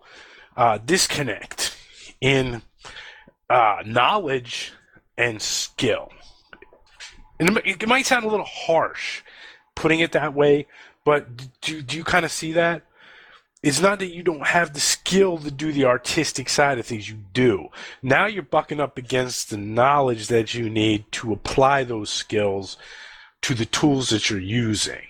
uh, 0.56 0.78
disconnect 0.78 1.76
in 2.20 2.62
uh, 3.50 3.82
knowledge 3.84 4.72
and 5.18 5.40
skill. 5.40 6.10
And 7.38 7.60
it 7.64 7.86
might 7.86 8.06
sound 8.06 8.24
a 8.24 8.28
little 8.28 8.46
harsh 8.46 9.22
putting 9.74 10.00
it 10.00 10.12
that 10.12 10.32
way, 10.32 10.66
but 11.04 11.60
do, 11.60 11.82
do 11.82 11.96
you 11.96 12.04
kind 12.04 12.24
of 12.24 12.32
see 12.32 12.52
that? 12.52 12.85
It's 13.62 13.80
not 13.80 13.98
that 13.98 14.14
you 14.14 14.22
don't 14.22 14.46
have 14.46 14.74
the 14.74 14.80
skill 14.80 15.38
to 15.38 15.50
do 15.50 15.72
the 15.72 15.86
artistic 15.86 16.48
side 16.48 16.78
of 16.78 16.86
things. 16.86 17.08
You 17.08 17.18
do. 17.32 17.68
Now 18.02 18.26
you're 18.26 18.42
bucking 18.42 18.80
up 18.80 18.98
against 18.98 19.50
the 19.50 19.56
knowledge 19.56 20.28
that 20.28 20.54
you 20.54 20.70
need 20.70 21.10
to 21.12 21.32
apply 21.32 21.84
those 21.84 22.10
skills 22.10 22.76
to 23.42 23.54
the 23.54 23.66
tools 23.66 24.10
that 24.10 24.30
you're 24.30 24.38
using. 24.38 25.02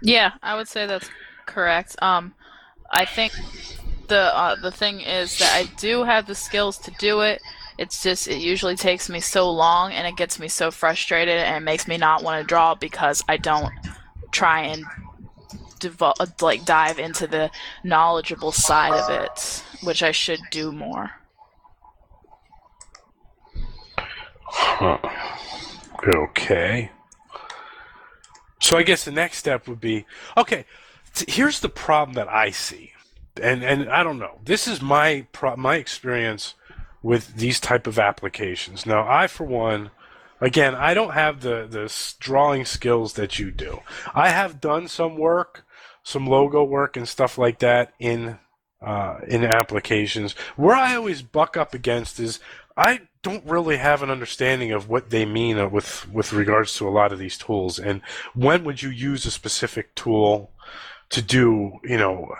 Yeah, 0.00 0.32
I 0.42 0.54
would 0.54 0.68
say 0.68 0.86
that's 0.86 1.08
correct. 1.46 1.96
Um, 2.00 2.34
I 2.90 3.04
think 3.04 3.32
the 4.08 4.34
uh, 4.36 4.56
the 4.56 4.70
thing 4.70 5.00
is 5.00 5.38
that 5.38 5.54
I 5.54 5.70
do 5.76 6.04
have 6.04 6.26
the 6.26 6.34
skills 6.34 6.78
to 6.78 6.90
do 6.98 7.20
it. 7.20 7.42
It's 7.78 8.02
just 8.02 8.28
it 8.28 8.38
usually 8.38 8.76
takes 8.76 9.08
me 9.08 9.20
so 9.20 9.50
long 9.50 9.92
and 9.92 10.06
it 10.06 10.16
gets 10.16 10.38
me 10.38 10.48
so 10.48 10.70
frustrated 10.70 11.36
and 11.36 11.56
it 11.56 11.64
makes 11.64 11.86
me 11.86 11.96
not 11.96 12.22
want 12.22 12.40
to 12.40 12.46
draw 12.46 12.74
because 12.74 13.22
I 13.28 13.36
don't 13.36 13.72
try 14.30 14.62
and 14.62 14.84
devo- 15.78 16.42
like 16.42 16.64
dive 16.64 16.98
into 16.98 17.26
the 17.26 17.50
knowledgeable 17.84 18.52
side 18.52 18.92
of 18.92 19.10
it, 19.10 19.64
which 19.82 20.02
I 20.02 20.12
should 20.12 20.40
do 20.50 20.72
more. 20.72 21.10
Huh. 24.44 24.98
Okay. 26.06 26.90
So 28.60 28.76
I 28.76 28.82
guess 28.82 29.04
the 29.04 29.12
next 29.12 29.38
step 29.38 29.68
would 29.68 29.80
be 29.80 30.04
okay. 30.36 30.64
Here's 31.26 31.60
the 31.60 31.68
problem 31.68 32.14
that 32.14 32.28
I 32.28 32.50
see, 32.50 32.92
and 33.40 33.62
and 33.62 33.88
I 33.88 34.02
don't 34.02 34.18
know. 34.18 34.38
This 34.44 34.68
is 34.68 34.82
my 34.82 35.26
pro- 35.32 35.56
my 35.56 35.76
experience 35.76 36.54
with 37.02 37.36
these 37.36 37.60
type 37.60 37.86
of 37.86 37.98
applications. 37.98 38.84
Now, 38.84 39.08
I 39.08 39.26
for 39.26 39.44
one, 39.44 39.90
again, 40.40 40.74
I 40.74 40.94
don't 40.94 41.14
have 41.14 41.40
the 41.40 41.66
the 41.68 41.92
drawing 42.18 42.64
skills 42.64 43.14
that 43.14 43.38
you 43.38 43.50
do. 43.50 43.80
I 44.14 44.30
have 44.30 44.60
done 44.60 44.88
some 44.88 45.16
work, 45.16 45.64
some 46.08 46.26
logo 46.26 46.64
work 46.64 46.96
and 46.96 47.06
stuff 47.06 47.36
like 47.36 47.58
that 47.58 47.92
in 47.98 48.38
uh, 48.80 49.18
in 49.26 49.44
applications. 49.44 50.32
Where 50.56 50.74
I 50.74 50.94
always 50.94 51.20
buck 51.20 51.56
up 51.56 51.74
against 51.74 52.18
is 52.18 52.40
I 52.76 53.00
don't 53.22 53.44
really 53.44 53.76
have 53.76 54.02
an 54.02 54.10
understanding 54.10 54.72
of 54.72 54.88
what 54.88 55.10
they 55.10 55.26
mean 55.26 55.70
with 55.70 56.08
with 56.10 56.32
regards 56.32 56.74
to 56.76 56.88
a 56.88 56.90
lot 56.90 57.12
of 57.12 57.18
these 57.18 57.36
tools 57.36 57.78
and 57.78 58.00
when 58.34 58.64
would 58.64 58.80
you 58.80 58.90
use 58.90 59.26
a 59.26 59.30
specific 59.30 59.94
tool 59.96 60.52
to 61.10 61.22
do 61.22 61.78
you 61.82 61.96
know 61.96 62.34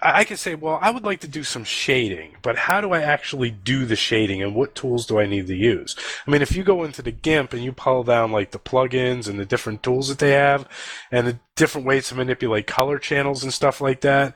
I, 0.00 0.20
I 0.20 0.24
can 0.24 0.36
say 0.36 0.54
well 0.54 0.78
i 0.80 0.90
would 0.90 1.04
like 1.04 1.20
to 1.20 1.28
do 1.28 1.42
some 1.42 1.64
shading 1.64 2.36
but 2.42 2.56
how 2.56 2.80
do 2.80 2.92
i 2.92 3.00
actually 3.00 3.50
do 3.50 3.84
the 3.84 3.96
shading 3.96 4.42
and 4.42 4.54
what 4.54 4.74
tools 4.74 5.06
do 5.06 5.18
i 5.18 5.26
need 5.26 5.46
to 5.48 5.54
use 5.54 5.96
i 6.26 6.30
mean 6.30 6.42
if 6.42 6.56
you 6.56 6.62
go 6.62 6.84
into 6.84 7.02
the 7.02 7.10
gimp 7.10 7.52
and 7.52 7.62
you 7.62 7.72
pull 7.72 8.04
down 8.04 8.32
like 8.32 8.52
the 8.52 8.58
plugins 8.58 9.28
and 9.28 9.38
the 9.38 9.44
different 9.44 9.82
tools 9.82 10.08
that 10.08 10.18
they 10.18 10.32
have 10.32 10.68
and 11.10 11.26
the 11.26 11.38
different 11.54 11.86
ways 11.86 12.08
to 12.08 12.14
manipulate 12.14 12.66
color 12.66 12.98
channels 12.98 13.42
and 13.42 13.52
stuff 13.52 13.80
like 13.80 14.00
that 14.00 14.34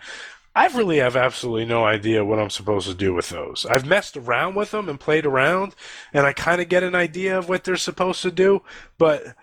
I 0.54 0.66
really 0.66 0.98
have 0.98 1.14
absolutely 1.14 1.64
no 1.64 1.84
idea 1.84 2.24
what 2.24 2.40
I'm 2.40 2.50
supposed 2.50 2.88
to 2.88 2.94
do 2.94 3.14
with 3.14 3.28
those. 3.28 3.64
I've 3.66 3.86
messed 3.86 4.16
around 4.16 4.56
with 4.56 4.72
them 4.72 4.88
and 4.88 4.98
played 4.98 5.24
around, 5.24 5.76
and 6.12 6.26
I 6.26 6.32
kind 6.32 6.60
of 6.60 6.68
get 6.68 6.82
an 6.82 6.96
idea 6.96 7.38
of 7.38 7.48
what 7.48 7.62
they're 7.62 7.76
supposed 7.76 8.20
to 8.22 8.32
do. 8.32 8.62
But 8.98 9.36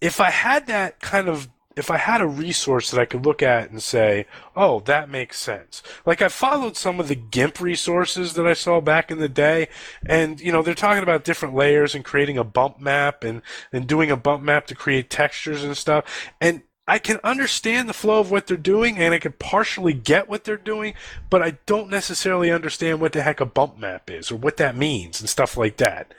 if 0.00 0.18
I 0.18 0.30
had 0.30 0.66
that 0.66 1.00
kind 1.00 1.28
of 1.28 1.48
if 1.76 1.90
I 1.90 1.98
had 1.98 2.20
a 2.20 2.26
resource 2.26 2.90
that 2.90 3.00
I 3.00 3.04
could 3.04 3.24
look 3.24 3.42
at 3.42 3.70
and 3.70 3.82
say, 3.82 4.26
oh, 4.56 4.80
that 4.80 5.08
makes 5.08 5.38
sense. 5.38 5.82
Like 6.04 6.20
I 6.20 6.28
followed 6.28 6.76
some 6.76 6.98
of 6.98 7.08
the 7.08 7.14
GIMP 7.14 7.60
resources 7.60 8.34
that 8.34 8.46
I 8.46 8.54
saw 8.54 8.80
back 8.80 9.10
in 9.10 9.18
the 9.18 9.28
day, 9.28 9.68
and 10.04 10.40
you 10.40 10.50
know, 10.50 10.62
they're 10.62 10.74
talking 10.74 11.02
about 11.02 11.24
different 11.24 11.54
layers 11.54 11.94
and 11.94 12.04
creating 12.04 12.36
a 12.36 12.44
bump 12.44 12.80
map 12.80 13.22
and, 13.22 13.42
and 13.72 13.86
doing 13.86 14.10
a 14.10 14.16
bump 14.16 14.42
map 14.42 14.66
to 14.66 14.74
create 14.74 15.10
textures 15.10 15.62
and 15.62 15.76
stuff. 15.76 16.04
And 16.40 16.62
I 16.88 16.98
can 16.98 17.20
understand 17.22 17.88
the 17.88 17.94
flow 17.94 18.18
of 18.18 18.32
what 18.32 18.48
they're 18.48 18.56
doing 18.56 18.98
and 18.98 19.14
I 19.14 19.20
can 19.20 19.32
partially 19.32 19.92
get 19.92 20.28
what 20.28 20.42
they're 20.42 20.56
doing, 20.56 20.94
but 21.30 21.40
I 21.40 21.58
don't 21.64 21.88
necessarily 21.88 22.50
understand 22.50 23.00
what 23.00 23.12
the 23.12 23.22
heck 23.22 23.40
a 23.40 23.46
bump 23.46 23.78
map 23.78 24.10
is 24.10 24.32
or 24.32 24.36
what 24.36 24.56
that 24.56 24.76
means 24.76 25.20
and 25.20 25.28
stuff 25.28 25.56
like 25.56 25.76
that. 25.76 26.12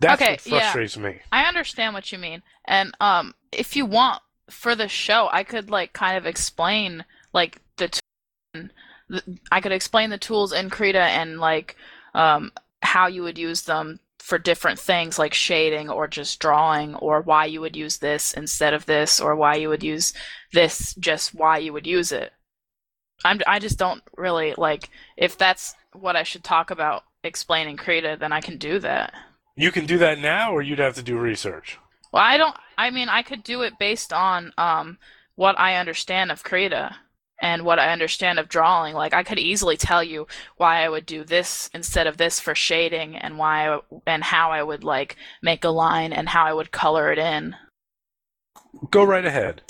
That's 0.00 0.20
okay, 0.20 0.32
what 0.32 0.40
frustrates 0.40 0.96
yeah. 0.96 1.02
me. 1.02 1.20
I 1.30 1.44
understand 1.44 1.94
what 1.94 2.10
you 2.10 2.18
mean. 2.18 2.42
And 2.64 2.92
um 3.00 3.34
if 3.52 3.76
you 3.76 3.86
want 3.86 4.20
for 4.50 4.74
the 4.74 4.88
show, 4.88 5.28
I 5.32 5.44
could 5.44 5.70
like 5.70 5.92
kind 5.92 6.16
of 6.16 6.26
explain 6.26 7.04
like 7.32 7.60
the 7.76 7.88
t- 7.88 8.70
I 9.50 9.60
could 9.60 9.72
explain 9.72 10.10
the 10.10 10.18
tools 10.18 10.52
in 10.52 10.70
Krita 10.70 11.00
and 11.00 11.40
like 11.40 11.76
um 12.14 12.52
how 12.82 13.06
you 13.06 13.22
would 13.22 13.38
use 13.38 13.62
them 13.62 14.00
for 14.18 14.38
different 14.38 14.78
things 14.78 15.18
like 15.18 15.34
shading 15.34 15.90
or 15.90 16.06
just 16.06 16.38
drawing 16.38 16.94
or 16.96 17.20
why 17.20 17.44
you 17.44 17.60
would 17.60 17.76
use 17.76 17.98
this 17.98 18.32
instead 18.34 18.72
of 18.72 18.86
this 18.86 19.20
or 19.20 19.34
why 19.34 19.56
you 19.56 19.68
would 19.68 19.82
use 19.82 20.12
this 20.52 20.94
just 20.94 21.34
why 21.34 21.58
you 21.58 21.72
would 21.72 21.86
use 21.86 22.12
it. 22.12 22.32
I'm 23.24 23.40
I 23.46 23.58
just 23.58 23.78
don't 23.78 24.02
really 24.16 24.54
like 24.56 24.90
if 25.16 25.36
that's 25.38 25.74
what 25.92 26.16
I 26.16 26.22
should 26.22 26.44
talk 26.44 26.70
about 26.70 27.04
explaining 27.24 27.76
Krita 27.76 28.16
then 28.18 28.32
I 28.32 28.40
can 28.40 28.58
do 28.58 28.78
that. 28.80 29.12
You 29.56 29.70
can 29.70 29.86
do 29.86 29.98
that 29.98 30.18
now 30.18 30.52
or 30.52 30.62
you'd 30.62 30.78
have 30.78 30.94
to 30.94 31.02
do 31.02 31.18
research. 31.18 31.78
Well, 32.12 32.22
I 32.22 32.36
don't 32.36 32.56
I 32.78 32.90
mean 32.90 33.08
I 33.08 33.22
could 33.22 33.42
do 33.42 33.62
it 33.62 33.78
based 33.78 34.12
on 34.12 34.52
um 34.58 34.98
what 35.34 35.58
I 35.58 35.76
understand 35.76 36.30
of 36.30 36.44
Krita 36.44 36.96
and 37.42 37.64
what 37.64 37.80
I 37.80 37.92
understand 37.92 38.38
of 38.38 38.48
drawing. 38.48 38.94
Like 38.94 39.12
I 39.12 39.24
could 39.24 39.38
easily 39.38 39.76
tell 39.76 40.02
you 40.02 40.26
why 40.56 40.84
I 40.84 40.88
would 40.88 41.04
do 41.04 41.24
this 41.24 41.68
instead 41.74 42.06
of 42.06 42.16
this 42.16 42.38
for 42.38 42.54
shading, 42.54 43.16
and 43.16 43.36
why 43.36 43.68
I, 43.68 43.80
and 44.06 44.22
how 44.22 44.52
I 44.52 44.62
would 44.62 44.84
like 44.84 45.16
make 45.42 45.64
a 45.64 45.68
line 45.68 46.12
and 46.12 46.28
how 46.28 46.44
I 46.44 46.52
would 46.52 46.70
color 46.70 47.12
it 47.12 47.18
in. 47.18 47.56
Go 48.90 49.02
right 49.04 49.26
ahead. 49.26 49.62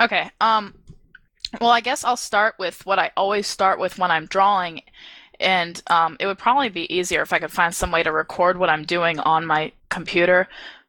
Okay. 0.00 0.30
Um. 0.40 0.74
Well, 1.62 1.70
I 1.70 1.80
guess 1.80 2.04
I'll 2.04 2.16
start 2.18 2.56
with 2.58 2.84
what 2.84 2.98
I 2.98 3.10
always 3.16 3.46
start 3.46 3.78
with 3.78 3.98
when 3.98 4.10
I'm 4.10 4.26
drawing, 4.26 4.82
and 5.40 5.80
um, 5.86 6.18
it 6.20 6.26
would 6.26 6.36
probably 6.38 6.68
be 6.68 6.92
easier 6.94 7.22
if 7.22 7.32
I 7.32 7.38
could 7.38 7.50
find 7.50 7.74
some 7.74 7.90
way 7.90 8.02
to 8.02 8.12
record 8.12 8.58
what 8.58 8.68
I'm 8.68 8.84
doing 8.84 9.18
on 9.20 9.46
my 9.46 9.72
computer 9.88 10.46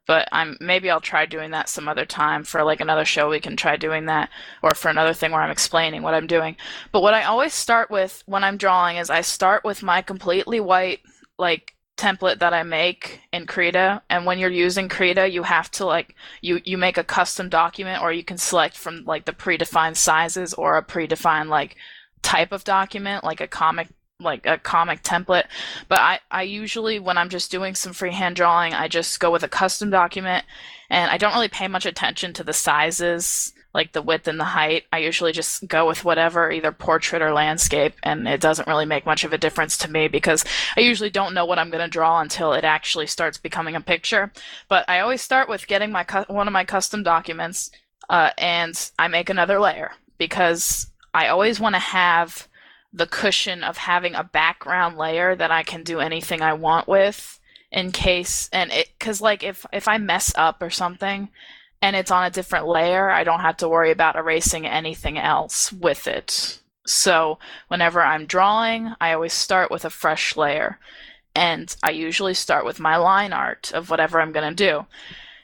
but 0.09 0.27
I'm 0.31 0.57
maybe 0.59 0.89
I'll 0.89 0.99
try 0.99 1.27
doing 1.27 1.51
that 1.51 1.69
some 1.69 1.87
other 1.87 2.03
time 2.03 2.43
for 2.43 2.63
like 2.63 2.81
another 2.81 3.05
show 3.05 3.29
we 3.29 3.39
can 3.39 3.55
try 3.55 3.77
doing 3.77 4.07
that 4.07 4.31
or 4.63 4.71
for 4.71 4.89
another 4.89 5.13
thing 5.13 5.31
where 5.31 5.43
I'm 5.43 5.51
explaining 5.51 6.01
what 6.01 6.15
I'm 6.15 6.25
doing. 6.25 6.55
But 6.91 7.03
what 7.03 7.13
I 7.13 7.25
always 7.25 7.53
start 7.53 7.91
with 7.91 8.23
when 8.25 8.43
I'm 8.43 8.57
drawing 8.57 8.97
is 8.97 9.11
I 9.11 9.21
start 9.21 9.63
with 9.63 9.83
my 9.83 10.01
completely 10.01 10.59
white 10.59 11.01
like 11.37 11.75
template 11.95 12.39
that 12.39 12.55
I 12.55 12.63
make 12.63 13.21
in 13.31 13.45
Krita 13.45 14.01
and 14.09 14.25
when 14.25 14.39
you're 14.39 14.49
using 14.49 14.89
Krita 14.89 15.29
you 15.29 15.43
have 15.43 15.69
to 15.73 15.85
like 15.85 16.15
you 16.41 16.59
you 16.65 16.79
make 16.79 16.97
a 16.97 17.03
custom 17.03 17.47
document 17.47 18.01
or 18.01 18.11
you 18.11 18.23
can 18.23 18.39
select 18.39 18.75
from 18.75 19.03
like 19.05 19.25
the 19.25 19.31
predefined 19.31 19.95
sizes 19.95 20.55
or 20.55 20.75
a 20.75 20.83
predefined 20.83 21.49
like 21.49 21.75
type 22.23 22.51
of 22.51 22.63
document 22.63 23.23
like 23.23 23.41
a 23.41 23.47
comic 23.47 23.89
like 24.19 24.45
a 24.45 24.57
comic 24.57 25.01
template. 25.01 25.45
But 25.87 25.99
I, 25.99 26.19
I 26.29 26.43
usually, 26.43 26.99
when 26.99 27.17
I'm 27.17 27.29
just 27.29 27.51
doing 27.51 27.75
some 27.75 27.93
freehand 27.93 28.35
drawing, 28.35 28.73
I 28.73 28.87
just 28.87 29.19
go 29.19 29.31
with 29.31 29.43
a 29.43 29.47
custom 29.47 29.89
document 29.89 30.45
and 30.89 31.09
I 31.09 31.17
don't 31.17 31.33
really 31.33 31.47
pay 31.47 31.67
much 31.67 31.85
attention 31.85 32.33
to 32.33 32.43
the 32.43 32.53
sizes, 32.53 33.53
like 33.73 33.93
the 33.93 34.01
width 34.01 34.27
and 34.27 34.39
the 34.39 34.45
height. 34.45 34.83
I 34.91 34.97
usually 34.97 35.31
just 35.31 35.67
go 35.67 35.87
with 35.87 36.03
whatever, 36.03 36.51
either 36.51 36.71
portrait 36.71 37.21
or 37.21 37.31
landscape, 37.31 37.93
and 38.03 38.27
it 38.27 38.41
doesn't 38.41 38.67
really 38.67 38.85
make 38.85 39.05
much 39.05 39.23
of 39.23 39.31
a 39.31 39.37
difference 39.37 39.77
to 39.79 39.91
me 39.91 40.07
because 40.07 40.43
I 40.75 40.81
usually 40.81 41.11
don't 41.11 41.33
know 41.33 41.45
what 41.45 41.59
I'm 41.59 41.69
going 41.69 41.83
to 41.83 41.89
draw 41.89 42.19
until 42.19 42.53
it 42.53 42.65
actually 42.65 43.07
starts 43.07 43.37
becoming 43.37 43.75
a 43.75 43.81
picture. 43.81 44.31
But 44.67 44.83
I 44.89 44.99
always 44.99 45.21
start 45.21 45.47
with 45.47 45.67
getting 45.67 45.91
my 45.91 46.05
one 46.27 46.47
of 46.47 46.53
my 46.53 46.65
custom 46.65 47.03
documents, 47.03 47.71
uh, 48.09 48.31
and 48.37 48.91
I 48.97 49.07
make 49.07 49.29
another 49.29 49.59
layer 49.59 49.91
because 50.17 50.87
I 51.13 51.27
always 51.27 51.59
want 51.59 51.75
to 51.75 51.79
have 51.79 52.48
the 52.91 53.07
cushion 53.07 53.63
of 53.63 53.77
having 53.77 54.15
a 54.15 54.23
background 54.23 54.97
layer 54.97 55.35
that 55.35 55.51
I 55.51 55.63
can 55.63 55.83
do 55.83 55.99
anything 55.99 56.41
I 56.41 56.53
want 56.53 56.87
with 56.87 57.39
in 57.71 57.91
case 57.91 58.49
and 58.51 58.71
it 58.71 58.97
cuz 58.99 59.21
like 59.21 59.43
if 59.43 59.65
if 59.71 59.87
I 59.87 59.99
mess 59.99 60.33
up 60.35 60.61
or 60.61 60.71
something 60.71 61.29
and 61.81 61.95
it's 61.95 62.11
on 62.11 62.25
a 62.25 62.31
different 62.31 62.67
layer, 62.67 63.09
I 63.09 63.23
don't 63.23 63.39
have 63.41 63.57
to 63.57 63.69
worry 63.69 63.91
about 63.91 64.15
erasing 64.15 64.67
anything 64.67 65.17
else 65.17 65.71
with 65.71 66.07
it. 66.07 66.59
So, 66.85 67.37
whenever 67.67 68.01
I'm 68.01 68.25
drawing, 68.25 68.93
I 68.99 69.13
always 69.13 69.33
start 69.33 69.71
with 69.71 69.85
a 69.85 69.89
fresh 69.89 70.35
layer. 70.35 70.79
And 71.35 71.73
I 71.83 71.91
usually 71.91 72.33
start 72.33 72.65
with 72.65 72.79
my 72.79 72.97
line 72.97 73.31
art 73.31 73.71
of 73.73 73.89
whatever 73.89 74.19
I'm 74.19 74.31
going 74.31 74.49
to 74.49 74.55
do. 74.55 74.87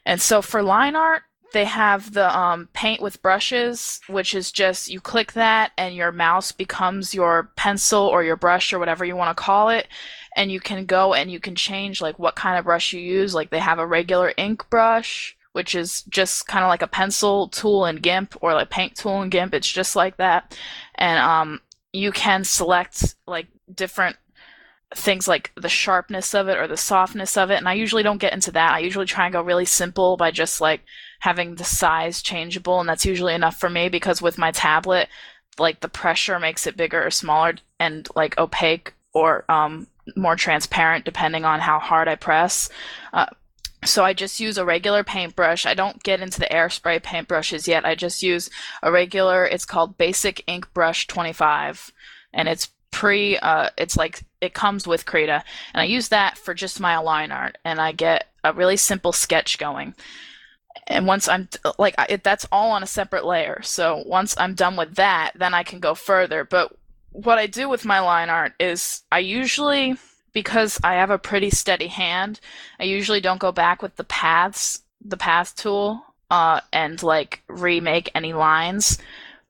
And 0.06 0.22
so 0.22 0.42
for 0.42 0.62
line 0.62 0.96
art, 0.96 1.24
they 1.56 1.63
have 1.63 2.12
the 2.12 2.38
um, 2.38 2.68
paint 2.74 3.02
with 3.02 3.22
brushes, 3.22 4.02
which 4.08 4.36
is 4.36 4.52
just 4.52 4.89
you 4.89 5.00
click 5.00 5.32
that 5.32 5.72
and 5.78 5.96
your 5.96 6.12
mouse 6.12 6.52
becomes 6.52 7.15
your 7.15 7.50
pencil 7.56 8.02
or 8.02 8.26
your 8.26 8.36
brush 8.36 8.74
or 8.74 8.78
whatever 8.78 9.06
you 9.06 9.15
want 9.15 9.36
to 9.36 9.41
call 9.41 9.70
it. 9.70 9.88
And 10.36 10.52
you 10.52 10.60
can 10.60 10.86
go 10.86 11.13
and 11.13 11.32
you 11.32 11.39
can 11.39 11.56
change 11.56 12.02
like 12.02 12.20
what 12.20 12.36
kind 12.36 12.60
of 12.60 12.65
brush 12.65 12.91
you 12.91 13.00
use. 13.00 13.34
Like 13.34 13.52
they 13.52 13.60
have 13.60 13.80
a 13.80 13.88
regular 13.88 14.34
ink 14.36 14.70
brush, 14.70 15.38
which 15.54 15.76
is 15.76 16.02
just 16.10 16.46
kind 16.46 16.65
of 16.65 16.68
like 16.68 16.82
a 16.82 16.88
pencil 16.88 17.48
tool 17.48 17.86
in 17.86 17.96
GIMP 18.02 18.36
or 18.41 18.54
like 18.54 18.70
paint 18.70 18.98
tool 18.98 19.22
in 19.22 19.30
GIMP. 19.30 19.54
It's 19.54 19.72
just 19.72 19.96
like 19.96 20.18
that. 20.18 20.60
And 20.96 21.18
um, 21.20 21.62
you 21.94 22.12
can 22.12 22.44
select 22.44 23.15
like 23.26 23.48
different 23.74 24.18
things 24.94 25.26
like 25.26 25.52
the 25.56 25.70
sharpness 25.70 26.36
of 26.36 26.48
it 26.50 26.58
or 26.58 26.68
the 26.68 26.76
softness 26.76 27.38
of 27.38 27.50
it. 27.50 27.60
And 27.60 27.70
I 27.70 27.74
usually 27.74 28.04
don't 28.04 28.18
get 28.18 28.34
into 28.34 28.52
that. 28.52 28.74
I 28.74 28.80
usually 28.80 29.06
try 29.06 29.26
and 29.26 29.34
go 29.34 29.41
really 29.41 29.65
simple 29.65 30.18
by 30.18 30.32
just 30.32 30.60
like 30.60 30.82
having 31.26 31.56
the 31.56 31.64
size 31.64 32.22
changeable. 32.22 32.80
And 32.80 32.88
that's 32.88 33.06
usually 33.06 33.34
enough 33.34 33.60
for 33.60 33.68
me 33.68 33.90
because 33.90 34.22
with 34.22 34.38
my 34.38 34.52
tablet, 34.52 35.10
like 35.58 35.80
the 35.80 35.90
pressure 35.90 36.40
makes 36.40 36.68
it 36.68 36.78
bigger 36.78 37.04
or 37.04 37.10
smaller 37.10 37.56
and 37.80 38.08
like 38.16 38.38
opaque 38.38 38.94
or 39.12 39.44
um, 39.50 39.88
more 40.16 40.36
transparent 40.36 41.04
depending 41.04 41.44
on 41.44 41.60
how 41.60 41.80
hard 41.80 42.08
I 42.08 42.16
press. 42.16 42.70
Uh, 43.12 43.26
so 43.84 44.04
I 44.04 44.14
just 44.14 44.40
use 44.40 44.60
a 44.60 44.66
regular 44.66 45.04
paintbrush. 45.04 45.66
I 45.66 45.74
don't 45.74 46.04
get 46.04 46.22
into 46.22 46.40
the 46.40 46.52
air 46.54 46.68
airspray 46.68 47.02
paintbrushes 47.02 47.68
yet. 47.68 47.86
I 47.86 47.96
just 47.96 48.22
use 48.22 48.52
a 48.84 48.92
regular, 48.92 49.46
it's 49.46 49.66
called 49.66 49.98
Basic 49.98 50.44
Ink 50.46 50.72
Brush 50.74 51.08
25. 51.08 51.92
And 52.34 52.48
it's 52.48 52.70
pre 52.92 53.38
uh, 53.40 53.70
it's 53.78 53.98
like 53.98 54.24
it 54.42 54.54
comes 54.54 54.88
with 54.88 55.06
Krita, 55.06 55.44
and 55.74 55.82
I 55.82 55.84
use 55.86 56.08
that 56.10 56.38
for 56.38 56.54
just 56.54 56.80
my 56.80 56.98
line 56.98 57.32
art, 57.32 57.58
and 57.66 57.82
I 57.82 57.92
get 57.92 58.28
a 58.44 58.54
really 58.54 58.78
simple 58.78 59.12
sketch 59.12 59.58
going. 59.58 59.96
And 60.88 61.08
once 61.08 61.28
I'm 61.28 61.50
like 61.78 61.96
that's 62.24 62.48
all 62.52 62.72
on 62.72 62.84
a 62.84 62.88
separate 62.88 63.26
layer. 63.26 63.62
So 63.64 64.04
once 64.06 64.36
I'm 64.38 64.54
done 64.54 64.76
with 64.76 64.96
that, 64.96 65.32
then 65.36 65.54
I 65.54 65.64
can 65.64 65.80
go 65.80 65.96
further. 65.96 66.44
But 66.44 66.76
what 67.12 67.38
I 67.38 67.48
do 67.48 67.70
with 67.70 67.86
my 67.86 68.00
line 68.00 68.30
art 68.30 68.54
is 68.60 69.04
I 69.12 69.20
usually 69.20 69.98
because 70.36 70.80
I 70.84 70.96
have 70.96 71.10
a 71.10 71.18
pretty 71.18 71.50
steady 71.50 71.88
hand, 71.88 72.40
I 72.80 72.84
usually 72.84 73.22
don't 73.22 73.40
go 73.40 73.54
back 73.54 73.82
with 73.82 73.96
the 73.96 74.04
paths, 74.04 74.84
the 75.04 75.18
path 75.18 75.56
tool, 75.56 76.04
uh, 76.30 76.60
and 76.74 77.02
like 77.02 77.42
remake 77.48 78.12
any 78.14 78.34
lines. 78.34 79.00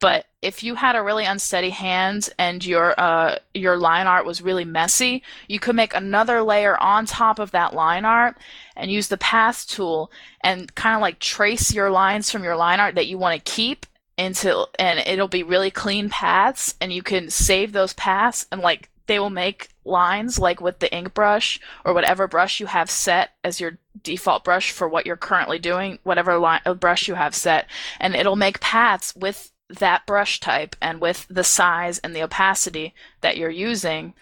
But 0.02 0.26
if 0.42 0.64
you 0.64 0.76
had 0.76 0.96
a 0.96 1.04
really 1.04 1.26
unsteady 1.26 1.70
hand 1.70 2.30
and 2.38 2.64
your 2.66 3.00
uh, 3.00 3.38
your 3.54 3.78
line 3.78 4.08
art 4.08 4.26
was 4.26 4.42
really 4.42 4.66
messy, 4.66 5.24
you 5.48 5.60
could 5.60 5.76
make 5.76 5.96
another 5.96 6.42
layer 6.42 6.78
on 6.82 7.06
top 7.06 7.40
of 7.40 7.52
that 7.52 7.74
line 7.74 8.06
art 8.06 8.38
and 8.76 8.92
use 8.92 9.08
the 9.08 9.18
path 9.18 9.66
tool 9.68 10.12
and 10.42 10.74
kind 10.76 10.96
of 10.96 11.02
like 11.02 11.20
trace 11.20 11.74
your 11.74 11.90
lines 11.90 12.30
from 12.30 12.44
your 12.44 12.56
line 12.56 12.80
art 12.80 12.96
that 12.96 13.08
you 13.08 13.18
want 13.18 13.44
to 13.44 13.52
keep 13.52 13.86
into 14.18 14.66
and 14.80 15.00
it'll 15.00 15.28
be 15.28 15.44
really 15.44 15.72
clean 15.72 16.10
paths 16.10 16.76
and 16.80 16.94
you 16.94 17.04
can 17.04 17.30
save 17.30 17.74
those 17.74 17.94
paths 17.94 18.46
and 18.50 18.62
like 18.62 18.90
they 19.08 19.20
will 19.20 19.30
make 19.30 19.70
lines 19.84 20.40
like 20.40 20.62
with 20.62 20.80
the 20.80 20.94
ink 20.94 21.14
brush 21.14 21.60
or 21.84 21.94
whatever 21.94 22.28
brush 22.28 22.60
you 22.60 22.66
have 22.66 22.90
set 22.90 23.32
as 23.44 23.60
your 23.60 23.78
default 24.04 24.44
brush 24.44 24.72
for 24.72 24.88
what 24.88 25.06
you're 25.06 25.16
currently 25.16 25.60
doing, 25.60 26.00
whatever 26.04 26.38
line, 26.38 26.62
uh, 26.66 26.74
brush 26.74 27.08
you 27.08 27.16
have 27.16 27.36
set, 27.36 27.68
and 28.00 28.16
it'll 28.16 28.36
make 28.36 28.60
paths 28.60 29.14
with 29.16 29.52
that 29.70 30.06
brush 30.06 30.40
type 30.40 30.76
and 30.82 31.02
with 31.02 31.26
the 31.30 31.44
size 31.44 32.00
and 32.00 32.16
the 32.16 32.24
opacity 32.24 32.94
that 33.22 33.38
you're 33.38 33.50
using. 33.50 34.14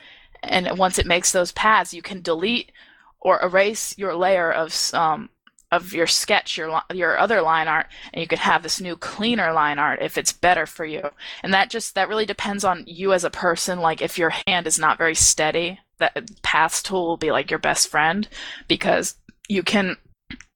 And 0.41 0.77
once 0.77 0.97
it 0.99 1.05
makes 1.05 1.31
those 1.31 1.51
paths, 1.51 1.93
you 1.93 2.01
can 2.01 2.21
delete 2.21 2.71
or 3.19 3.39
erase 3.41 3.97
your 3.97 4.15
layer 4.15 4.51
of 4.51 4.93
um, 4.93 5.29
of 5.71 5.91
your 5.91 6.07
sketch, 6.07 6.57
your 6.57 6.81
your 6.93 7.17
other 7.17 7.41
line 7.41 7.67
art, 7.67 7.87
and 8.13 8.21
you 8.21 8.27
can 8.27 8.37
have 8.37 8.61
this 8.61 8.79
new 8.79 8.95
cleaner 8.95 9.51
line 9.51 9.79
art 9.79 10.01
if 10.01 10.17
it's 10.17 10.31
better 10.31 10.65
for 10.65 10.85
you. 10.85 11.09
And 11.41 11.53
that 11.53 11.69
just 11.69 11.95
that 11.95 12.07
really 12.07 12.25
depends 12.25 12.63
on 12.63 12.83
you 12.85 13.11
as 13.11 13.23
a 13.23 13.29
person. 13.29 13.79
Like 13.79 14.01
if 14.01 14.17
your 14.17 14.33
hand 14.45 14.67
is 14.67 14.77
not 14.77 14.97
very 14.97 15.15
steady, 15.15 15.79
that 15.97 16.41
paths 16.43 16.83
tool 16.83 17.07
will 17.07 17.17
be 17.17 17.31
like 17.31 17.49
your 17.49 17.59
best 17.59 17.87
friend 17.87 18.27
because 18.67 19.15
you 19.47 19.63
can 19.63 19.97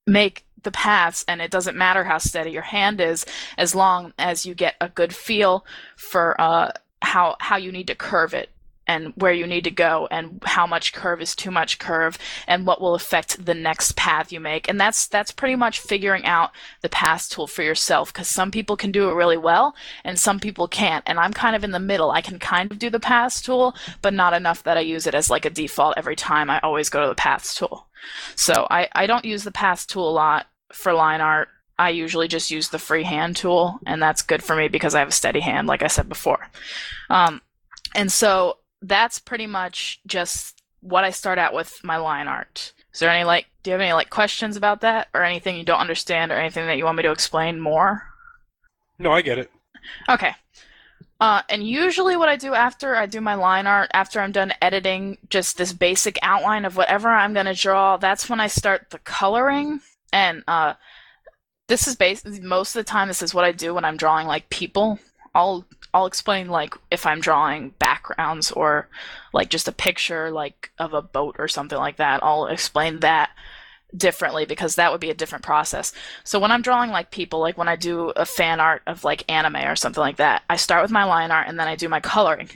make 0.05 0.45
the 0.67 0.71
paths 0.71 1.23
and 1.29 1.41
it 1.41 1.49
doesn't 1.49 1.77
matter 1.77 2.03
how 2.03 2.17
steady 2.17 2.51
your 2.51 2.61
hand 2.61 2.99
is 2.99 3.25
as 3.57 3.73
long 3.73 4.11
as 4.19 4.45
you 4.45 4.53
get 4.53 4.75
a 4.81 4.89
good 4.89 5.15
feel 5.15 5.65
for 5.95 6.39
uh, 6.41 6.69
how 7.01 7.37
how 7.39 7.55
you 7.55 7.71
need 7.71 7.87
to 7.87 7.95
curve 7.95 8.33
it 8.33 8.49
and 8.85 9.13
where 9.15 9.33
you 9.33 9.45
need 9.45 9.63
to 9.65 9.71
go 9.71 10.07
and 10.11 10.41
how 10.45 10.65
much 10.65 10.93
curve 10.93 11.21
is 11.21 11.35
too 11.35 11.51
much 11.51 11.77
curve 11.77 12.17
and 12.47 12.65
what 12.65 12.81
will 12.81 12.95
affect 12.95 13.45
the 13.45 13.53
next 13.53 13.95
path 13.95 14.31
you 14.31 14.39
make. 14.39 14.67
And 14.69 14.79
that's 14.79 15.07
that's 15.07 15.31
pretty 15.31 15.55
much 15.55 15.79
figuring 15.79 16.25
out 16.25 16.51
the 16.81 16.89
path 16.89 17.29
tool 17.29 17.47
for 17.47 17.63
yourself 17.63 18.11
because 18.11 18.27
some 18.27 18.51
people 18.51 18.77
can 18.77 18.91
do 18.91 19.09
it 19.09 19.13
really 19.13 19.37
well 19.37 19.75
and 20.03 20.19
some 20.19 20.39
people 20.39 20.67
can't. 20.67 21.03
And 21.07 21.19
i'm 21.19 21.33
kind 21.33 21.55
of 21.55 21.63
in 21.63 21.71
the 21.71 21.79
middle. 21.79 22.11
I 22.11 22.21
can 22.21 22.39
kind 22.39 22.71
of 22.71 22.79
do 22.79 22.89
the 22.89 22.99
path 22.99 23.43
tool 23.43 23.75
but 24.01 24.13
not 24.13 24.33
enough 24.33 24.63
that 24.63 24.77
i 24.77 24.81
use 24.81 25.05
it 25.07 25.15
as 25.15 25.29
like 25.29 25.45
a 25.45 25.49
default 25.49 25.95
every 25.97 26.15
time 26.15 26.49
i 26.49 26.59
always 26.59 26.89
go 26.89 27.01
to 27.01 27.07
the 27.07 27.15
paths 27.15 27.55
tool. 27.55 27.87
So 28.35 28.67
i, 28.69 28.87
I 28.93 29.05
don't 29.07 29.25
use 29.25 29.43
the 29.43 29.51
path 29.51 29.87
tool 29.87 30.09
a 30.09 30.11
lot 30.11 30.47
for 30.71 30.93
line 30.93 31.21
art 31.21 31.49
I 31.79 31.89
usually 31.89 32.27
just 32.27 32.49
use 32.49 32.69
the 32.69 32.79
freehand 32.79 33.35
tool, 33.35 33.79
and 33.85 34.01
that's 34.01 34.23
good 34.23 34.43
for 34.43 34.55
me 34.55 34.67
because 34.67 34.95
I 34.95 34.99
have 34.99 35.09
a 35.09 35.11
steady 35.11 35.41
hand, 35.41 35.67
like 35.67 35.83
I 35.83 35.87
said 35.87 36.09
before. 36.09 36.49
Um, 37.09 37.41
and 37.93 38.11
so 38.11 38.57
that's 38.81 39.19
pretty 39.19 39.47
much 39.47 40.01
just 40.07 40.61
what 40.81 41.03
I 41.03 41.11
start 41.11 41.37
out 41.37 41.53
with 41.53 41.79
my 41.83 41.97
line 41.97 42.27
art. 42.27 42.73
Is 42.93 42.99
there 42.99 43.09
any 43.09 43.23
like 43.23 43.47
do 43.61 43.69
you 43.69 43.73
have 43.73 43.81
any 43.81 43.93
like 43.93 44.09
questions 44.09 44.57
about 44.57 44.81
that 44.81 45.07
or 45.13 45.23
anything 45.23 45.55
you 45.55 45.63
don't 45.63 45.79
understand 45.79 46.31
or 46.31 46.35
anything 46.35 46.65
that 46.65 46.77
you 46.77 46.85
want 46.85 46.97
me 46.97 47.03
to 47.03 47.11
explain 47.11 47.59
more? 47.59 48.03
No, 48.97 49.11
I 49.11 49.21
get 49.21 49.37
it. 49.37 49.51
Okay. 50.09 50.33
Uh, 51.19 51.41
and 51.49 51.67
usually 51.67 52.15
what 52.15 52.29
I 52.29 52.35
do 52.35 52.53
after 52.53 52.95
I 52.95 53.07
do 53.07 53.21
my 53.21 53.35
line 53.35 53.65
art, 53.65 53.89
after 53.93 54.19
I'm 54.19 54.31
done 54.31 54.53
editing 54.61 55.17
just 55.29 55.57
this 55.57 55.73
basic 55.73 56.17
outline 56.21 56.65
of 56.65 56.75
whatever 56.75 57.09
I'm 57.09 57.33
going 57.33 57.47
to 57.47 57.55
draw, 57.55 57.97
that's 57.97 58.29
when 58.29 58.39
I 58.39 58.47
start 58.47 58.91
the 58.91 58.99
coloring. 58.99 59.81
And 60.17 60.43
uh, 60.47 60.73
this 61.67 61.87
is 61.87 61.95
basically 61.95 62.39
most 62.39 62.75
of 62.75 62.83
the 62.83 62.89
time, 62.89 63.07
this 63.07 63.21
is 63.21 63.35
what 63.35 63.45
I 63.45 63.51
do 63.51 63.75
when 63.75 63.85
I'm 63.85 63.97
drawing 63.97 64.25
like 64.25 64.49
people. 64.49 64.97
I'll 65.35 65.63
I'll 65.93 66.07
explain 66.07 66.47
like 66.47 66.73
if 66.89 67.05
I'm 67.05 67.21
drawing 67.21 67.69
backgrounds 67.77 68.51
or 68.51 68.89
like 69.31 69.49
just 69.49 69.67
a 69.67 69.71
picture 69.71 70.31
like 70.31 70.71
of 70.79 70.93
a 70.93 71.03
boat 71.03 71.35
or 71.37 71.47
something 71.47 71.77
like 71.77 71.97
that. 71.97 72.23
I'll 72.23 72.47
explain 72.47 73.01
that 73.01 73.29
differently 73.95 74.45
because 74.45 74.75
that 74.75 74.91
would 74.91 74.99
be 74.99 75.09
a 75.09 75.15
different 75.15 75.45
process. 75.45 75.93
So 76.23 76.39
when 76.39 76.51
I'm 76.51 76.61
drawing 76.61 76.91
like 76.91 77.11
people, 77.11 77.39
like 77.39 77.57
when 77.57 77.69
I 77.69 77.75
do 77.75 78.09
a 78.15 78.25
fan 78.25 78.59
art 78.59 78.81
of 78.85 79.03
like 79.03 79.29
anime 79.31 79.55
or 79.55 79.75
something 79.75 80.01
like 80.01 80.17
that, 80.17 80.43
I 80.49 80.57
start 80.57 80.81
with 80.81 80.91
my 80.91 81.05
line 81.05 81.31
art 81.31 81.47
and 81.47 81.57
then 81.59 81.67
I 81.67 81.75
do 81.75 81.87
my 81.87 82.01
coloring. 82.01 82.49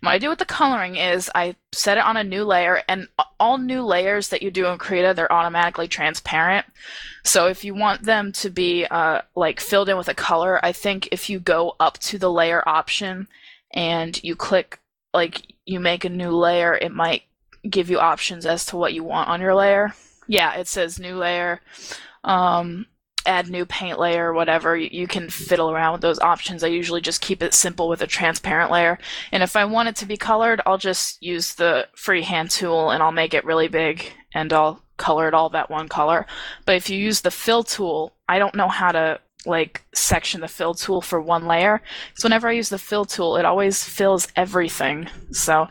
What 0.00 0.12
I 0.12 0.18
do 0.18 0.30
with 0.30 0.38
the 0.38 0.46
coloring 0.46 0.96
is 0.96 1.30
I 1.34 1.56
set 1.72 1.98
it 1.98 2.04
on 2.04 2.16
a 2.16 2.24
new 2.24 2.44
layer 2.44 2.82
and 2.88 3.08
all 3.38 3.58
new 3.58 3.82
layers 3.82 4.28
that 4.28 4.42
you 4.42 4.50
do 4.50 4.66
in 4.66 4.78
Krita, 4.78 5.12
they're 5.14 5.32
automatically 5.32 5.88
transparent. 5.88 6.66
So 7.22 7.46
if 7.46 7.64
you 7.64 7.74
want 7.74 8.04
them 8.04 8.32
to 8.32 8.48
be 8.48 8.86
uh, 8.86 9.22
like 9.36 9.60
filled 9.60 9.90
in 9.90 9.98
with 9.98 10.08
a 10.08 10.14
color, 10.14 10.64
I 10.64 10.72
think 10.72 11.08
if 11.12 11.28
you 11.28 11.38
go 11.38 11.76
up 11.78 11.98
to 11.98 12.18
the 12.18 12.32
layer 12.32 12.66
option 12.66 13.28
and 13.74 14.22
you 14.24 14.34
click 14.34 14.80
like 15.12 15.54
you 15.66 15.80
make 15.80 16.04
a 16.04 16.10
new 16.10 16.30
layer, 16.30 16.74
it 16.74 16.92
might 16.92 17.24
give 17.68 17.90
you 17.90 17.98
options 17.98 18.46
as 18.46 18.64
to 18.66 18.76
what 18.76 18.94
you 18.94 19.04
want 19.04 19.28
on 19.28 19.40
your 19.40 19.54
layer. 19.54 19.94
Yeah, 20.28 20.54
it 20.56 20.68
says 20.68 21.00
new 21.00 21.16
layer, 21.16 21.60
um, 22.22 22.86
add 23.26 23.48
new 23.48 23.64
paint 23.64 23.98
layer, 23.98 24.32
whatever. 24.32 24.76
You, 24.76 24.88
you 24.92 25.06
can 25.06 25.30
fiddle 25.30 25.70
around 25.70 25.92
with 25.92 26.00
those 26.02 26.20
options. 26.20 26.62
I 26.62 26.68
usually 26.68 27.00
just 27.00 27.20
keep 27.20 27.42
it 27.42 27.54
simple 27.54 27.88
with 27.88 28.02
a 28.02 28.06
transparent 28.06 28.70
layer. 28.70 28.98
And 29.32 29.42
if 29.42 29.56
I 29.56 29.64
want 29.64 29.88
it 29.88 29.96
to 29.96 30.06
be 30.06 30.16
colored, 30.16 30.60
I'll 30.66 30.78
just 30.78 31.22
use 31.22 31.54
the 31.54 31.88
freehand 31.96 32.50
tool 32.50 32.90
and 32.90 33.02
I'll 33.02 33.10
make 33.10 33.34
it 33.34 33.44
really 33.44 33.68
big 33.68 34.12
and 34.34 34.52
I'll 34.52 34.82
color 34.98 35.28
it 35.28 35.34
all 35.34 35.48
that 35.50 35.70
one 35.70 35.88
color. 35.88 36.26
But 36.66 36.76
if 36.76 36.90
you 36.90 36.98
use 36.98 37.22
the 37.22 37.30
fill 37.30 37.64
tool, 37.64 38.14
I 38.28 38.38
don't 38.38 38.54
know 38.54 38.68
how 38.68 38.92
to 38.92 39.20
like 39.46 39.84
section 39.94 40.40
the 40.40 40.48
fill 40.48 40.74
tool 40.74 41.00
for 41.00 41.20
one 41.20 41.46
layer. 41.46 41.80
Because 42.10 42.24
whenever 42.24 42.48
I 42.48 42.52
use 42.52 42.68
the 42.68 42.78
fill 42.78 43.04
tool, 43.04 43.36
it 43.36 43.44
always 43.44 43.84
fills 43.84 44.28
everything. 44.36 45.08
So 45.30 45.68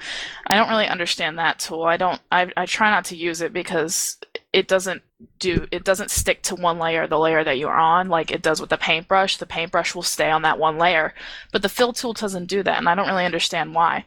I 0.48 0.56
don't 0.56 0.70
really 0.70 0.88
understand 0.88 1.38
that 1.38 1.60
tool. 1.60 1.84
I 1.84 1.98
don't 1.98 2.22
I, 2.32 2.52
I 2.56 2.66
try 2.66 2.90
not 2.90 3.06
to 3.06 3.16
use 3.16 3.42
it 3.42 3.54
because 3.54 4.18
it 4.54 4.68
doesn't 4.68 5.02
do 5.40 5.68
it 5.72 5.84
doesn't 5.84 6.12
stick 6.12 6.44
to 6.44 6.56
one 6.56 6.80
layer, 6.80 7.08
the 7.08 7.20
layer 7.20 7.44
that 7.44 7.58
you're 7.58 7.78
on, 7.78 8.08
like 8.08 8.32
it 8.32 8.42
does 8.42 8.62
with 8.62 8.70
the 8.70 8.78
paintbrush. 8.78 9.38
The 9.38 9.46
paintbrush 9.46 9.94
will 9.94 10.04
stay 10.04 10.30
on 10.32 10.44
that 10.44 10.60
one 10.60 10.78
layer. 10.78 11.14
But 11.52 11.62
the 11.62 11.70
fill 11.70 11.94
tool 11.94 12.14
doesn't 12.14 12.46
do 12.46 12.64
that, 12.64 12.78
and 12.78 12.88
I 12.88 12.96
don't 12.96 13.08
really 13.08 13.26
understand 13.26 13.76
why. 13.76 14.06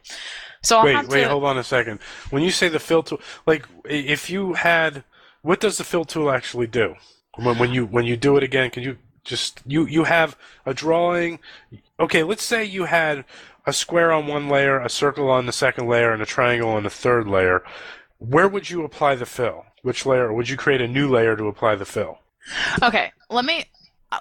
So 0.63 0.77
I'll 0.77 0.85
wait, 0.85 1.07
wait, 1.07 1.23
to... 1.23 1.29
hold 1.29 1.43
on 1.43 1.57
a 1.57 1.63
second. 1.63 1.99
When 2.29 2.43
you 2.43 2.51
say 2.51 2.69
the 2.69 2.79
fill 2.79 3.03
tool, 3.03 3.21
like 3.45 3.65
if 3.85 4.29
you 4.29 4.53
had, 4.53 5.03
what 5.41 5.59
does 5.59 5.77
the 5.77 5.83
fill 5.83 6.05
tool 6.05 6.31
actually 6.31 6.67
do? 6.67 6.95
When, 7.35 7.57
when 7.57 7.71
you 7.71 7.85
when 7.85 8.05
you 8.05 8.17
do 8.17 8.37
it 8.37 8.43
again, 8.43 8.69
can 8.71 8.83
you 8.83 8.97
just 9.23 9.61
you 9.65 9.85
you 9.85 10.05
have 10.05 10.37
a 10.65 10.73
drawing? 10.73 11.39
Okay, 11.99 12.23
let's 12.23 12.43
say 12.43 12.63
you 12.63 12.85
had 12.85 13.25
a 13.65 13.73
square 13.73 14.11
on 14.11 14.27
one 14.27 14.49
layer, 14.49 14.79
a 14.79 14.89
circle 14.89 15.29
on 15.29 15.45
the 15.45 15.51
second 15.51 15.87
layer, 15.87 16.11
and 16.11 16.21
a 16.21 16.25
triangle 16.25 16.69
on 16.69 16.83
the 16.83 16.89
third 16.89 17.27
layer. 17.27 17.63
Where 18.17 18.47
would 18.47 18.69
you 18.69 18.83
apply 18.83 19.15
the 19.15 19.25
fill? 19.25 19.65
Which 19.81 20.05
layer? 20.05 20.33
Would 20.33 20.49
you 20.49 20.57
create 20.57 20.81
a 20.81 20.87
new 20.87 21.09
layer 21.09 21.35
to 21.35 21.47
apply 21.47 21.75
the 21.75 21.85
fill? 21.85 22.19
Okay, 22.81 23.11
let 23.29 23.45
me 23.45 23.65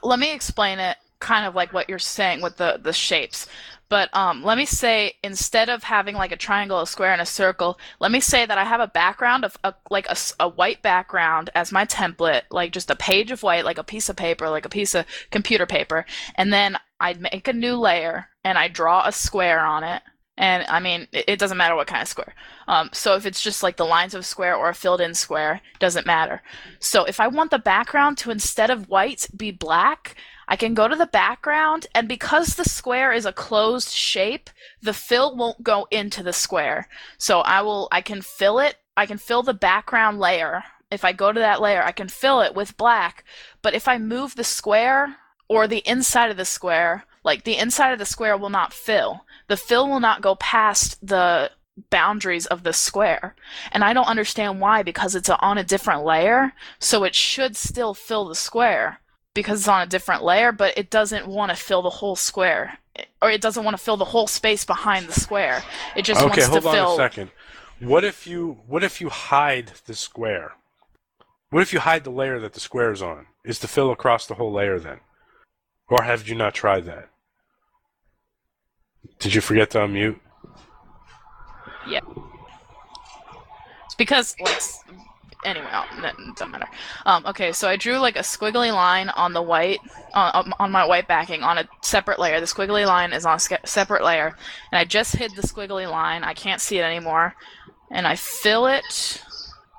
let 0.02 0.18
me 0.18 0.32
explain 0.32 0.78
it 0.78 0.96
kind 1.20 1.46
of 1.46 1.54
like 1.54 1.72
what 1.72 1.88
you're 1.88 1.98
saying 1.98 2.40
with 2.40 2.56
the 2.56 2.80
the 2.82 2.92
shapes. 2.92 3.46
But 3.90 4.08
um, 4.16 4.44
let 4.44 4.56
me 4.56 4.64
say 4.64 5.14
instead 5.22 5.68
of 5.68 5.82
having 5.82 6.14
like 6.14 6.30
a 6.30 6.36
triangle, 6.36 6.80
a 6.80 6.86
square, 6.86 7.12
and 7.12 7.20
a 7.20 7.26
circle, 7.26 7.78
let 7.98 8.12
me 8.12 8.20
say 8.20 8.46
that 8.46 8.56
I 8.56 8.64
have 8.64 8.80
a 8.80 8.86
background 8.86 9.44
of 9.44 9.56
a, 9.64 9.74
like 9.90 10.06
a, 10.08 10.16
a 10.38 10.48
white 10.48 10.80
background 10.80 11.50
as 11.56 11.72
my 11.72 11.84
template, 11.84 12.42
like 12.52 12.72
just 12.72 12.90
a 12.90 12.96
page 12.96 13.32
of 13.32 13.42
white, 13.42 13.64
like 13.64 13.78
a 13.78 13.84
piece 13.84 14.08
of 14.08 14.14
paper, 14.14 14.48
like 14.48 14.64
a 14.64 14.70
piece 14.70 14.94
of 14.94 15.06
computer 15.32 15.66
paper, 15.66 16.06
and 16.36 16.52
then 16.52 16.78
I'd 17.00 17.20
make 17.20 17.48
a 17.48 17.52
new 17.52 17.74
layer 17.76 18.28
and 18.44 18.56
I 18.56 18.68
draw 18.68 19.06
a 19.06 19.12
square 19.12 19.60
on 19.60 19.82
it. 19.82 20.02
And 20.36 20.64
I 20.68 20.80
mean, 20.80 21.08
it, 21.12 21.24
it 21.26 21.38
doesn't 21.38 21.58
matter 21.58 21.74
what 21.74 21.88
kind 21.88 22.00
of 22.00 22.08
square. 22.08 22.34
Um, 22.68 22.90
so 22.92 23.16
if 23.16 23.26
it's 23.26 23.42
just 23.42 23.62
like 23.62 23.76
the 23.76 23.84
lines 23.84 24.14
of 24.14 24.20
a 24.20 24.24
square 24.24 24.54
or 24.54 24.68
a 24.70 24.74
filled 24.74 25.00
in 25.00 25.14
square, 25.14 25.60
doesn't 25.80 26.06
matter. 26.06 26.42
So 26.78 27.04
if 27.04 27.18
I 27.18 27.26
want 27.26 27.50
the 27.50 27.58
background 27.58 28.18
to 28.18 28.30
instead 28.30 28.70
of 28.70 28.88
white 28.88 29.26
be 29.36 29.50
black, 29.50 30.14
I 30.50 30.56
can 30.56 30.74
go 30.74 30.88
to 30.88 30.96
the 30.96 31.06
background, 31.06 31.86
and 31.94 32.08
because 32.08 32.56
the 32.56 32.64
square 32.64 33.12
is 33.12 33.24
a 33.24 33.32
closed 33.32 33.90
shape, 33.90 34.50
the 34.82 34.92
fill 34.92 35.36
won't 35.36 35.62
go 35.62 35.86
into 35.92 36.24
the 36.24 36.32
square. 36.32 36.88
So 37.18 37.38
I 37.42 37.62
will, 37.62 37.86
I 37.92 38.00
can 38.00 38.20
fill 38.20 38.58
it, 38.58 38.74
I 38.96 39.06
can 39.06 39.16
fill 39.16 39.44
the 39.44 39.54
background 39.54 40.18
layer. 40.18 40.64
If 40.90 41.04
I 41.04 41.12
go 41.12 41.30
to 41.32 41.38
that 41.38 41.60
layer, 41.60 41.84
I 41.84 41.92
can 41.92 42.08
fill 42.08 42.40
it 42.40 42.56
with 42.56 42.76
black. 42.76 43.24
But 43.62 43.74
if 43.74 43.86
I 43.86 43.98
move 43.98 44.34
the 44.34 44.42
square 44.42 45.18
or 45.48 45.68
the 45.68 45.88
inside 45.88 46.32
of 46.32 46.36
the 46.36 46.44
square, 46.44 47.04
like 47.22 47.44
the 47.44 47.56
inside 47.56 47.92
of 47.92 48.00
the 48.00 48.04
square 48.04 48.36
will 48.36 48.50
not 48.50 48.72
fill. 48.72 49.24
The 49.46 49.56
fill 49.56 49.88
will 49.88 50.00
not 50.00 50.20
go 50.20 50.34
past 50.34 50.98
the 51.06 51.52
boundaries 51.90 52.46
of 52.46 52.64
the 52.64 52.72
square. 52.72 53.36
And 53.70 53.84
I 53.84 53.92
don't 53.92 54.08
understand 54.08 54.60
why 54.60 54.82
because 54.82 55.14
it's 55.14 55.30
on 55.30 55.58
a 55.58 55.64
different 55.64 56.04
layer, 56.04 56.54
so 56.80 57.04
it 57.04 57.14
should 57.14 57.56
still 57.56 57.94
fill 57.94 58.26
the 58.26 58.34
square 58.34 59.00
because 59.34 59.60
it's 59.60 59.68
on 59.68 59.82
a 59.82 59.86
different 59.86 60.22
layer, 60.22 60.52
but 60.52 60.76
it 60.76 60.90
doesn't 60.90 61.26
want 61.26 61.50
to 61.50 61.56
fill 61.56 61.82
the 61.82 61.90
whole 61.90 62.16
square, 62.16 62.78
or 63.22 63.30
it 63.30 63.40
doesn't 63.40 63.64
want 63.64 63.76
to 63.76 63.82
fill 63.82 63.96
the 63.96 64.04
whole 64.04 64.26
space 64.26 64.64
behind 64.64 65.06
the 65.06 65.12
square. 65.12 65.62
It 65.96 66.02
just 66.02 66.20
okay, 66.20 66.26
wants 66.28 66.44
to 66.44 66.50
fill. 66.50 66.58
Okay, 66.58 66.78
hold 66.78 67.00
on 67.00 67.06
a 67.06 67.08
second. 67.10 67.30
What 67.80 68.04
if 68.04 68.26
you 68.26 68.58
what 68.66 68.84
if 68.84 69.00
you 69.00 69.08
hide 69.08 69.72
the 69.86 69.94
square? 69.94 70.52
What 71.50 71.62
if 71.62 71.72
you 71.72 71.80
hide 71.80 72.04
the 72.04 72.10
layer 72.10 72.38
that 72.38 72.52
the 72.52 72.60
square 72.60 72.92
is 72.92 73.02
on? 73.02 73.26
Is 73.44 73.58
to 73.60 73.68
fill 73.68 73.90
across 73.90 74.26
the 74.26 74.34
whole 74.34 74.52
layer 74.52 74.78
then? 74.78 75.00
Or 75.88 76.02
have 76.02 76.28
you 76.28 76.34
not 76.34 76.54
tried 76.54 76.84
that? 76.84 77.08
Did 79.18 79.34
you 79.34 79.40
forget 79.40 79.70
to 79.70 79.78
unmute? 79.78 80.20
Yeah. 81.88 82.00
It's 83.86 83.94
because 83.96 84.36
like 84.40 84.60
anyway, 85.44 85.68
doesn't 86.36 86.50
matter. 86.50 86.68
Um, 87.06 87.24
okay, 87.26 87.52
so 87.52 87.68
I 87.68 87.76
drew 87.76 87.98
like 87.98 88.16
a 88.16 88.20
squiggly 88.20 88.72
line 88.72 89.08
on 89.10 89.32
the 89.32 89.42
white 89.42 89.80
on 90.14 90.52
on 90.58 90.70
my 90.70 90.84
white 90.84 91.08
backing 91.08 91.42
on 91.42 91.58
a 91.58 91.68
separate 91.82 92.18
layer. 92.18 92.40
The 92.40 92.46
squiggly 92.46 92.86
line 92.86 93.12
is 93.12 93.26
on 93.26 93.36
a 93.36 93.66
separate 93.66 94.04
layer, 94.04 94.36
and 94.72 94.78
I 94.78 94.84
just 94.84 95.16
hid 95.16 95.34
the 95.36 95.42
squiggly 95.42 95.90
line. 95.90 96.24
I 96.24 96.34
can't 96.34 96.60
see 96.60 96.78
it 96.78 96.82
anymore, 96.82 97.34
and 97.90 98.06
I 98.06 98.16
fill 98.16 98.66
it, 98.66 99.22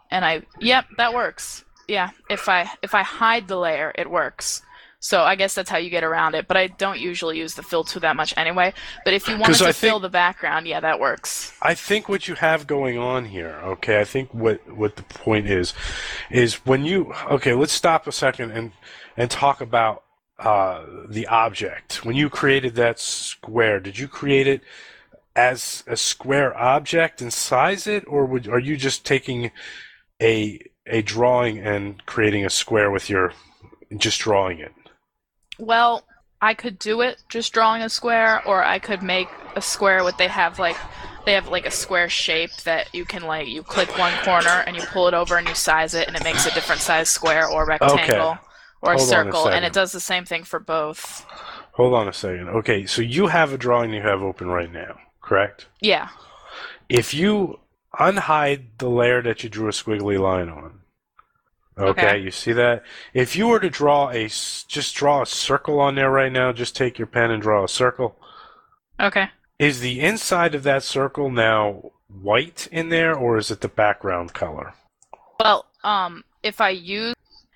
and 0.09 0.25
I 0.25 0.43
yep, 0.59 0.85
that 0.97 1.13
works. 1.13 1.63
Yeah, 1.87 2.11
if 2.29 2.47
I 2.47 2.69
if 2.81 2.93
I 2.95 3.03
hide 3.03 3.47
the 3.47 3.57
layer, 3.57 3.91
it 3.95 4.09
works. 4.09 4.61
So 5.03 5.21
I 5.23 5.35
guess 5.35 5.55
that's 5.55 5.69
how 5.69 5.77
you 5.79 5.89
get 5.89 6.03
around 6.03 6.35
it. 6.35 6.47
But 6.47 6.57
I 6.57 6.67
don't 6.67 6.99
usually 6.99 7.37
use 7.39 7.55
the 7.55 7.63
fill 7.63 7.83
tool 7.83 7.99
that 8.01 8.15
much 8.15 8.33
anyway. 8.37 8.71
But 9.03 9.13
if 9.15 9.27
you 9.27 9.33
wanted 9.33 9.47
'Cause 9.47 9.59
to 9.59 9.67
I 9.67 9.71
fill 9.71 9.93
think- 9.95 10.03
the 10.03 10.09
background, 10.09 10.67
yeah, 10.67 10.79
that 10.79 10.99
works. 10.99 11.51
I 11.61 11.73
think 11.73 12.07
what 12.07 12.27
you 12.27 12.35
have 12.35 12.67
going 12.67 12.97
on 12.99 13.25
here, 13.25 13.59
okay, 13.63 13.99
I 13.99 14.05
think 14.05 14.31
what 14.33 14.65
what 14.69 14.95
the 14.95 15.03
point 15.03 15.47
is 15.47 15.73
is 16.29 16.65
when 16.65 16.85
you 16.85 17.13
okay, 17.29 17.53
let's 17.53 17.73
stop 17.73 18.05
a 18.07 18.11
second 18.11 18.51
and 18.51 18.71
and 19.17 19.29
talk 19.29 19.59
about 19.59 20.03
uh, 20.39 20.85
the 21.09 21.27
object. 21.27 22.05
When 22.05 22.15
you 22.15 22.29
created 22.29 22.75
that 22.75 22.99
square, 22.99 23.79
did 23.79 23.99
you 23.99 24.07
create 24.07 24.47
it 24.47 24.61
as 25.35 25.83
a 25.87 25.95
square 25.95 26.55
object 26.57 27.21
and 27.21 27.31
size 27.31 27.85
it, 27.87 28.03
or 28.07 28.25
would, 28.25 28.47
are 28.47 28.59
you 28.59 28.75
just 28.77 29.05
taking 29.05 29.51
a 30.21 30.59
a 30.87 31.01
drawing 31.01 31.59
and 31.59 32.03
creating 32.05 32.45
a 32.45 32.49
square 32.49 32.89
with 32.91 33.09
your 33.09 33.33
just 33.97 34.19
drawing 34.21 34.59
it? 34.59 34.71
Well, 35.61 36.03
I 36.41 36.53
could 36.55 36.79
do 36.79 37.01
it 37.01 37.21
just 37.29 37.53
drawing 37.53 37.81
a 37.83 37.89
square, 37.89 38.41
or 38.47 38.63
I 38.63 38.79
could 38.79 39.03
make 39.03 39.29
a 39.55 39.61
square 39.61 40.03
with 40.03 40.17
they 40.17 40.27
have 40.27 40.57
like 40.59 40.77
they 41.25 41.33
have 41.33 41.49
like 41.49 41.67
a 41.67 41.71
square 41.71 42.09
shape 42.09 42.51
that 42.63 42.89
you 42.93 43.05
can 43.05 43.21
like 43.23 43.47
you 43.47 43.61
click 43.61 43.95
one 43.97 44.13
corner 44.23 44.63
and 44.65 44.75
you 44.75 44.81
pull 44.91 45.07
it 45.07 45.13
over 45.13 45.37
and 45.37 45.47
you 45.47 45.53
size 45.53 45.93
it 45.93 46.07
and 46.07 46.17
it 46.17 46.23
makes 46.23 46.45
a 46.47 46.51
different 46.51 46.81
size 46.81 47.09
square 47.09 47.47
or 47.47 47.65
rectangle 47.67 48.39
or 48.81 48.93
Hold 48.93 48.95
a 48.95 48.99
circle 48.99 49.47
and 49.49 49.63
it 49.63 49.71
does 49.73 49.91
the 49.91 49.99
same 49.99 50.25
thing 50.25 50.43
for 50.43 50.59
both. 50.59 51.25
Hold 51.73 51.93
on 51.93 52.07
a 52.07 52.13
second. 52.13 52.49
Okay, 52.49 52.85
so 52.87 53.01
you 53.03 53.27
have 53.27 53.53
a 53.53 53.57
drawing 53.57 53.93
you 53.93 54.01
have 54.01 54.23
open 54.23 54.47
right 54.47 54.71
now, 54.71 54.97
correct? 55.21 55.67
Yeah. 55.79 56.09
if 56.89 57.13
you 57.13 57.59
unhide 57.99 58.65
the 58.79 58.89
layer 58.89 59.21
that 59.21 59.43
you 59.43 59.49
drew 59.49 59.67
a 59.67 59.71
squiggly 59.71 60.19
line 60.19 60.49
on, 60.49 60.80
okay, 61.77 62.07
Okay. 62.07 62.17
you 62.19 62.31
see 62.31 62.51
that? 62.53 62.83
If 63.13 63.35
you 63.35 63.47
were 63.47 63.59
to 63.59 63.69
draw 63.69 64.09
a 64.09 64.25
just 64.27 64.95
draw 64.95 65.21
a 65.21 65.25
circle 65.25 65.79
on 65.79 65.95
there 65.95 66.11
right 66.11 66.31
now, 66.31 66.51
just 66.51 66.75
take 66.75 66.97
your 66.97 67.07
pen 67.07 67.31
and 67.31 67.41
draw 67.41 67.63
a 67.63 67.67
circle. 67.69 68.17
Okay. 68.99 69.29
Is 69.59 69.79
the 69.79 69.99
inside 70.01 70.55
of 70.55 70.63
that 70.63 70.83
circle 70.83 71.29
now 71.29 71.91
white 72.07 72.67
in 72.71 72.89
there, 72.89 73.15
or 73.15 73.37
is 73.37 73.51
it 73.51 73.61
the 73.61 73.67
background 73.67 74.33
color? 74.33 74.73
Well, 75.39 75.65
um, 75.83 76.23
if 76.43 76.59
I 76.61 76.69
use 76.69 77.15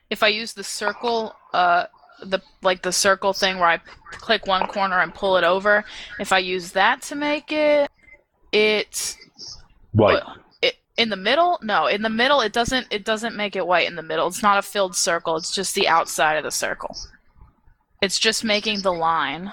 if 0.09 0.21
I 0.23 0.27
use 0.27 0.53
the 0.53 0.63
circle, 0.63 1.35
uh, 1.53 1.85
the 2.23 2.39
like 2.61 2.81
the 2.83 2.91
circle 2.91 3.33
thing 3.33 3.57
where 3.57 3.67
I 3.69 3.77
p- 3.77 3.83
click 4.11 4.45
one 4.47 4.67
corner 4.67 4.99
and 5.01 5.13
pull 5.13 5.35
it 5.37 5.43
over, 5.43 5.83
if 6.19 6.31
I 6.31 6.37
use 6.39 6.71
that 6.73 7.01
to 7.03 7.15
make 7.15 7.51
it, 7.51 7.89
it's 8.51 9.17
White. 9.91 10.17
it 10.17 10.23
in 10.97 11.09
the 11.09 11.15
middle? 11.15 11.59
No 11.61 11.87
in 11.87 12.01
the 12.01 12.09
middle 12.09 12.41
it 12.41 12.53
doesn't 12.53 12.87
it 12.91 13.03
doesn't 13.05 13.35
make 13.35 13.55
it 13.55 13.67
white 13.67 13.87
in 13.87 13.95
the 13.95 14.03
middle. 14.03 14.27
It's 14.27 14.41
not 14.43 14.57
a 14.57 14.61
filled 14.61 14.95
circle. 14.95 15.35
It's 15.37 15.53
just 15.53 15.75
the 15.75 15.87
outside 15.87 16.37
of 16.37 16.43
the 16.43 16.51
circle. 16.51 16.95
It's 18.01 18.19
just 18.19 18.43
making 18.43 18.81
the 18.81 18.93
line. 18.93 19.51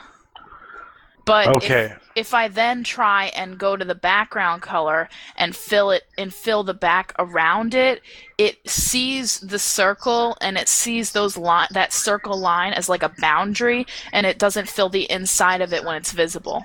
But 1.24 1.46
if- 1.48 1.56
Okay. 1.56 1.94
if, 2.16 2.34
i 2.34 2.48
then 2.48 2.82
try 2.82 3.26
and 3.26 3.56
go 3.56 3.76
to 3.76 3.84
the 3.84 3.94
background 3.94 4.60
color 4.60 5.08
and 5.36 5.54
fill 5.54 5.92
it 5.92 6.02
and 6.18 6.34
fill 6.34 6.64
the 6.64 6.74
back 6.74 7.14
around 7.18 7.74
it 7.74 8.02
it 8.38 8.58
sees 8.68 9.38
the 9.38 9.58
circle 9.58 10.36
and 10.40 10.58
it 10.58 10.68
sees 10.68 11.12
those 11.12 11.36
line 11.36 11.68
that 11.70 11.92
circle 11.92 12.36
line 12.36 12.72
as 12.72 12.88
like 12.88 13.04
a 13.04 13.14
boundary 13.20 13.86
and 14.12 14.26
it 14.26 14.38
doesn't 14.38 14.68
fill 14.68 14.88
the 14.88 15.08
inside 15.10 15.60
of 15.60 15.72
it 15.72 15.84
when 15.84 15.94
it's 15.94 16.10
visible. 16.12 16.64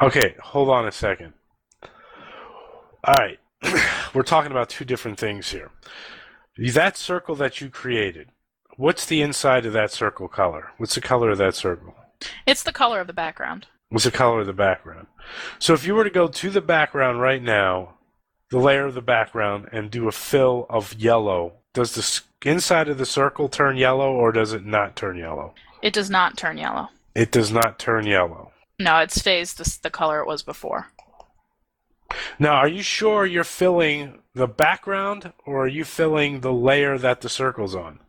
Okay, 0.00 0.34
hold 0.42 0.68
on 0.68 0.86
a 0.86 0.92
second. 0.92 1.32
All 3.06 3.14
right, 3.14 3.38
we're 4.14 4.24
talking 4.24 4.50
about 4.50 4.68
two 4.68 4.84
different 4.84 5.16
things 5.16 5.50
here. 5.50 5.70
That 6.58 6.96
circle 6.96 7.36
that 7.36 7.60
you 7.60 7.70
created, 7.70 8.30
what's 8.76 9.06
the 9.06 9.22
inside 9.22 9.64
of 9.64 9.72
that 9.74 9.92
circle 9.92 10.26
color? 10.26 10.72
What's 10.78 10.96
the 10.96 11.00
color 11.00 11.30
of 11.30 11.38
that 11.38 11.54
circle? 11.54 11.94
it's 12.46 12.64
the 12.64 12.72
color 12.72 12.98
of 12.98 13.06
the 13.06 13.12
background 13.12 13.66
What's 13.90 14.06
the 14.06 14.10
color 14.10 14.40
of 14.40 14.46
the 14.46 14.52
background? 14.52 15.06
So 15.60 15.72
if 15.74 15.86
you 15.86 15.94
were 15.94 16.02
to 16.02 16.10
go 16.10 16.26
to 16.26 16.50
the 16.50 16.60
background 16.60 17.20
right 17.20 17.42
now, 17.42 17.94
the 18.50 18.58
layer 18.58 18.86
of 18.86 18.94
the 18.94 19.02
background, 19.02 19.68
and 19.70 19.88
do 19.90 20.08
a 20.08 20.12
fill 20.12 20.66
of 20.68 20.94
yellow, 20.94 21.52
does 21.74 21.94
the 21.94 22.48
inside 22.48 22.88
of 22.88 22.98
the 22.98 23.06
circle 23.06 23.48
turn 23.48 23.76
yellow 23.76 24.12
or 24.12 24.32
does 24.32 24.52
it 24.52 24.64
not 24.66 24.96
turn 24.96 25.16
yellow? 25.16 25.54
it 25.80 25.92
does 25.92 26.10
not 26.10 26.36
turn 26.36 26.56
yellow 26.58 26.88
It 27.14 27.30
does 27.30 27.52
not 27.52 27.78
turn 27.78 28.04
yellow. 28.06 28.50
No, 28.80 28.98
it 28.98 29.12
stays 29.12 29.54
the, 29.54 29.78
the 29.82 29.90
color 29.90 30.20
it 30.20 30.26
was 30.26 30.42
before. 30.42 30.88
Now, 32.38 32.54
are 32.54 32.68
you 32.68 32.82
sure 32.82 33.26
you're 33.26 33.44
filling 33.44 34.20
the 34.34 34.46
background 34.46 35.32
or 35.44 35.64
are 35.64 35.68
you 35.68 35.84
filling 35.84 36.40
the 36.40 36.52
layer 36.52 36.98
that 36.98 37.20
the 37.20 37.28
circle's 37.28 37.74
on? 37.74 38.00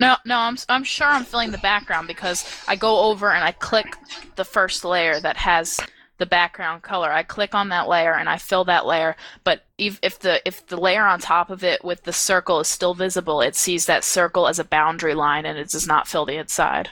No, 0.00 0.16
no, 0.24 0.38
I'm 0.38 0.56
I'm 0.68 0.84
sure 0.84 1.06
I'm 1.06 1.24
filling 1.24 1.50
the 1.50 1.58
background 1.58 2.08
because 2.08 2.44
I 2.68 2.76
go 2.76 3.00
over 3.00 3.30
and 3.30 3.44
I 3.44 3.52
click 3.52 3.96
the 4.36 4.44
first 4.44 4.84
layer 4.84 5.20
that 5.20 5.36
has 5.36 5.80
the 6.18 6.26
background 6.26 6.82
color. 6.82 7.12
I 7.12 7.22
click 7.22 7.54
on 7.54 7.68
that 7.70 7.88
layer 7.88 8.14
and 8.14 8.28
I 8.28 8.38
fill 8.38 8.64
that 8.64 8.86
layer. 8.86 9.16
But 9.42 9.64
if, 9.78 9.98
if 10.02 10.18
the 10.18 10.46
if 10.46 10.66
the 10.66 10.76
layer 10.76 11.04
on 11.04 11.20
top 11.20 11.50
of 11.50 11.64
it 11.64 11.84
with 11.84 12.04
the 12.04 12.12
circle 12.12 12.60
is 12.60 12.68
still 12.68 12.94
visible, 12.94 13.40
it 13.40 13.56
sees 13.56 13.86
that 13.86 14.04
circle 14.04 14.48
as 14.48 14.58
a 14.58 14.64
boundary 14.64 15.14
line 15.14 15.44
and 15.44 15.58
it 15.58 15.70
does 15.70 15.86
not 15.86 16.08
fill 16.08 16.26
the 16.26 16.36
inside. 16.36 16.90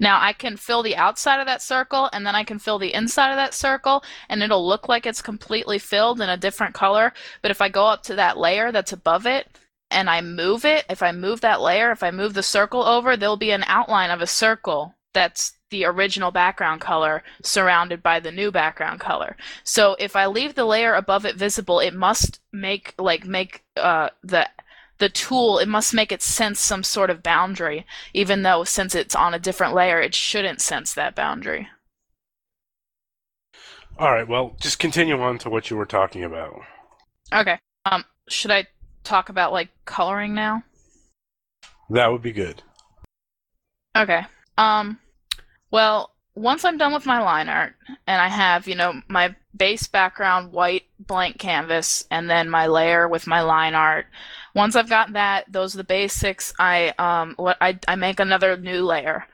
Now 0.00 0.20
I 0.20 0.32
can 0.32 0.56
fill 0.56 0.82
the 0.82 0.96
outside 0.96 1.40
of 1.40 1.46
that 1.46 1.62
circle 1.62 2.08
and 2.12 2.26
then 2.26 2.34
I 2.34 2.44
can 2.44 2.58
fill 2.58 2.78
the 2.78 2.94
inside 2.94 3.30
of 3.30 3.36
that 3.36 3.54
circle 3.54 4.02
and 4.28 4.42
it'll 4.42 4.66
look 4.66 4.88
like 4.88 5.06
it's 5.06 5.22
completely 5.22 5.78
filled 5.78 6.20
in 6.20 6.28
a 6.28 6.36
different 6.36 6.74
color. 6.74 7.12
But 7.42 7.50
if 7.50 7.60
I 7.60 7.68
go 7.68 7.86
up 7.86 8.02
to 8.04 8.14
that 8.16 8.38
layer 8.38 8.72
that's 8.72 8.92
above 8.92 9.26
it 9.26 9.58
and 9.90 10.10
I 10.10 10.20
move 10.20 10.64
it, 10.64 10.84
if 10.88 11.02
I 11.02 11.12
move 11.12 11.40
that 11.42 11.60
layer, 11.60 11.90
if 11.90 12.02
I 12.02 12.10
move 12.10 12.34
the 12.34 12.42
circle 12.42 12.82
over, 12.82 13.16
there'll 13.16 13.36
be 13.36 13.50
an 13.50 13.64
outline 13.66 14.10
of 14.10 14.20
a 14.20 14.26
circle 14.26 14.94
that's 15.12 15.52
the 15.70 15.84
original 15.84 16.30
background 16.30 16.80
color 16.80 17.22
surrounded 17.42 18.02
by 18.02 18.20
the 18.20 18.30
new 18.30 18.50
background 18.50 19.00
color. 19.00 19.36
So 19.64 19.96
if 19.98 20.14
I 20.14 20.26
leave 20.26 20.54
the 20.54 20.64
layer 20.64 20.94
above 20.94 21.24
it 21.24 21.36
visible, 21.36 21.80
it 21.80 21.94
must 21.94 22.40
make 22.52 22.94
like 22.98 23.24
make 23.26 23.64
uh 23.76 24.10
the 24.22 24.48
the 24.98 25.08
tool 25.08 25.58
it 25.58 25.68
must 25.68 25.94
make 25.94 26.12
it 26.12 26.22
sense 26.22 26.60
some 26.60 26.82
sort 26.82 27.10
of 27.10 27.22
boundary 27.22 27.84
even 28.12 28.42
though 28.42 28.64
since 28.64 28.94
it's 28.94 29.14
on 29.14 29.34
a 29.34 29.38
different 29.38 29.74
layer 29.74 30.00
it 30.00 30.14
shouldn't 30.14 30.60
sense 30.60 30.94
that 30.94 31.14
boundary. 31.14 31.68
All 33.96 34.12
right, 34.12 34.26
well, 34.26 34.56
just 34.60 34.80
continue 34.80 35.20
on 35.20 35.38
to 35.38 35.50
what 35.50 35.70
you 35.70 35.76
were 35.76 35.86
talking 35.86 36.24
about. 36.24 36.60
Okay. 37.32 37.58
Um 37.86 38.04
should 38.28 38.50
I 38.50 38.66
talk 39.02 39.28
about 39.28 39.52
like 39.52 39.68
coloring 39.84 40.34
now? 40.34 40.62
That 41.90 42.10
would 42.10 42.22
be 42.22 42.32
good. 42.32 42.62
Okay. 43.96 44.22
Um, 44.58 44.98
well, 45.70 46.13
once 46.34 46.64
I'm 46.64 46.78
done 46.78 46.92
with 46.92 47.06
my 47.06 47.22
line 47.22 47.48
art 47.48 47.74
and 48.06 48.20
I 48.20 48.28
have, 48.28 48.66
you 48.66 48.74
know, 48.74 49.00
my 49.08 49.34
base 49.56 49.86
background 49.86 50.52
white 50.52 50.84
blank 50.98 51.38
canvas 51.38 52.04
and 52.10 52.28
then 52.28 52.50
my 52.50 52.66
layer 52.66 53.08
with 53.08 53.26
my 53.26 53.40
line 53.40 53.74
art. 53.74 54.06
Once 54.54 54.74
I've 54.74 54.88
got 54.88 55.12
that, 55.12 55.44
those 55.50 55.74
are 55.74 55.78
the 55.78 55.84
basics. 55.84 56.52
I 56.58 56.92
um 56.98 57.34
what 57.36 57.56
I 57.60 57.78
I 57.86 57.94
make 57.94 58.18
another 58.18 58.56
new 58.56 58.84
layer. 58.84 59.26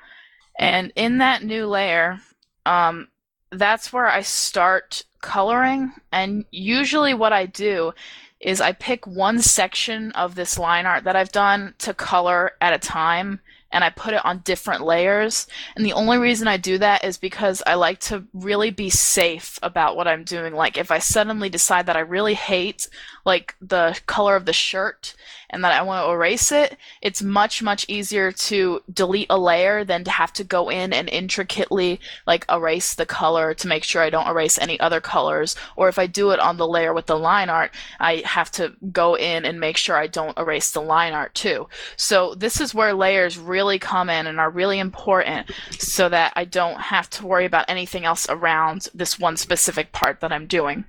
And 0.59 0.93
in 0.95 1.19
that 1.19 1.43
new 1.43 1.67
layer, 1.67 2.21
um 2.67 3.09
that's 3.51 3.93
where 3.93 4.07
I 4.07 4.21
start 4.21 5.05
coloring 5.23 5.93
and 6.13 6.45
usually 6.51 7.15
what 7.15 7.33
I 7.33 7.47
do 7.47 7.93
is 8.41 8.61
I 8.61 8.73
pick 8.73 9.07
one 9.07 9.41
section 9.41 10.13
of 10.13 10.35
this 10.35 10.59
line 10.59 10.87
art 10.87 11.05
that 11.05 11.17
I've 11.17 11.33
done 11.33 11.75
to 11.79 11.93
color 11.93 12.53
at 12.61 12.73
a 12.73 12.79
time 12.79 13.41
and 13.73 13.85
I 13.85 13.91
put 13.91 14.15
it 14.15 14.25
on 14.25 14.39
different 14.39 14.83
layers. 14.83 15.47
And 15.77 15.85
the 15.85 15.93
only 15.93 16.19
reason 16.19 16.49
I 16.49 16.57
do 16.57 16.79
that 16.79 17.05
is 17.05 17.19
because 17.19 17.63
I 17.67 17.75
like 17.75 18.01
to 18.01 18.25
really 18.33 18.71
be 18.71 18.91
safe 18.91 19.59
about 19.63 19.97
what 19.97 20.09
I'm 20.09 20.25
doing. 20.25 20.55
Like 20.55 20.77
if 20.77 20.91
I 20.91 20.99
suddenly 20.99 21.49
decide 21.49 21.87
that 21.87 21.97
I 21.97 22.01
really 22.01 22.35
hate 22.35 22.89
like 23.25 23.57
the 23.61 23.99
color 24.07 24.37
of 24.37 24.47
the 24.47 24.53
shirt 24.53 25.15
and 25.51 25.65
that 25.65 25.73
I 25.73 25.83
want 25.83 26.07
to 26.07 26.13
erase 26.13 26.53
it, 26.53 26.77
it's 27.03 27.23
much 27.23 27.63
much 27.63 27.85
easier 27.89 28.33
to 28.33 28.81
delete 28.93 29.27
a 29.29 29.39
layer 29.39 29.85
than 29.85 30.05
to 30.05 30.11
have 30.11 30.33
to 30.35 30.45
go 30.45 30.71
in 30.71 30.93
and 30.93 31.09
intricately 31.09 32.01
like 32.27 32.47
erase 32.49 32.95
the 32.95 33.07
color 33.07 33.53
to 33.55 33.69
make 33.69 33.85
sure 33.85 34.03
I 34.03 34.11
don't 34.11 34.29
erase 34.29 34.59
any 34.59 34.79
other 34.81 35.01
colors. 35.01 35.57
Or 35.77 35.89
if 35.89 35.99
I 35.99 36.07
do 36.07 36.31
it 36.31 36.41
on 36.41 36.57
the 36.57 36.69
layer 36.69 36.95
with 36.95 37.07
the 37.07 37.19
line 37.19 37.51
art, 37.51 37.73
I 37.99 38.23
have 38.25 38.51
to 38.53 38.75
go 38.93 39.17
in 39.17 39.45
and 39.45 39.61
make 39.61 39.77
sure 39.77 39.97
I 39.97 40.07
don't 40.07 40.39
erase 40.39 40.71
the 40.71 40.83
line 40.83 41.13
art 41.13 41.35
too. 41.35 41.69
So 41.97 42.35
this 42.35 42.61
is 42.61 42.75
where 42.75 42.95
layers 42.95 43.39
really 43.39 43.79
come 43.79 44.09
in 44.09 44.27
and 44.27 44.39
are 44.39 44.51
really 44.51 44.79
important 44.79 45.51
so 45.79 46.09
that 46.09 46.33
I 46.37 46.45
don't 46.45 46.81
have 46.81 47.11
to 47.11 47.27
worry 47.27 47.45
about 47.45 47.69
anything 47.69 48.05
else 48.05 48.27
around 48.29 48.89
this 48.95 49.19
one 49.19 49.37
specific 49.37 49.93
part 49.93 50.21
that 50.21 50.33
I'm 50.33 50.47
doing. 50.47 50.85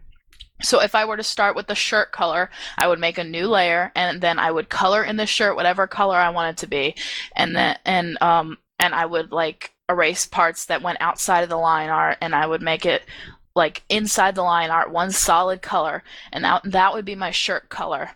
So 0.62 0.82
if 0.82 0.95
I 0.95 1.05
were 1.05 1.18
to 1.18 1.24
start 1.24 1.55
with 1.55 1.68
the 1.68 1.76
shirt 1.76 2.12
color, 2.12 2.49
I 2.78 2.88
would 2.88 2.99
make 2.99 3.18
a 3.18 3.24
new 3.24 3.47
layer 3.47 3.91
and 3.95 4.22
then 4.22 4.39
I 4.39 4.51
would 4.51 4.70
color 4.70 5.03
in 5.03 5.18
the 5.18 5.26
shirt 5.26 5.55
whatever 5.55 5.88
color 5.88 6.18
I 6.18 6.30
want 6.30 6.57
it 6.57 6.62
to 6.62 6.68
be. 6.68 6.95
And 7.36 7.55
then 7.55 7.78
and 7.86 8.22
um 8.22 8.57
and 8.80 8.95
I 8.95 9.05
would 9.05 9.32
like 9.32 9.74
erase 9.89 10.26
parts 10.26 10.66
that 10.66 10.82
went 10.82 11.01
outside 11.01 11.43
of 11.43 11.49
the 11.49 11.57
line 11.57 11.89
art 11.89 12.18
and 12.22 12.34
I 12.34 12.47
would 12.47 12.62
make 12.62 12.86
it 12.86 13.03
like 13.55 13.84
inside 13.89 14.36
the 14.36 14.43
line 14.43 14.70
art 14.70 14.91
one 14.91 15.12
solid 15.12 15.62
color 15.62 16.03
and 16.32 16.43
that 16.43 16.62
that 16.64 16.93
would 16.93 17.05
be 17.05 17.16
my 17.16 17.32
shirt 17.32 17.70
color. 17.70 18.12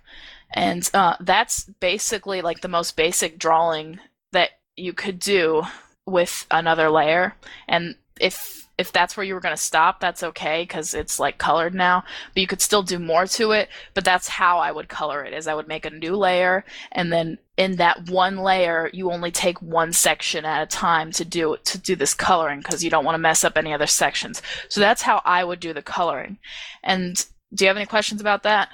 And 0.54 0.90
uh, 0.94 1.18
that's 1.20 1.66
basically 1.80 2.42
like 2.42 2.62
the 2.62 2.68
most 2.68 2.96
basic 2.96 3.38
drawing 3.38 4.00
that 4.32 4.52
you 4.78 4.94
could 4.94 5.20
do 5.20 5.64
with 6.06 6.46
another 6.52 6.90
layer. 6.90 7.36
And 7.68 7.96
if 8.20 8.65
if 8.78 8.92
that's 8.92 9.16
where 9.16 9.26
you 9.26 9.34
were 9.34 9.40
going 9.40 9.56
to 9.56 9.62
stop, 9.62 10.00
that's 10.00 10.24
okay 10.24 10.64
because 10.64 10.94
it's 10.94 11.20
like 11.20 11.38
colored 11.38 11.74
now. 11.74 12.04
But 12.34 12.42
you 12.42 12.48
could 12.48 12.62
still 12.62 12.84
do 12.84 13.00
more 13.00 13.26
to 13.28 13.52
it. 13.52 13.70
But 13.94 14.04
that's 14.04 14.28
how 14.28 14.60
I 14.60 14.72
would 14.72 14.90
color 14.90 15.24
it: 15.24 15.34
is 15.34 15.48
I 15.48 15.54
would 15.54 15.68
make 15.68 15.86
a 15.86 15.90
new 15.90 16.16
layer, 16.16 16.66
and 16.92 17.12
then 17.12 17.38
in 17.58 17.78
that 17.78 18.10
one 18.10 18.38
layer, 18.38 18.90
you 18.94 19.12
only 19.12 19.32
take 19.32 19.62
one 19.62 19.94
section 19.94 20.46
at 20.46 20.64
a 20.64 20.66
time 20.66 21.12
to 21.14 21.26
do 21.26 21.58
to 21.64 21.78
do 21.78 21.96
this 21.96 22.14
coloring 22.14 22.60
because 22.60 22.84
you 22.84 22.90
don't 22.90 23.06
want 23.06 23.16
to 23.16 23.20
mess 23.20 23.44
up 23.44 23.58
any 23.58 23.74
other 23.74 23.88
sections. 23.88 24.42
So 24.68 24.82
that's 24.82 25.04
how 25.04 25.22
I 25.24 25.44
would 25.44 25.60
do 25.60 25.74
the 25.74 25.82
coloring. 25.82 26.38
And 26.84 27.26
do 27.54 27.64
you 27.64 27.70
have 27.70 27.78
any 27.78 27.86
questions 27.86 28.20
about 28.20 28.44
that? 28.44 28.70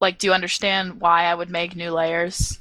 Like, 0.00 0.18
do 0.18 0.26
you 0.26 0.32
understand 0.32 1.00
why 1.00 1.24
I 1.24 1.34
would 1.34 1.50
make 1.50 1.76
new 1.76 1.90
layers? 1.90 2.60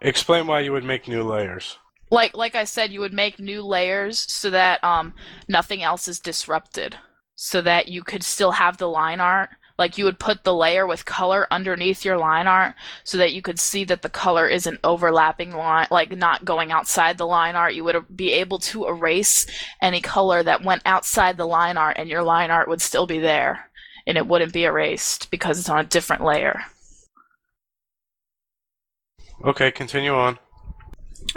Explain 0.00 0.46
why 0.46 0.60
you 0.60 0.72
would 0.72 0.84
make 0.84 1.06
new 1.06 1.22
layers 1.22 1.78
like 2.12 2.36
like 2.36 2.54
I 2.54 2.64
said, 2.64 2.92
you 2.92 3.00
would 3.00 3.14
make 3.14 3.40
new 3.40 3.62
layers 3.62 4.18
so 4.30 4.50
that 4.50 4.84
um 4.84 5.14
nothing 5.48 5.82
else 5.82 6.06
is 6.06 6.20
disrupted, 6.20 6.96
so 7.34 7.62
that 7.62 7.88
you 7.88 8.02
could 8.04 8.22
still 8.22 8.52
have 8.52 8.76
the 8.76 8.88
line 8.88 9.18
art. 9.20 9.50
Like 9.78 9.96
you 9.96 10.04
would 10.04 10.18
put 10.18 10.44
the 10.44 10.54
layer 10.54 10.86
with 10.86 11.06
color 11.06 11.46
underneath 11.50 12.04
your 12.04 12.18
line 12.18 12.46
art 12.46 12.74
so 13.02 13.16
that 13.16 13.32
you 13.32 13.40
could 13.40 13.58
see 13.58 13.84
that 13.84 14.02
the 14.02 14.10
color 14.10 14.46
isn't 14.46 14.78
overlapping 14.84 15.52
line, 15.52 15.88
like 15.90 16.14
not 16.16 16.44
going 16.44 16.70
outside 16.70 17.16
the 17.16 17.26
line 17.26 17.56
art. 17.56 17.74
You 17.74 17.82
would 17.84 18.04
be 18.14 18.32
able 18.32 18.58
to 18.58 18.86
erase 18.86 19.46
any 19.80 20.02
color 20.02 20.42
that 20.42 20.62
went 20.62 20.82
outside 20.84 21.38
the 21.38 21.46
line 21.46 21.78
art, 21.78 21.96
and 21.98 22.10
your 22.10 22.22
line 22.22 22.50
art 22.50 22.68
would 22.68 22.82
still 22.82 23.06
be 23.06 23.18
there, 23.18 23.70
and 24.06 24.18
it 24.18 24.26
wouldn't 24.26 24.52
be 24.52 24.64
erased 24.64 25.30
because 25.30 25.58
it's 25.58 25.70
on 25.70 25.78
a 25.78 25.84
different 25.84 26.22
layer. 26.22 26.60
Okay, 29.44 29.72
continue 29.72 30.14
on. 30.14 30.38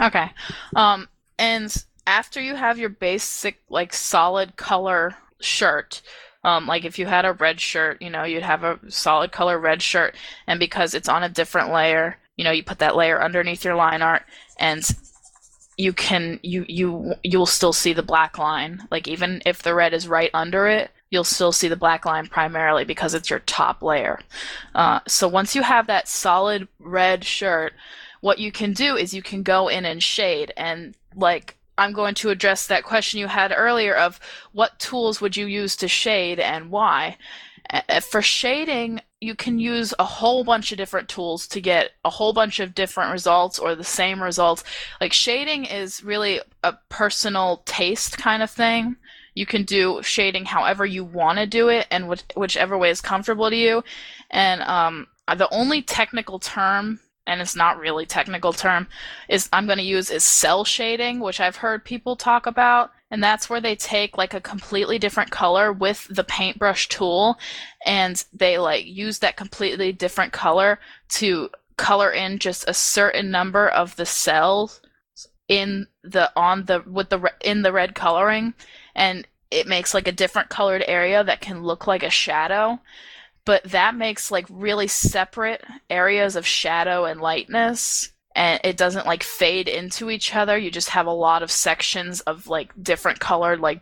Okay. 0.00 0.30
Um, 0.74 1.08
and 1.38 1.84
after 2.06 2.40
you 2.40 2.54
have 2.54 2.78
your 2.78 2.88
basic, 2.88 3.60
like, 3.68 3.92
solid 3.92 4.56
color 4.56 5.16
shirt, 5.40 6.02
um, 6.46 6.66
like 6.66 6.84
if 6.84 6.96
you 6.98 7.06
had 7.06 7.24
a 7.24 7.32
red 7.32 7.60
shirt, 7.60 8.00
you 8.00 8.08
know, 8.08 8.22
you'd 8.22 8.44
have 8.44 8.62
a 8.62 8.78
solid 8.88 9.32
color 9.32 9.58
red 9.58 9.82
shirt, 9.82 10.14
and 10.46 10.60
because 10.60 10.94
it's 10.94 11.08
on 11.08 11.24
a 11.24 11.28
different 11.28 11.72
layer, 11.72 12.18
you 12.36 12.44
know, 12.44 12.52
you 12.52 12.62
put 12.62 12.78
that 12.78 12.94
layer 12.94 13.20
underneath 13.20 13.64
your 13.64 13.74
line 13.74 14.00
art, 14.00 14.22
and 14.56 14.88
you 15.76 15.92
can 15.92 16.38
you 16.42 16.64
you 16.68 17.14
you'll 17.24 17.46
still 17.46 17.72
see 17.72 17.92
the 17.92 18.02
black 18.02 18.38
line. 18.38 18.86
Like 18.92 19.08
even 19.08 19.42
if 19.44 19.62
the 19.62 19.74
red 19.74 19.92
is 19.92 20.06
right 20.06 20.30
under 20.32 20.68
it, 20.68 20.92
you'll 21.10 21.24
still 21.24 21.50
see 21.50 21.66
the 21.66 21.74
black 21.76 22.04
line 22.04 22.28
primarily 22.28 22.84
because 22.84 23.12
it's 23.12 23.28
your 23.28 23.40
top 23.40 23.82
layer. 23.82 24.20
Uh, 24.72 25.00
so 25.08 25.26
once 25.26 25.56
you 25.56 25.62
have 25.62 25.88
that 25.88 26.06
solid 26.06 26.68
red 26.78 27.24
shirt, 27.24 27.72
what 28.20 28.38
you 28.38 28.52
can 28.52 28.72
do 28.72 28.96
is 28.96 29.14
you 29.14 29.22
can 29.22 29.42
go 29.42 29.68
in 29.68 29.84
and 29.84 30.02
shade 30.02 30.52
and 30.56 30.94
like 31.14 31.56
I'm 31.78 31.92
going 31.92 32.14
to 32.16 32.30
address 32.30 32.66
that 32.66 32.84
question 32.84 33.20
you 33.20 33.26
had 33.26 33.52
earlier 33.54 33.94
of 33.94 34.18
what 34.52 34.78
tools 34.78 35.20
would 35.20 35.36
you 35.36 35.46
use 35.46 35.76
to 35.76 35.88
shade 35.88 36.40
and 36.40 36.70
why. 36.70 37.18
For 38.10 38.22
shading, 38.22 39.00
you 39.20 39.34
can 39.34 39.58
use 39.58 39.92
a 39.98 40.04
whole 40.04 40.44
bunch 40.44 40.72
of 40.72 40.78
different 40.78 41.08
tools 41.08 41.46
to 41.48 41.60
get 41.60 41.90
a 42.04 42.10
whole 42.10 42.32
bunch 42.32 42.60
of 42.60 42.74
different 42.74 43.12
results 43.12 43.58
or 43.58 43.74
the 43.74 43.84
same 43.84 44.22
results. 44.22 44.62
Like 45.00 45.12
shading 45.12 45.64
is 45.64 46.02
really 46.04 46.40
a 46.62 46.74
personal 46.88 47.62
taste 47.66 48.16
kind 48.16 48.42
of 48.42 48.50
thing. 48.50 48.96
You 49.34 49.44
can 49.44 49.64
do 49.64 50.00
shading 50.02 50.46
however 50.46 50.86
you 50.86 51.04
want 51.04 51.38
to 51.38 51.46
do 51.46 51.68
it 51.68 51.86
and 51.90 52.08
whichever 52.36 52.78
way 52.78 52.88
is 52.88 53.00
comfortable 53.02 53.50
to 53.50 53.56
you. 53.56 53.84
And 54.30 54.62
um, 54.62 55.08
the 55.36 55.52
only 55.52 55.82
technical 55.82 56.38
term 56.38 57.00
and 57.26 57.40
it's 57.40 57.56
not 57.56 57.78
really 57.78 58.06
technical 58.06 58.52
term 58.52 58.86
is 59.28 59.48
I'm 59.52 59.66
going 59.66 59.78
to 59.78 59.84
use 59.84 60.10
is 60.10 60.24
cel 60.24 60.64
shading, 60.64 61.20
which 61.20 61.40
I've 61.40 61.56
heard 61.56 61.84
people 61.84 62.16
talk 62.16 62.46
about, 62.46 62.90
and 63.10 63.22
that's 63.22 63.48
where 63.48 63.60
they 63.60 63.76
take 63.76 64.16
like 64.16 64.34
a 64.34 64.40
completely 64.40 64.98
different 64.98 65.30
color 65.30 65.72
with 65.72 66.06
the 66.10 66.24
paintbrush 66.24 66.88
tool 66.88 67.38
and 67.84 68.24
they 68.32 68.58
like 68.58 68.86
use 68.86 69.20
that 69.20 69.36
completely 69.36 69.92
different 69.92 70.32
color 70.32 70.78
to 71.08 71.50
color 71.76 72.10
in 72.10 72.38
just 72.38 72.68
a 72.68 72.74
certain 72.74 73.30
number 73.30 73.68
of 73.68 73.96
the 73.96 74.06
cells 74.06 74.80
in 75.48 75.86
the 76.02 76.30
on 76.34 76.64
the 76.64 76.82
with 76.86 77.10
the 77.10 77.32
in 77.40 77.62
the 77.62 77.72
red 77.72 77.94
coloring 77.94 78.54
and 78.94 79.26
it 79.50 79.68
makes 79.68 79.94
like 79.94 80.08
a 80.08 80.12
different 80.12 80.48
colored 80.48 80.82
area 80.88 81.22
that 81.22 81.40
can 81.40 81.62
look 81.62 81.86
like 81.86 82.02
a 82.02 82.10
shadow 82.10 82.80
but 83.46 83.64
that 83.64 83.94
makes 83.94 84.30
like 84.30 84.44
really 84.50 84.88
separate 84.88 85.64
areas 85.88 86.36
of 86.36 86.46
shadow 86.46 87.06
and 87.06 87.20
lightness 87.22 88.10
and 88.34 88.60
it 88.64 88.76
doesn't 88.76 89.06
like 89.06 89.22
fade 89.22 89.66
into 89.66 90.10
each 90.10 90.34
other. 90.36 90.58
You 90.58 90.70
just 90.70 90.90
have 90.90 91.06
a 91.06 91.10
lot 91.10 91.42
of 91.42 91.50
sections 91.50 92.20
of 92.20 92.46
like 92.48 92.70
different 92.80 93.18
colored 93.18 93.60
like 93.60 93.80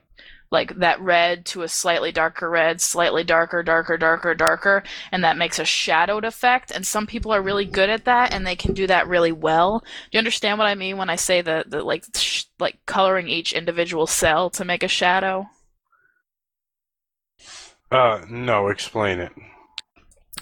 like 0.53 0.77
that 0.77 1.01
red 1.01 1.45
to 1.47 1.63
a 1.63 1.69
slightly 1.69 2.13
darker 2.13 2.49
red 2.49 2.81
slightly 2.81 3.25
darker 3.25 3.65
darker 3.65 3.97
darker 3.97 4.35
darker 4.35 4.85
and 5.11 5.25
that 5.25 5.37
makes 5.37 5.59
a 5.59 5.65
shadowed 5.65 6.25
effect 6.25 6.71
and 6.71 6.87
some 6.87 7.09
people 7.09 7.33
are 7.33 7.43
really 7.43 7.65
good 7.65 7.91
at 7.91 8.05
that 8.05 8.33
and 8.33 8.47
they 8.47 8.55
can 8.55 8.73
do 8.73 8.87
that 8.87 9.09
really 9.09 9.33
well. 9.33 9.81
Do 9.81 9.87
you 10.13 10.19
understand 10.19 10.59
what 10.59 10.69
i 10.69 10.77
mean 10.77 10.97
when 10.97 11.11
i 11.11 11.17
say 11.17 11.41
the, 11.41 11.65
the 11.67 11.83
like 11.83 12.05
sh- 12.15 12.45
like 12.61 12.79
coloring 12.87 13.29
each 13.29 13.53
individual 13.53 14.07
cell 14.07 14.49
to 14.51 14.65
make 14.65 14.85
a 14.85 14.89
shadow? 14.89 15.49
Uh 17.91 18.21
no 18.29 18.69
explain 18.69 19.19
it 19.19 19.33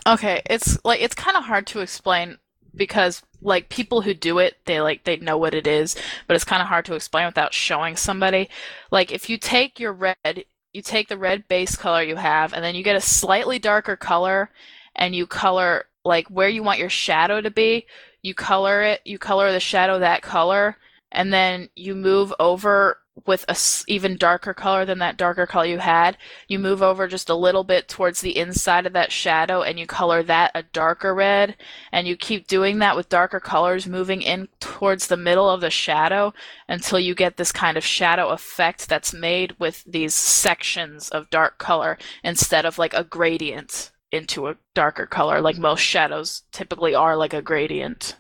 Okay, 0.07 0.42
it's 0.46 0.78
like 0.84 1.00
it's 1.00 1.14
kind 1.14 1.36
of 1.36 1.44
hard 1.44 1.66
to 1.68 1.80
explain 1.80 2.38
because 2.74 3.22
like 3.40 3.68
people 3.68 4.03
who 4.03 4.14
do 4.14 4.38
it, 4.38 4.57
they 4.64 4.80
like 4.80 5.05
they 5.05 5.16
know 5.16 5.36
what 5.36 5.55
it 5.55 5.66
is, 5.66 5.96
but 6.26 6.34
it's 6.34 6.44
kind 6.44 6.62
of 6.62 6.68
hard 6.68 6.84
to 6.86 6.94
explain 6.94 7.26
without 7.26 7.55
showing 7.55 7.96
somebody. 7.96 8.48
Like 8.90 9.12
if 9.12 9.30
you 9.30 9.38
take 9.38 9.78
your 9.78 9.92
red, 9.92 10.44
you 10.72 10.82
take 10.82 11.09
the 11.09 11.18
red 11.18 11.46
base 11.48 11.76
color 11.76 12.03
you 12.03 12.16
have 12.16 12.53
and 12.53 12.64
then 12.64 12.74
you 12.74 12.82
get 12.82 12.96
a 12.96 13.00
slightly 13.00 13.59
darker 13.59 13.96
color 13.96 14.50
and 14.94 15.14
you 15.14 15.26
color 15.26 15.86
like 16.05 16.26
where 16.28 16.48
you 16.48 16.62
want 16.62 16.80
your 16.80 16.90
shadow 16.90 17.40
to 17.40 17.50
be, 17.50 17.86
you 18.22 18.34
color 18.34 18.82
it, 18.82 19.00
you 19.05 19.18
color 19.18 19.53
the 19.53 19.61
shadow 19.61 19.98
that 20.00 20.22
color 20.22 20.76
and 21.12 21.32
then 21.32 21.68
you 21.76 21.94
move 21.94 22.32
over 22.40 22.98
with 23.26 23.44
a 23.48 23.56
even 23.88 24.16
darker 24.16 24.54
color 24.54 24.84
than 24.84 24.98
that 24.98 25.16
darker 25.16 25.46
color 25.46 25.66
you 25.66 25.78
had, 25.78 26.16
you 26.48 26.58
move 26.58 26.82
over 26.82 27.06
just 27.06 27.28
a 27.28 27.34
little 27.34 27.62
bit 27.62 27.88
towards 27.88 28.20
the 28.20 28.36
inside 28.36 28.86
of 28.86 28.92
that 28.94 29.12
shadow 29.12 29.62
and 29.62 29.78
you 29.78 29.86
color 29.86 30.22
that 30.22 30.50
a 30.54 30.62
darker 30.62 31.14
red. 31.14 31.56
And 31.90 32.06
you 32.06 32.16
keep 32.16 32.46
doing 32.46 32.78
that 32.78 32.96
with 32.96 33.08
darker 33.08 33.40
colors, 33.40 33.86
moving 33.86 34.22
in 34.22 34.48
towards 34.60 35.06
the 35.06 35.16
middle 35.16 35.48
of 35.48 35.60
the 35.60 35.70
shadow 35.70 36.32
until 36.68 36.98
you 36.98 37.14
get 37.14 37.36
this 37.36 37.52
kind 37.52 37.76
of 37.76 37.84
shadow 37.84 38.28
effect 38.28 38.88
that's 38.88 39.12
made 39.12 39.56
with 39.58 39.84
these 39.84 40.14
sections 40.14 41.08
of 41.10 41.30
dark 41.30 41.58
color 41.58 41.98
instead 42.24 42.64
of 42.64 42.78
like 42.78 42.94
a 42.94 43.04
gradient 43.04 43.90
into 44.10 44.46
a 44.46 44.56
darker 44.74 45.06
color, 45.06 45.40
like 45.40 45.56
most 45.58 45.80
shadows 45.80 46.42
typically 46.52 46.94
are 46.94 47.16
like 47.16 47.32
a 47.32 47.42
gradient. 47.42 48.16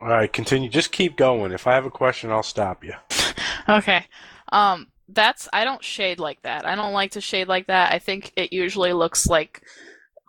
All 0.00 0.08
right, 0.08 0.32
continue. 0.32 0.68
Just 0.68 0.92
keep 0.92 1.16
going. 1.16 1.52
If 1.52 1.66
I 1.66 1.74
have 1.74 1.86
a 1.86 1.90
question, 1.90 2.30
I'll 2.30 2.42
stop 2.42 2.84
you. 2.84 2.94
okay. 3.68 4.06
Um, 4.52 4.88
that's 5.08 5.48
I 5.52 5.64
don't 5.64 5.84
shade 5.84 6.18
like 6.18 6.42
that. 6.42 6.66
I 6.66 6.74
don't 6.74 6.92
like 6.92 7.12
to 7.12 7.20
shade 7.20 7.48
like 7.48 7.66
that. 7.66 7.92
I 7.92 7.98
think 7.98 8.32
it 8.36 8.52
usually 8.52 8.92
looks 8.92 9.26
like 9.26 9.62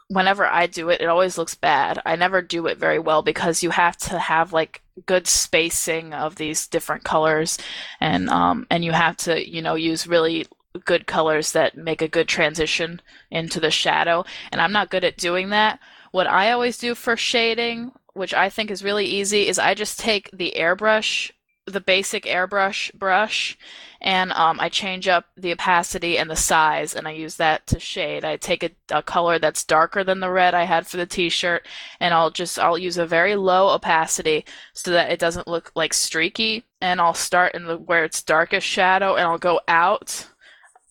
whenever 0.07 0.45
I 0.45 0.67
do 0.67 0.89
it, 0.89 1.01
it 1.01 1.07
always 1.07 1.37
looks 1.37 1.55
bad. 1.55 2.01
I 2.05 2.15
never 2.15 2.41
do 2.41 2.67
it 2.67 2.77
very 2.77 2.99
well 2.99 3.21
because 3.21 3.63
you 3.63 3.71
have 3.71 3.97
to 3.97 4.19
have 4.19 4.53
like 4.53 4.81
good 5.05 5.27
spacing 5.27 6.13
of 6.13 6.35
these 6.35 6.67
different 6.67 7.03
colors, 7.03 7.57
and 7.99 8.29
um, 8.29 8.67
and 8.69 8.83
you 8.83 8.91
have 8.91 9.17
to 9.17 9.49
you 9.49 9.61
know 9.61 9.75
use 9.75 10.07
really 10.07 10.45
good 10.83 11.07
colors 11.07 11.53
that 11.53 11.77
make 11.77 12.01
a 12.01 12.07
good 12.07 12.27
transition 12.27 13.01
into 13.31 13.59
the 13.59 13.71
shadow. 13.71 14.25
And 14.51 14.59
I'm 14.59 14.73
not 14.73 14.89
good 14.89 15.05
at 15.05 15.17
doing 15.17 15.49
that. 15.49 15.79
What 16.11 16.27
I 16.27 16.51
always 16.51 16.77
do 16.77 16.95
for 16.95 17.15
shading, 17.15 17.91
which 18.15 18.33
I 18.33 18.49
think 18.49 18.71
is 18.71 18.83
really 18.83 19.05
easy, 19.05 19.47
is 19.47 19.59
I 19.59 19.73
just 19.75 19.99
take 19.99 20.29
the 20.31 20.53
airbrush 20.57 21.31
the 21.67 21.81
basic 21.81 22.25
airbrush 22.25 22.93
brush 22.93 23.57
and 23.99 24.31
um, 24.33 24.59
I 24.59 24.69
change 24.69 25.07
up 25.07 25.25
the 25.35 25.51
opacity 25.51 26.17
and 26.17 26.29
the 26.29 26.35
size 26.35 26.93
and 26.93 27.07
I 27.07 27.11
use 27.11 27.37
that 27.37 27.65
to 27.67 27.79
shade. 27.79 28.23
I 28.23 28.37
take 28.37 28.63
a, 28.63 28.69
a, 28.91 29.01
color 29.01 29.39
that's 29.39 29.63
darker 29.63 30.03
than 30.03 30.19
the 30.19 30.29
red 30.29 30.53
I 30.53 30.65
had 30.65 30.85
for 30.85 30.97
the 30.97 31.07
t-shirt 31.07 31.65
and 31.99 32.13
I'll 32.13 32.29
just 32.29 32.59
I'll 32.59 32.77
use 32.77 32.97
a 32.99 33.07
very 33.07 33.35
low 33.35 33.69
opacity 33.69 34.45
so 34.73 34.91
that 34.91 35.11
it 35.11 35.19
doesn't 35.19 35.47
look 35.47 35.71
like 35.75 35.93
streaky 35.93 36.65
and 36.81 37.01
I'll 37.01 37.15
start 37.15 37.55
in 37.55 37.65
the 37.65 37.77
where 37.77 38.03
it's 38.03 38.21
darkest 38.21 38.67
shadow 38.67 39.15
and 39.15 39.27
I'll 39.27 39.39
go 39.39 39.59
out 39.67 40.27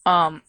um 0.07 0.43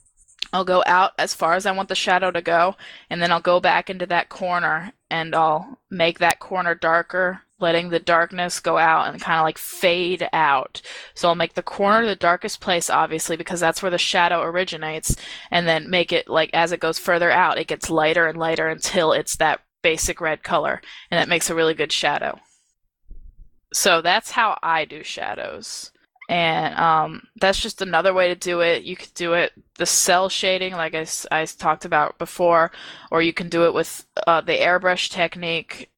I'll 0.53 0.65
go 0.65 0.83
out 0.87 1.11
as 1.19 1.35
far 1.35 1.53
as 1.53 1.67
I 1.67 1.71
want 1.71 1.89
the 1.89 1.95
shadow 1.95 2.31
to 2.31 2.41
go 2.41 2.75
and 3.11 3.21
then 3.21 3.31
I'll 3.31 3.41
go 3.41 3.59
back 3.59 3.91
into 3.91 4.07
that 4.07 4.29
corner 4.29 4.91
and 5.15 5.33
I'll 5.33 5.79
make 5.89 6.19
that 6.19 6.39
corner 6.39 6.75
darker 6.75 7.41
letting 7.57 7.87
the 7.87 7.99
darkness 7.99 8.59
go 8.59 8.77
out 8.77 9.07
and 9.07 9.21
kind 9.21 9.39
of 9.39 9.45
like 9.45 9.57
fade 9.57 10.27
out. 10.33 10.81
So 11.13 11.29
I'll 11.29 11.35
make 11.35 11.53
the 11.53 11.63
corner 11.63 12.05
the 12.05 12.17
darkest 12.17 12.59
place, 12.59 12.89
obviously, 12.89 13.37
because 13.37 13.61
that's 13.61 13.81
where 13.81 13.89
the 13.89 13.97
shadow 13.97 14.41
originates, 14.41 15.15
and 15.49 15.65
then 15.65 15.89
make 15.89 16.11
it 16.11 16.27
like 16.27 16.49
as 16.53 16.73
it 16.73 16.81
goes 16.81 16.99
further 16.99 17.31
out, 17.31 17.57
it 17.57 17.67
gets 17.67 17.89
lighter 17.89 18.27
and 18.27 18.37
lighter 18.37 18.67
until 18.67 19.13
it's 19.13 19.37
that 19.37 19.61
basic 19.81 20.19
red 20.19 20.43
color, 20.43 20.81
and 21.09 21.17
that 21.17 21.29
makes 21.29 21.49
a 21.49 21.55
really 21.55 21.73
good 21.73 21.93
shadow. 21.93 22.37
So 23.73 24.01
that's 24.01 24.31
how 24.31 24.57
I 24.61 24.83
do 24.83 25.01
shadows. 25.01 25.91
And 26.27 26.75
um, 26.79 27.27
that's 27.39 27.59
just 27.59 27.81
another 27.81 28.13
way 28.13 28.29
to 28.29 28.35
do 28.35 28.61
it. 28.61 28.83
You 28.83 28.95
could 28.95 29.13
do 29.13 29.33
it 29.33 29.53
the 29.77 29.85
cel 29.85 30.29
shading, 30.29 30.73
like 30.73 30.95
I, 30.95 31.05
I 31.31 31.45
talked 31.45 31.85
about 31.85 32.17
before, 32.17 32.71
or 33.11 33.21
you 33.21 33.33
can 33.33 33.49
do 33.49 33.65
it 33.65 33.73
with 33.73 34.05
uh, 34.25 34.41
the 34.41 34.53
airbrush 34.53 35.09
technique 35.09 35.89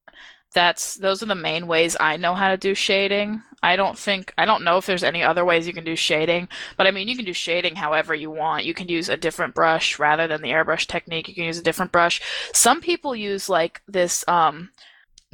that's 0.58 0.96
those 0.96 1.22
are 1.22 1.28
the 1.28 1.36
main 1.36 1.68
ways 1.68 1.96
I 2.00 2.18
know 2.18 2.34
how 2.34 2.50
to 2.50 2.58
do 2.58 2.74
shading. 2.74 3.44
I 3.62 3.76
don't 3.76 3.98
think 3.98 4.34
I 4.40 4.46
don't 4.46 4.64
know 4.64 4.78
if 4.78 4.88
there's 4.88 5.04
any 5.04 5.22
other 5.22 5.46
ways 5.46 5.68
you 5.68 5.74
can 5.74 5.84
do 5.84 5.96
shading, 5.96 6.48
but 6.78 6.88
I 6.88 6.92
mean 6.92 7.08
you 7.08 7.16
can 7.16 7.26
do 7.26 7.34
shading 7.34 7.76
however 7.76 8.16
you 8.16 8.32
want. 8.32 8.66
You 8.66 8.74
can 8.74 8.88
use 8.88 9.08
a 9.08 9.18
different 9.18 9.54
brush 9.54 10.00
rather 10.00 10.28
than 10.28 10.42
the 10.42 10.50
airbrush 10.50 10.88
technique. 10.88 11.28
You 11.28 11.36
can 11.36 11.44
use 11.44 11.60
a 11.60 11.64
different 11.64 11.92
brush. 11.92 12.22
Some 12.54 12.82
people 12.82 13.16
use 13.16 13.50
like 13.50 13.82
this 13.88 14.28
um 14.28 14.72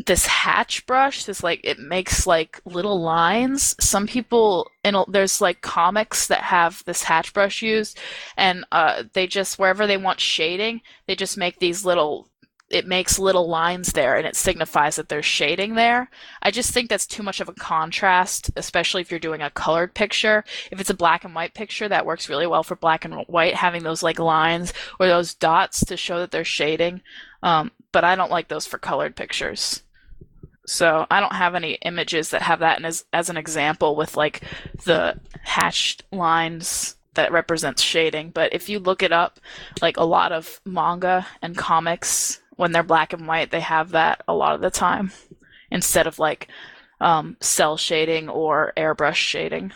this 0.05 0.25
hatch 0.25 0.85
brush 0.87 1.25
this 1.25 1.43
like 1.43 1.61
it 1.63 1.77
makes 1.79 2.25
like 2.25 2.59
little 2.65 2.99
lines. 3.01 3.75
Some 3.79 4.07
people 4.07 4.69
and 4.83 4.97
there's 5.07 5.39
like 5.39 5.61
comics 5.61 6.27
that 6.27 6.41
have 6.41 6.83
this 6.85 7.03
hatch 7.03 7.33
brush 7.33 7.61
used 7.61 7.99
and 8.35 8.65
uh 8.71 9.03
they 9.13 9.27
just 9.27 9.59
wherever 9.59 9.85
they 9.85 9.97
want 9.97 10.19
shading 10.19 10.81
they 11.07 11.15
just 11.15 11.37
make 11.37 11.59
these 11.59 11.85
little 11.85 12.27
it 12.73 12.87
makes 12.87 13.19
little 13.19 13.47
lines 13.47 13.93
there 13.93 14.15
and 14.15 14.25
it 14.25 14.35
signifies 14.35 14.95
that 14.95 15.07
there's 15.07 15.25
shading 15.25 15.75
there. 15.75 16.09
I 16.41 16.49
just 16.49 16.71
think 16.71 16.89
that's 16.89 17.05
too 17.05 17.21
much 17.21 17.39
of 17.39 17.47
a 17.47 17.53
contrast, 17.53 18.49
especially 18.55 19.01
if 19.01 19.11
you're 19.11 19.19
doing 19.19 19.43
a 19.43 19.51
colored 19.51 19.93
picture. 19.93 20.43
If 20.71 20.81
it's 20.81 20.89
a 20.89 20.95
black 20.95 21.23
and 21.23 21.35
white 21.35 21.53
picture, 21.53 21.87
that 21.87 22.07
works 22.07 22.29
really 22.29 22.47
well 22.47 22.63
for 22.63 22.75
black 22.75 23.05
and 23.05 23.13
white, 23.27 23.53
having 23.53 23.83
those 23.83 24.01
like 24.01 24.17
lines 24.17 24.73
or 24.99 25.05
those 25.05 25.35
dots 25.35 25.85
to 25.85 25.95
show 25.95 26.17
that 26.19 26.31
there's 26.31 26.47
shading. 26.47 27.01
Um, 27.43 27.71
but 27.91 28.03
I 28.03 28.15
don't 28.15 28.31
like 28.31 28.47
those 28.47 28.65
for 28.65 28.79
colored 28.79 29.15
pictures. 29.15 29.83
So 30.65 31.05
I 31.11 31.19
don't 31.19 31.35
have 31.35 31.53
any 31.53 31.73
images 31.83 32.29
that 32.29 32.41
have 32.41 32.59
that 32.59 32.83
as 32.83 33.05
as 33.13 33.29
an 33.29 33.37
example 33.37 33.95
with 33.95 34.17
like 34.17 34.41
the 34.85 35.19
hatched 35.43 36.03
lines 36.11 36.95
that 37.13 37.31
represents 37.31 37.83
shading. 37.83 38.31
But 38.31 38.53
if 38.53 38.69
you 38.69 38.79
look 38.79 39.03
it 39.03 39.11
up, 39.11 39.39
like 39.81 39.97
a 39.97 40.03
lot 40.03 40.31
of 40.31 40.59
manga 40.65 41.27
and 41.41 41.55
comics 41.55 42.39
when 42.55 42.71
they're 42.71 42.83
black 42.83 43.13
and 43.13 43.27
white, 43.27 43.51
they 43.51 43.59
have 43.59 43.91
that 43.91 44.23
a 44.27 44.33
lot 44.33 44.55
of 44.55 44.61
the 44.61 44.71
time 44.71 45.11
instead 45.71 46.07
of 46.07 46.19
like 46.19 46.47
um, 47.01 47.37
cel 47.41 47.77
shading 47.77 48.29
or 48.29 48.73
airbrush 48.77 49.15
shading. 49.15 49.73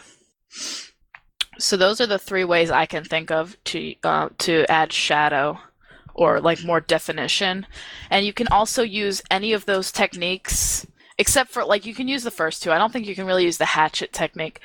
So 1.59 1.75
those 1.75 1.99
are 1.99 2.07
the 2.07 2.19
three 2.19 2.43
ways 2.43 2.69
I 2.69 2.85
can 2.85 3.03
think 3.03 3.31
of 3.31 3.57
to 3.65 3.95
uh, 4.03 4.29
to 4.39 4.65
add 4.69 4.93
shadow 4.93 5.59
or 6.13 6.41
like 6.41 6.63
more 6.63 6.81
definition. 6.81 7.65
And 8.09 8.25
you 8.25 8.33
can 8.33 8.47
also 8.47 8.83
use 8.83 9.21
any 9.29 9.53
of 9.53 9.65
those 9.65 9.91
techniques, 9.91 10.85
except 11.17 11.51
for 11.51 11.63
like 11.63 11.85
you 11.85 11.93
can 11.93 12.07
use 12.07 12.23
the 12.23 12.31
first 12.31 12.61
two. 12.61 12.71
I 12.71 12.77
don't 12.77 12.91
think 12.91 13.07
you 13.07 13.15
can 13.15 13.25
really 13.25 13.45
use 13.45 13.57
the 13.57 13.65
hatchet 13.65 14.13
technique 14.13 14.59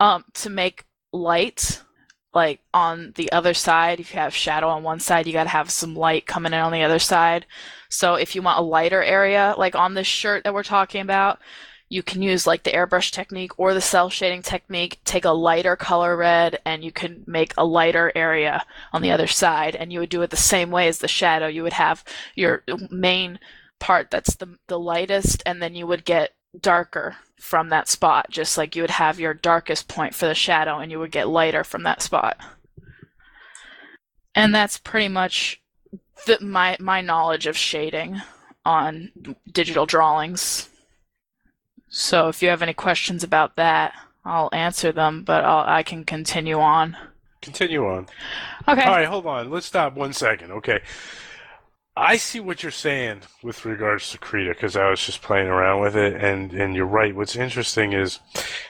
um, 0.00 0.24
to 0.34 0.50
make 0.50 0.84
light 1.12 1.82
like 2.34 2.60
on 2.74 3.12
the 3.16 3.30
other 3.32 3.54
side. 3.54 4.00
If 4.00 4.12
you 4.12 4.20
have 4.20 4.34
shadow 4.34 4.68
on 4.68 4.82
one 4.82 5.00
side 5.00 5.26
you 5.26 5.32
got 5.32 5.44
to 5.44 5.50
have 5.50 5.70
some 5.70 5.94
light 5.94 6.26
coming 6.26 6.52
in 6.52 6.58
on 6.58 6.72
the 6.72 6.82
other 6.82 6.98
side. 6.98 7.46
So 7.88 8.14
if 8.14 8.34
you 8.34 8.42
want 8.42 8.58
a 8.58 8.62
lighter 8.62 9.02
area 9.02 9.54
like 9.56 9.74
on 9.74 9.94
this 9.94 10.06
shirt 10.06 10.44
that 10.44 10.54
we're 10.54 10.62
talking 10.62 11.00
about 11.00 11.38
you 11.90 12.02
can 12.02 12.20
use 12.20 12.46
like 12.46 12.64
the 12.64 12.70
airbrush 12.72 13.10
technique 13.10 13.58
or 13.58 13.72
the 13.72 13.80
cel 13.80 14.10
shading 14.10 14.42
technique. 14.42 15.00
Take 15.04 15.24
a 15.24 15.30
lighter 15.30 15.74
color 15.74 16.16
red 16.16 16.58
and 16.64 16.84
you 16.84 16.92
can 16.92 17.24
make 17.26 17.54
a 17.56 17.64
lighter 17.64 18.12
area 18.14 18.64
on 18.92 19.00
the 19.02 19.10
other 19.10 19.26
side 19.26 19.74
and 19.74 19.92
you 19.92 20.00
would 20.00 20.10
do 20.10 20.22
it 20.22 20.30
the 20.30 20.36
same 20.36 20.70
way 20.70 20.88
as 20.88 20.98
the 20.98 21.08
shadow. 21.08 21.46
You 21.46 21.62
would 21.62 21.72
have 21.72 22.04
your 22.34 22.62
main 22.90 23.38
part 23.78 24.10
that's 24.10 24.36
the, 24.36 24.58
the 24.66 24.78
lightest 24.78 25.42
and 25.46 25.62
then 25.62 25.74
you 25.74 25.86
would 25.86 26.04
get 26.04 26.34
darker 26.60 27.16
from 27.38 27.68
that 27.68 27.88
spot, 27.88 28.26
just 28.30 28.58
like 28.58 28.74
you 28.74 28.82
would 28.82 28.90
have 28.90 29.20
your 29.20 29.34
darkest 29.34 29.88
point 29.88 30.14
for 30.14 30.26
the 30.26 30.34
shadow 30.34 30.78
and 30.78 30.90
you 30.90 30.98
would 30.98 31.12
get 31.12 31.28
lighter 31.28 31.64
from 31.64 31.82
that 31.84 32.02
spot. 32.02 32.36
And 34.34 34.54
that's 34.54 34.78
pretty 34.78 35.08
much 35.08 35.60
the, 36.26 36.38
my 36.40 36.76
my 36.78 37.00
knowledge 37.00 37.46
of 37.46 37.56
shading 37.56 38.20
on 38.64 39.10
digital 39.50 39.86
drawings. 39.86 40.68
So 41.88 42.28
if 42.28 42.42
you 42.42 42.50
have 42.50 42.62
any 42.62 42.74
questions 42.74 43.24
about 43.24 43.56
that, 43.56 43.94
I'll 44.24 44.50
answer 44.52 44.92
them, 44.92 45.24
but 45.24 45.44
I'll, 45.44 45.64
I 45.66 45.82
can 45.82 46.04
continue 46.04 46.58
on. 46.58 46.96
Continue 47.40 47.86
on. 47.86 48.06
Okay. 48.68 48.82
All 48.82 48.96
right, 48.96 49.06
hold 49.08 49.26
on. 49.26 49.50
Let's 49.50 49.66
stop 49.66 49.94
one 49.94 50.12
second. 50.12 50.52
Okay. 50.52 50.80
I 51.98 52.16
see 52.16 52.38
what 52.38 52.62
you're 52.62 52.70
saying 52.70 53.22
with 53.42 53.64
regards 53.64 54.10
to 54.10 54.18
Krita 54.18 54.50
because 54.50 54.76
I 54.76 54.88
was 54.88 55.04
just 55.04 55.20
playing 55.20 55.48
around 55.48 55.80
with 55.80 55.96
it, 55.96 56.14
and, 56.14 56.52
and 56.52 56.76
you're 56.76 56.86
right. 56.86 57.14
What's 57.14 57.34
interesting 57.34 57.92
is 57.92 58.20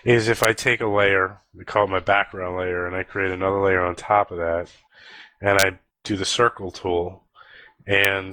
is 0.05 0.29
if 0.29 0.43
I 0.43 0.55
take 0.55 0.81
a 0.81 0.87
layer, 0.87 1.43
we 1.55 1.65
call 1.65 1.85
it 1.85 1.91
my 1.91 2.01
background 2.01 2.57
layer, 2.57 2.87
and 2.87 2.97
I 2.97 3.03
create 3.03 3.31
another 3.31 3.61
layer 3.61 3.85
on 3.85 3.97
top 3.97 4.31
of 4.31 4.39
that, 4.39 4.71
and 5.43 5.59
I 5.59 5.79
do 6.05 6.17
the 6.17 6.25
circle 6.25 6.71
tool, 6.71 7.25
and 7.87 8.31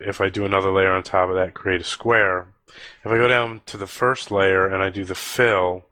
if 0.00 0.20
I 0.20 0.30
do 0.30 0.46
another 0.46 0.72
layer 0.72 0.92
on 0.92 1.02
top 1.02 1.28
of 1.28 1.34
that, 1.34 1.52
create 1.52 1.82
a 1.82 1.84
square. 1.84 2.54
If 3.04 3.10
I 3.10 3.16
go 3.16 3.28
down 3.28 3.60
to 3.66 3.76
the 3.76 3.86
first 3.86 4.30
layer 4.30 4.66
and 4.66 4.82
I 4.82 4.88
do 4.88 5.04
the 5.04 5.14
fill, 5.14 5.86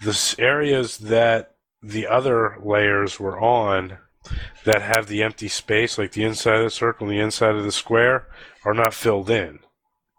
the 0.00 0.34
areas 0.38 0.98
that 0.98 1.54
the 1.82 2.06
other 2.08 2.56
layers 2.62 3.20
were 3.20 3.38
on 3.38 3.98
that 4.64 4.82
have 4.82 5.06
the 5.06 5.22
empty 5.22 5.48
space, 5.48 5.98
like 5.98 6.12
the 6.12 6.24
inside 6.24 6.56
of 6.56 6.64
the 6.64 6.70
circle 6.70 7.08
and 7.08 7.16
the 7.16 7.22
inside 7.22 7.54
of 7.54 7.64
the 7.64 7.72
square, 7.72 8.26
are 8.64 8.74
not 8.74 8.94
filled 8.94 9.30
in. 9.30 9.60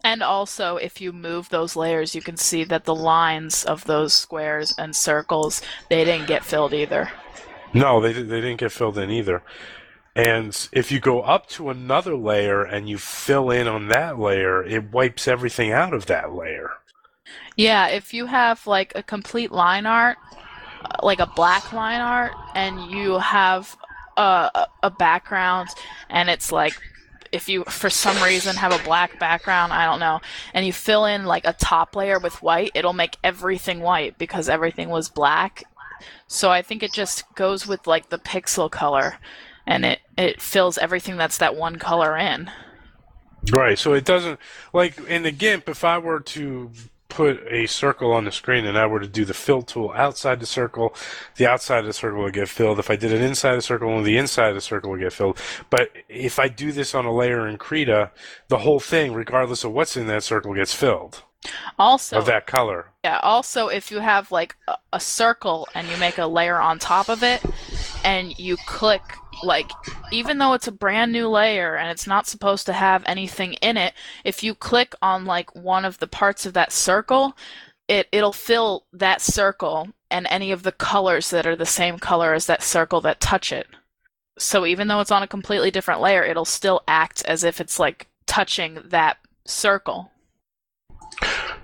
And 0.03 0.21
also, 0.21 0.77
if 0.77 1.01
you 1.01 1.11
move 1.11 1.49
those 1.49 1.75
layers, 1.75 2.13
you 2.13 2.21
can 2.21 2.37
see 2.37 2.63
that 2.65 2.85
the 2.85 2.93
lines 2.93 3.63
of 3.63 3.85
those 3.85 4.13
squares 4.13 4.75
and 4.77 4.95
circles, 4.95 5.63
they 5.89 6.05
didn't 6.05 6.27
get 6.27 6.45
filled 6.45 6.73
either. 6.73 7.09
No, 7.73 7.99
they, 7.99 8.13
they 8.13 8.41
didn't 8.41 8.59
get 8.59 8.71
filled 8.71 8.99
in 8.99 9.09
either. 9.09 9.41
And 10.15 10.69
if 10.71 10.91
you 10.91 10.99
go 10.99 11.21
up 11.21 11.47
to 11.49 11.69
another 11.69 12.15
layer 12.15 12.63
and 12.63 12.87
you 12.87 12.97
fill 12.97 13.49
in 13.49 13.67
on 13.67 13.87
that 13.89 14.17
layer, 14.19 14.63
it 14.63 14.91
wipes 14.91 15.27
everything 15.27 15.71
out 15.71 15.93
of 15.93 16.05
that 16.05 16.33
layer. 16.33 16.69
Yeah, 17.57 17.87
if 17.87 18.13
you 18.13 18.27
have 18.27 18.65
like 18.67 18.93
a 18.95 19.03
complete 19.03 19.51
line 19.51 19.85
art, 19.85 20.17
uh, 20.83 21.03
like 21.03 21.19
a 21.19 21.31
black 21.35 21.73
line 21.73 21.99
art, 21.99 22.31
and 22.53 22.91
you 22.91 23.17
have 23.17 23.75
a, 24.17 24.67
a 24.83 24.89
background 24.89 25.69
and 26.09 26.29
it's 26.29 26.51
like 26.51 26.73
if 27.31 27.49
you 27.49 27.63
for 27.65 27.89
some 27.89 28.21
reason 28.23 28.55
have 28.55 28.71
a 28.71 28.83
black 28.83 29.19
background 29.19 29.73
i 29.73 29.85
don't 29.85 29.99
know 29.99 30.19
and 30.53 30.65
you 30.65 30.71
fill 30.71 31.05
in 31.05 31.25
like 31.25 31.45
a 31.45 31.53
top 31.53 31.95
layer 31.95 32.19
with 32.19 32.41
white 32.41 32.71
it'll 32.73 32.93
make 32.93 33.17
everything 33.23 33.81
white 33.81 34.17
because 34.17 34.49
everything 34.49 34.89
was 34.89 35.09
black. 35.09 35.63
So 36.27 36.49
i 36.49 36.61
think 36.61 36.83
it 36.83 36.93
just 36.93 37.23
goes 37.35 37.67
with 37.67 37.87
like 37.87 38.09
the 38.09 38.19
pixel 38.19 38.69
color 38.69 39.17
and 39.65 39.85
it 39.85 39.99
it 40.17 40.41
fills 40.41 40.77
everything 40.77 41.17
that's 41.17 41.37
that 41.39 41.55
one 41.55 41.77
color 41.77 42.17
in. 42.17 42.51
Right 43.51 43.77
so 43.77 43.93
it 43.93 44.05
doesn't 44.05 44.39
like 44.73 44.97
in 45.07 45.23
the 45.23 45.31
gimp 45.31 45.67
if 45.67 45.83
i 45.83 45.97
were 45.97 46.19
to 46.21 46.71
put 47.15 47.41
a 47.49 47.65
circle 47.65 48.11
on 48.11 48.25
the 48.25 48.31
screen 48.31 48.65
and 48.65 48.77
I 48.77 48.85
were 48.87 48.99
to 48.99 49.07
do 49.07 49.23
the 49.23 49.33
fill 49.33 49.61
tool 49.61 49.93
outside 49.95 50.41
the 50.41 50.45
circle, 50.45 50.93
the 51.37 51.47
outside 51.47 51.79
of 51.79 51.85
the 51.85 51.93
circle 51.93 52.21
would 52.23 52.33
get 52.33 52.49
filled. 52.49 52.77
If 52.77 52.89
I 52.89 52.97
did 52.97 53.13
it 53.13 53.21
inside 53.21 53.55
the 53.55 53.61
circle, 53.61 53.89
only 53.89 54.03
the 54.03 54.17
inside 54.17 54.49
of 54.49 54.55
the 54.55 54.61
circle 54.61 54.91
would 54.91 54.99
get 54.99 55.13
filled. 55.13 55.37
But 55.69 55.91
if 56.09 56.39
I 56.39 56.49
do 56.49 56.73
this 56.73 56.93
on 56.93 57.05
a 57.05 57.13
layer 57.13 57.47
in 57.47 57.57
Krita, 57.57 58.11
the 58.49 58.57
whole 58.59 58.81
thing, 58.81 59.13
regardless 59.13 59.63
of 59.63 59.71
what's 59.71 59.95
in 59.95 60.07
that 60.07 60.23
circle, 60.23 60.53
gets 60.53 60.73
filled 60.73 61.23
Also, 61.79 62.17
of 62.17 62.25
that 62.25 62.47
color. 62.47 62.87
yeah, 63.05 63.19
also 63.23 63.67
if 63.69 63.91
you 63.91 63.99
have 63.99 64.29
like 64.31 64.57
a, 64.67 64.75
a 64.93 64.99
circle 64.99 65.69
and 65.73 65.87
you 65.87 65.95
make 65.97 66.17
a 66.17 66.25
layer 66.27 66.59
on 66.59 66.79
top 66.79 67.07
of 67.07 67.23
it 67.23 67.41
and 68.05 68.37
you 68.39 68.55
click 68.67 69.01
like 69.43 69.69
even 70.11 70.37
though 70.37 70.53
it's 70.53 70.67
a 70.67 70.71
brand 70.71 71.11
new 71.11 71.27
layer 71.27 71.75
and 71.75 71.89
it's 71.89 72.07
not 72.07 72.27
supposed 72.27 72.65
to 72.67 72.73
have 72.73 73.03
anything 73.05 73.53
in 73.53 73.75
it, 73.75 73.93
if 74.23 74.43
you 74.43 74.55
click 74.55 74.95
on 75.01 75.25
like 75.25 75.53
one 75.55 75.83
of 75.83 75.99
the 75.99 76.07
parts 76.07 76.45
of 76.45 76.53
that 76.53 76.71
circle, 76.71 77.35
it 77.87 78.07
it'll 78.11 78.31
fill 78.31 78.85
that 78.93 79.21
circle 79.21 79.89
and 80.09 80.27
any 80.29 80.51
of 80.51 80.63
the 80.63 80.71
colors 80.71 81.31
that 81.31 81.45
are 81.47 81.55
the 81.55 81.65
same 81.65 81.99
color 81.99 82.33
as 82.33 82.45
that 82.45 82.63
circle 82.63 83.01
that 83.01 83.19
touch 83.19 83.51
it. 83.51 83.67
So 84.37 84.65
even 84.65 84.87
though 84.87 84.99
it's 84.99 85.11
on 85.11 85.23
a 85.23 85.27
completely 85.27 85.71
different 85.71 86.01
layer, 86.01 86.23
it'll 86.23 86.45
still 86.45 86.81
act 86.87 87.25
as 87.25 87.43
if 87.43 87.59
it's 87.59 87.79
like 87.79 88.07
touching 88.27 88.79
that 88.85 89.17
circle. 89.45 90.11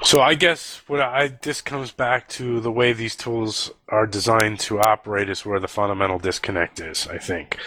So 0.03 0.19
I 0.19 0.33
guess 0.33 0.81
what 0.87 0.99
I 0.99 1.27
this 1.27 1.61
comes 1.61 1.91
back 1.91 2.27
to 2.29 2.59
the 2.59 2.71
way 2.71 2.91
these 2.91 3.15
tools 3.15 3.71
are 3.87 4.07
designed 4.07 4.59
to 4.61 4.79
operate 4.79 5.29
is 5.29 5.45
where 5.45 5.59
the 5.59 5.67
fundamental 5.67 6.17
disconnect 6.17 6.79
is. 6.79 7.07
I 7.07 7.19
think 7.19 7.57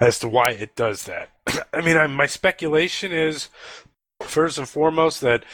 as 0.00 0.20
to 0.20 0.28
why 0.28 0.50
it 0.50 0.76
does 0.76 1.04
that. 1.04 1.30
I 1.72 1.80
mean, 1.80 1.96
I, 1.96 2.06
my 2.06 2.26
speculation 2.26 3.10
is 3.10 3.48
first 4.22 4.56
and 4.56 4.68
foremost 4.68 5.20
that 5.22 5.44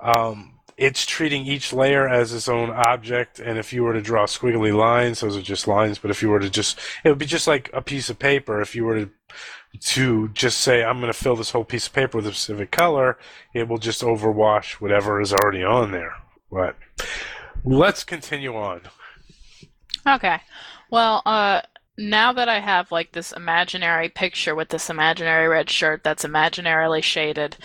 um, 0.00 0.59
it's 0.80 1.04
treating 1.04 1.46
each 1.46 1.74
layer 1.74 2.08
as 2.08 2.32
its 2.32 2.48
own 2.48 2.70
object, 2.70 3.38
and 3.38 3.58
if 3.58 3.70
you 3.70 3.84
were 3.84 3.92
to 3.92 4.00
draw 4.00 4.24
squiggly 4.24 4.74
lines, 4.74 5.20
those 5.20 5.36
are 5.36 5.42
just 5.42 5.68
lines. 5.68 5.98
But 5.98 6.10
if 6.10 6.22
you 6.22 6.30
were 6.30 6.40
to 6.40 6.48
just, 6.48 6.78
it 7.04 7.10
would 7.10 7.18
be 7.18 7.26
just 7.26 7.46
like 7.46 7.68
a 7.74 7.82
piece 7.82 8.08
of 8.08 8.18
paper. 8.18 8.62
If 8.62 8.74
you 8.74 8.86
were 8.86 9.04
to 9.04 9.10
to 9.78 10.28
just 10.28 10.58
say 10.58 10.82
I'm 10.82 10.98
going 10.98 11.12
to 11.12 11.18
fill 11.18 11.36
this 11.36 11.50
whole 11.50 11.64
piece 11.64 11.86
of 11.86 11.92
paper 11.92 12.16
with 12.16 12.26
a 12.26 12.32
specific 12.32 12.70
color, 12.70 13.18
it 13.52 13.68
will 13.68 13.76
just 13.76 14.00
overwash 14.00 14.80
whatever 14.80 15.20
is 15.20 15.34
already 15.34 15.62
on 15.62 15.92
there. 15.92 16.14
But 16.50 16.76
let's 17.62 18.02
continue 18.02 18.56
on. 18.56 18.80
Okay. 20.06 20.40
Well, 20.90 21.22
uh, 21.26 21.60
now 22.00 22.32
that 22.32 22.48
I 22.48 22.60
have 22.60 22.90
like 22.90 23.12
this 23.12 23.30
imaginary 23.30 24.08
picture 24.08 24.54
with 24.54 24.70
this 24.70 24.88
imaginary 24.88 25.46
red 25.46 25.68
shirt 25.68 26.02
that's 26.02 26.24
imaginarily 26.24 27.02
shaded, 27.02 27.58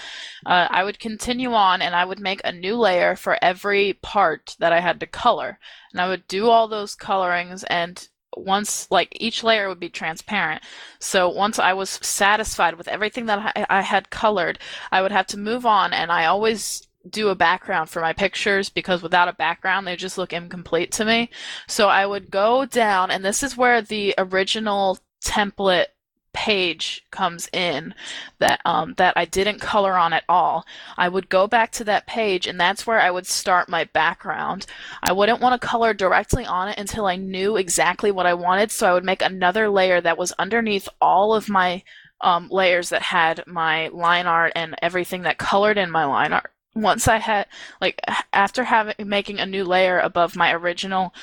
uh, 0.45 0.67
I 0.69 0.83
would 0.83 0.99
continue 0.99 1.53
on 1.53 1.81
and 1.81 1.95
I 1.95 2.03
would 2.03 2.19
make 2.19 2.41
a 2.43 2.51
new 2.51 2.75
layer 2.75 3.15
for 3.15 3.37
every 3.41 3.93
part 3.93 4.55
that 4.59 4.73
I 4.73 4.81
had 4.81 4.99
to 4.99 5.07
color. 5.07 5.57
And 5.93 6.01
I 6.01 6.09
would 6.09 6.27
do 6.27 6.49
all 6.49 6.67
those 6.67 6.95
colorings 6.95 7.63
and 7.65 8.07
once 8.35 8.91
like 8.91 9.15
each 9.21 9.41
layer 9.41 9.69
would 9.69 9.79
be 9.79 9.89
transparent. 9.89 10.61
So 10.99 11.29
once 11.29 11.57
I 11.57 11.71
was 11.71 11.89
satisfied 12.01 12.75
with 12.75 12.89
everything 12.89 13.27
that 13.27 13.53
I, 13.55 13.65
I 13.69 13.81
had 13.81 14.09
colored, 14.09 14.59
I 14.91 15.01
would 15.01 15.13
have 15.13 15.27
to 15.27 15.37
move 15.37 15.65
on 15.65 15.93
and 15.93 16.11
I 16.11 16.25
always 16.25 16.85
do 17.09 17.29
a 17.29 17.35
background 17.35 17.89
for 17.89 18.01
my 18.01 18.13
pictures 18.13 18.69
because 18.69 19.01
without 19.01 19.27
a 19.27 19.33
background 19.33 19.85
they 19.87 19.95
just 19.95 20.17
look 20.17 20.33
incomplete 20.33 20.91
to 20.93 21.05
me. 21.05 21.29
So 21.67 21.87
I 21.87 22.05
would 22.05 22.31
go 22.31 22.65
down 22.65 23.11
and 23.11 23.23
this 23.23 23.43
is 23.43 23.57
where 23.57 23.81
the 23.81 24.13
original 24.17 24.99
template 25.23 25.87
page 26.35 27.05
comes 27.11 27.47
in 27.53 27.93
that 28.39 28.59
um, 28.65 28.93
that 28.97 29.13
I 29.15 29.23
didn't 29.23 29.61
color 29.61 29.97
on 29.97 30.11
at 30.11 30.25
all. 30.27 30.65
I 30.97 31.07
would 31.07 31.29
go 31.29 31.47
back 31.47 31.71
to 31.73 31.85
that 31.85 32.07
page 32.07 32.45
and 32.45 32.59
that's 32.59 32.85
where 32.85 32.99
I 32.99 33.09
would 33.09 33.25
start 33.25 33.69
my 33.69 33.85
background. 33.85 34.65
I 35.01 35.13
wouldn't 35.13 35.39
want 35.39 35.59
to 35.59 35.67
color 35.67 35.93
directly 35.93 36.45
on 36.45 36.67
it 36.67 36.77
until 36.77 37.05
I 37.05 37.15
knew 37.15 37.55
exactly 37.55 38.11
what 38.11 38.25
I 38.25 38.33
wanted, 38.33 38.71
so 38.71 38.87
I 38.87 38.93
would 38.93 39.05
make 39.05 39.21
another 39.21 39.69
layer 39.69 40.01
that 40.01 40.17
was 40.17 40.33
underneath 40.33 40.89
all 40.99 41.33
of 41.33 41.47
my 41.47 41.83
um, 42.19 42.49
layers 42.51 42.89
that 42.89 43.01
had 43.01 43.43
my 43.47 43.87
line 43.89 44.27
art 44.27 44.51
and 44.55 44.75
everything 44.81 45.21
that 45.23 45.37
colored 45.37 45.77
in 45.77 45.89
my 45.89 46.05
line 46.05 46.33
art. 46.33 46.51
Once 46.75 47.07
I 47.07 47.17
had 47.17 47.47
like 47.79 48.01
after 48.33 48.65
having 48.65 48.95
making 48.99 49.39
a 49.39 49.45
new 49.45 49.63
layer 49.63 49.99
above 49.99 50.35
my 50.35 50.53
original 50.53 51.13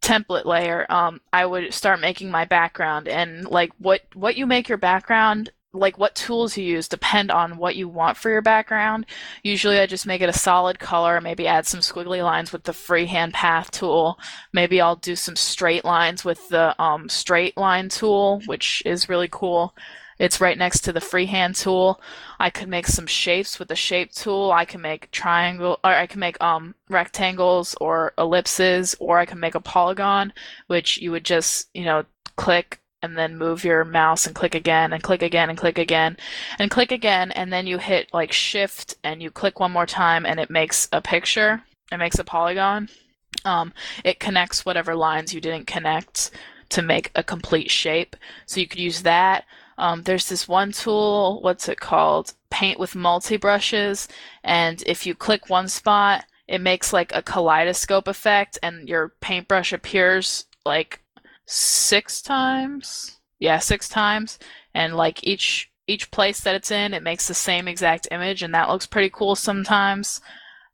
template 0.00 0.44
layer, 0.44 0.86
um, 0.90 1.20
I 1.32 1.46
would 1.46 1.72
start 1.74 2.00
making 2.00 2.30
my 2.30 2.44
background 2.44 3.08
and 3.08 3.46
like 3.46 3.72
what 3.78 4.02
what 4.14 4.36
you 4.36 4.46
make 4.46 4.68
your 4.68 4.78
background 4.78 5.50
like 5.74 5.98
what 5.98 6.14
tools 6.14 6.56
you 6.56 6.64
use 6.64 6.86
depend 6.86 7.30
on 7.30 7.56
what 7.56 7.76
you 7.76 7.88
want 7.88 8.16
for 8.16 8.30
your 8.30 8.42
background. 8.42 9.06
Usually 9.42 9.78
I 9.78 9.86
just 9.86 10.06
make 10.06 10.20
it 10.20 10.28
a 10.28 10.32
solid 10.34 10.78
color, 10.78 11.20
maybe 11.20 11.46
add 11.46 11.66
some 11.66 11.80
squiggly 11.80 12.22
lines 12.22 12.52
with 12.52 12.64
the 12.64 12.72
freehand 12.72 13.32
path 13.32 13.70
tool. 13.70 14.18
Maybe 14.52 14.80
I'll 14.80 14.96
do 14.96 15.16
some 15.16 15.36
straight 15.36 15.84
lines 15.84 16.24
with 16.24 16.48
the 16.48 16.80
um, 16.82 17.08
straight 17.08 17.56
line 17.56 17.88
tool, 17.88 18.42
which 18.46 18.82
is 18.84 19.08
really 19.08 19.28
cool. 19.30 19.74
It's 20.18 20.40
right 20.40 20.56
next 20.56 20.80
to 20.82 20.92
the 20.92 21.00
freehand 21.00 21.54
tool. 21.54 22.00
I 22.38 22.50
could 22.50 22.68
make 22.68 22.86
some 22.86 23.06
shapes 23.06 23.58
with 23.58 23.68
the 23.68 23.76
shape 23.76 24.12
tool. 24.12 24.52
I 24.52 24.64
can 24.64 24.80
make 24.80 25.10
triangle 25.10 25.78
or 25.82 25.90
I 25.90 26.06
can 26.06 26.20
make 26.20 26.40
um 26.42 26.74
rectangles 26.88 27.74
or 27.80 28.12
ellipses 28.18 28.94
or 29.00 29.18
I 29.18 29.26
can 29.26 29.40
make 29.40 29.54
a 29.54 29.60
polygon, 29.60 30.32
which 30.66 30.98
you 30.98 31.10
would 31.10 31.24
just, 31.24 31.68
you 31.74 31.84
know, 31.84 32.04
click 32.36 32.80
and 33.02 33.18
then 33.18 33.36
move 33.36 33.64
your 33.64 33.84
mouse 33.84 34.26
and 34.26 34.34
click 34.34 34.54
again 34.54 34.92
and 34.92 35.02
click 35.02 35.22
again 35.22 35.48
and 35.50 35.58
click 35.58 35.76
again 35.76 36.16
and 36.58 36.70
click 36.70 36.92
again 36.92 37.32
and 37.32 37.52
then 37.52 37.66
you 37.66 37.78
hit 37.78 38.08
like 38.12 38.32
shift 38.32 38.94
and 39.02 39.20
you 39.20 39.30
click 39.30 39.58
one 39.58 39.72
more 39.72 39.86
time 39.86 40.24
and 40.24 40.38
it 40.38 40.50
makes 40.50 40.88
a 40.92 41.00
picture. 41.00 41.62
It 41.90 41.98
makes 41.98 42.18
a 42.18 42.24
polygon. 42.24 42.88
Um, 43.44 43.72
it 44.04 44.20
connects 44.20 44.64
whatever 44.64 44.94
lines 44.94 45.34
you 45.34 45.40
didn't 45.40 45.66
connect 45.66 46.30
to 46.70 46.82
make 46.82 47.10
a 47.14 47.22
complete 47.22 47.70
shape. 47.70 48.16
So 48.46 48.60
you 48.60 48.68
could 48.68 48.78
use 48.78 49.02
that. 49.02 49.44
Um, 49.78 50.02
there's 50.02 50.28
this 50.28 50.46
one 50.48 50.72
tool, 50.72 51.40
what's 51.42 51.68
it 51.68 51.80
called? 51.80 52.34
Paint 52.50 52.78
with 52.78 52.94
multi 52.94 53.36
brushes, 53.36 54.08
and 54.44 54.82
if 54.86 55.06
you 55.06 55.14
click 55.14 55.48
one 55.48 55.68
spot, 55.68 56.24
it 56.46 56.60
makes 56.60 56.92
like 56.92 57.14
a 57.14 57.22
kaleidoscope 57.22 58.08
effect, 58.08 58.58
and 58.62 58.88
your 58.88 59.14
paintbrush 59.20 59.72
appears 59.72 60.46
like 60.64 61.00
six 61.46 62.20
times. 62.22 63.18
Yeah, 63.38 63.58
six 63.58 63.88
times, 63.88 64.38
and 64.74 64.96
like 64.96 65.24
each 65.24 65.70
each 65.86 66.10
place 66.10 66.40
that 66.40 66.54
it's 66.54 66.70
in, 66.70 66.94
it 66.94 67.02
makes 67.02 67.26
the 67.26 67.34
same 67.34 67.66
exact 67.68 68.08
image, 68.10 68.42
and 68.42 68.54
that 68.54 68.68
looks 68.68 68.86
pretty 68.86 69.10
cool 69.10 69.34
sometimes. 69.34 70.20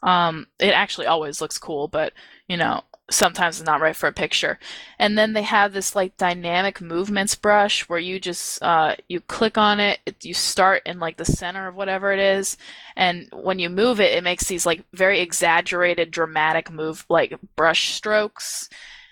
Um, 0.02 0.46
it 0.58 0.72
actually 0.72 1.06
always 1.06 1.40
looks 1.40 1.58
cool, 1.58 1.88
but 1.88 2.12
you 2.48 2.56
know, 2.56 2.82
sometimes 3.10 3.58
it's 3.58 3.66
not 3.66 3.80
right 3.80 3.96
for 3.96 4.06
a 4.06 4.12
picture. 4.12 4.58
And 4.98 5.16
then 5.16 5.32
they 5.32 5.42
have 5.42 5.72
this 5.72 5.96
like 5.96 6.16
dynamic 6.16 6.80
movements 6.80 7.34
brush 7.34 7.88
where 7.88 7.98
you 7.98 8.20
just 8.20 8.62
uh, 8.62 8.96
you 9.08 9.20
click 9.20 9.56
on 9.56 9.80
it, 9.80 10.00
you 10.22 10.34
start 10.34 10.82
in 10.86 10.98
like 10.98 11.16
the 11.16 11.24
center 11.24 11.68
of 11.68 11.74
whatever 11.74 12.12
it 12.12 12.18
is, 12.18 12.56
and 12.96 13.28
when 13.32 13.58
you 13.58 13.70
move 13.70 14.00
it, 14.00 14.14
it 14.14 14.24
makes 14.24 14.46
these 14.46 14.66
like 14.66 14.84
very 14.92 15.20
exaggerated, 15.20 16.10
dramatic 16.10 16.70
move 16.70 17.06
like 17.08 17.34
brush 17.56 17.94
strokes. 17.94 18.68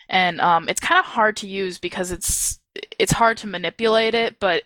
And 0.09 0.41
um, 0.41 0.69
it's 0.69 0.81
kind 0.81 1.01
of 1.01 1.05
hard 1.07 1.37
to 1.39 1.49
use 1.49 1.79
because 1.79 2.13
it's 2.13 2.61
it's 2.99 3.13
hard 3.13 3.37
to 3.39 3.47
manipulate 3.47 4.15
it, 4.15 4.39
but 4.41 4.65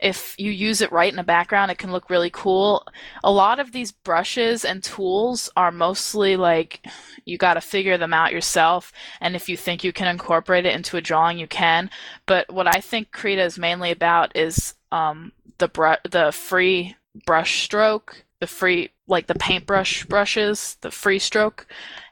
if 0.00 0.34
you 0.38 0.50
use 0.50 0.80
it 0.80 0.92
right 0.92 1.10
in 1.10 1.16
the 1.16 1.22
background, 1.22 1.70
it 1.70 1.78
can 1.78 1.92
look 1.92 2.10
really 2.10 2.30
cool. 2.30 2.86
A 3.22 3.30
lot 3.32 3.60
of 3.60 3.72
these 3.72 3.92
brushes 3.92 4.64
and 4.64 4.82
tools 4.82 5.50
are 5.56 5.72
mostly 5.72 6.36
like 6.36 6.86
you 7.24 7.38
got 7.38 7.54
to 7.54 7.60
figure 7.60 7.98
them 7.98 8.14
out 8.14 8.32
yourself, 8.32 8.92
and 9.20 9.34
if 9.34 9.48
you 9.48 9.56
think 9.56 9.84
you 9.84 9.92
can 9.92 10.08
incorporate 10.08 10.66
it 10.66 10.74
into 10.74 10.96
a 10.96 11.00
drawing, 11.00 11.38
you 11.38 11.46
can. 11.46 11.90
But 12.26 12.52
what 12.52 12.66
I 12.66 12.80
think 12.80 13.12
Krita 13.12 13.42
is 13.42 13.58
mainly 13.58 13.90
about 13.90 14.36
is 14.36 14.74
um, 14.92 15.32
the 15.58 15.68
br- 15.68 16.08
the 16.08 16.32
free 16.32 16.96
brush 17.26 17.62
stroke, 17.62 18.24
the 18.40 18.46
free 18.46 18.90
like 19.06 19.26
the 19.26 19.34
paintbrush 19.34 20.04
brushes, 20.06 20.76
the 20.80 20.90
free 20.90 21.18
stroke, 21.18 21.66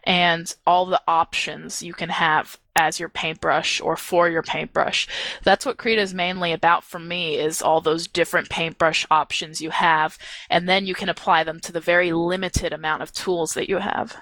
and 0.04 0.54
all 0.66 0.86
the 0.86 1.00
options 1.06 1.82
you 1.82 1.94
can 1.94 2.10
have 2.10 2.58
as 2.74 2.98
your 2.98 3.08
paintbrush 3.08 3.80
or 3.80 3.96
for 3.96 4.28
your 4.28 4.42
paintbrush. 4.42 5.06
That's 5.44 5.66
what 5.66 5.76
Krita 5.76 6.00
is 6.00 6.14
mainly 6.14 6.52
about 6.52 6.84
for 6.84 6.98
me 6.98 7.36
is 7.36 7.62
all 7.62 7.80
those 7.80 8.06
different 8.06 8.48
paintbrush 8.48 9.06
options 9.10 9.60
you 9.60 9.70
have 9.70 10.18
and 10.48 10.68
then 10.68 10.86
you 10.86 10.94
can 10.94 11.08
apply 11.08 11.44
them 11.44 11.60
to 11.60 11.72
the 11.72 11.80
very 11.80 12.12
limited 12.12 12.72
amount 12.72 13.02
of 13.02 13.12
tools 13.12 13.54
that 13.54 13.68
you 13.68 13.78
have. 13.78 14.16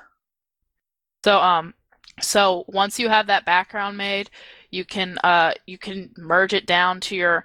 So 1.25 1.39
um 1.39 1.75
so 2.21 2.65
once 2.69 2.99
you 2.99 3.09
have 3.09 3.29
that 3.29 3.47
background 3.47 3.97
made, 3.97 4.31
you 4.71 4.85
can 4.85 5.19
uh 5.19 5.53
you 5.67 5.79
can 5.79 6.11
merge 6.17 6.53
it 6.53 6.67
down 6.67 7.01
to 7.01 7.17
your 7.17 7.45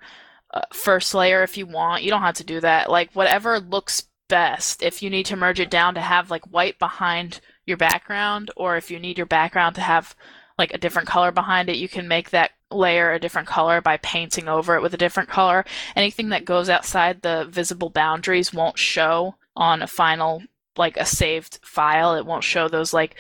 uh, 0.54 0.62
first 0.74 1.14
layer 1.14 1.44
if 1.44 1.56
you 1.56 1.66
want. 1.66 2.04
You 2.04 2.10
don't 2.10 2.22
have 2.22 2.36
to 2.36 2.44
do 2.44 2.60
that. 2.62 2.90
Like 2.90 3.12
whatever 3.14 3.60
looks 3.60 4.04
best. 4.28 4.82
If 4.82 5.02
you 5.02 5.10
need 5.10 5.26
to 5.28 5.36
merge 5.36 5.60
it 5.60 5.70
down 5.70 5.96
to 5.96 6.02
have 6.02 6.32
like 6.32 6.46
white 6.46 6.80
behind 6.80 7.42
your 7.66 7.78
background 7.78 8.52
or 8.56 8.78
if 8.78 8.92
you 8.92 9.00
need 9.00 9.18
your 9.18 9.26
background 9.26 9.76
to 9.76 9.82
have 9.82 10.16
like 10.58 10.74
a 10.74 10.78
different 10.78 11.08
color 11.08 11.32
behind 11.32 11.70
it, 11.70 11.78
you 11.78 11.90
can 11.90 12.08
make 12.08 12.30
that 12.30 12.52
layer 12.72 13.12
a 13.12 13.20
different 13.20 13.48
color 13.48 13.82
by 13.82 13.98
painting 13.98 14.48
over 14.48 14.76
it 14.76 14.82
with 14.82 14.94
a 14.94 14.98
different 14.98 15.30
color. 15.30 15.66
Anything 15.96 16.30
that 16.30 16.46
goes 16.46 16.70
outside 16.70 17.22
the 17.22 17.48
visible 17.50 17.90
boundaries 17.90 18.54
won't 18.54 18.78
show 18.78 19.36
on 19.56 19.82
a 19.82 19.88
final 19.88 20.44
like 20.78 20.98
a 20.98 21.06
saved 21.06 21.60
file. 21.64 22.16
It 22.16 22.26
won't 22.26 22.44
show 22.44 22.68
those 22.68 22.94
like 22.94 23.16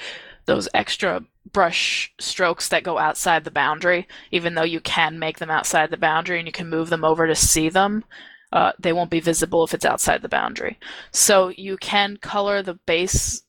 those 0.45 0.67
extra 0.73 1.23
brush 1.51 2.13
strokes 2.19 2.69
that 2.69 2.83
go 2.83 2.97
outside 2.97 3.43
the 3.43 3.51
boundary, 3.51 4.07
even 4.31 4.55
though 4.55 4.63
you 4.63 4.79
can 4.79 5.19
make 5.19 5.39
them 5.39 5.49
outside 5.49 5.89
the 5.89 5.97
boundary 5.97 6.37
and 6.37 6.47
you 6.47 6.51
can 6.51 6.69
move 6.69 6.89
them 6.89 7.03
over 7.03 7.27
to 7.27 7.35
see 7.35 7.69
them. 7.69 8.03
Uh, 8.51 8.71
they 8.79 8.93
won't 8.93 9.09
be 9.09 9.19
visible 9.19 9.63
if 9.63 9.73
it's 9.73 9.85
outside 9.85 10.21
the 10.21 10.29
boundary. 10.29 10.79
So 11.11 11.49
you 11.49 11.77
can 11.77 12.17
color 12.17 12.61
the 12.61 12.75
base 12.85 13.43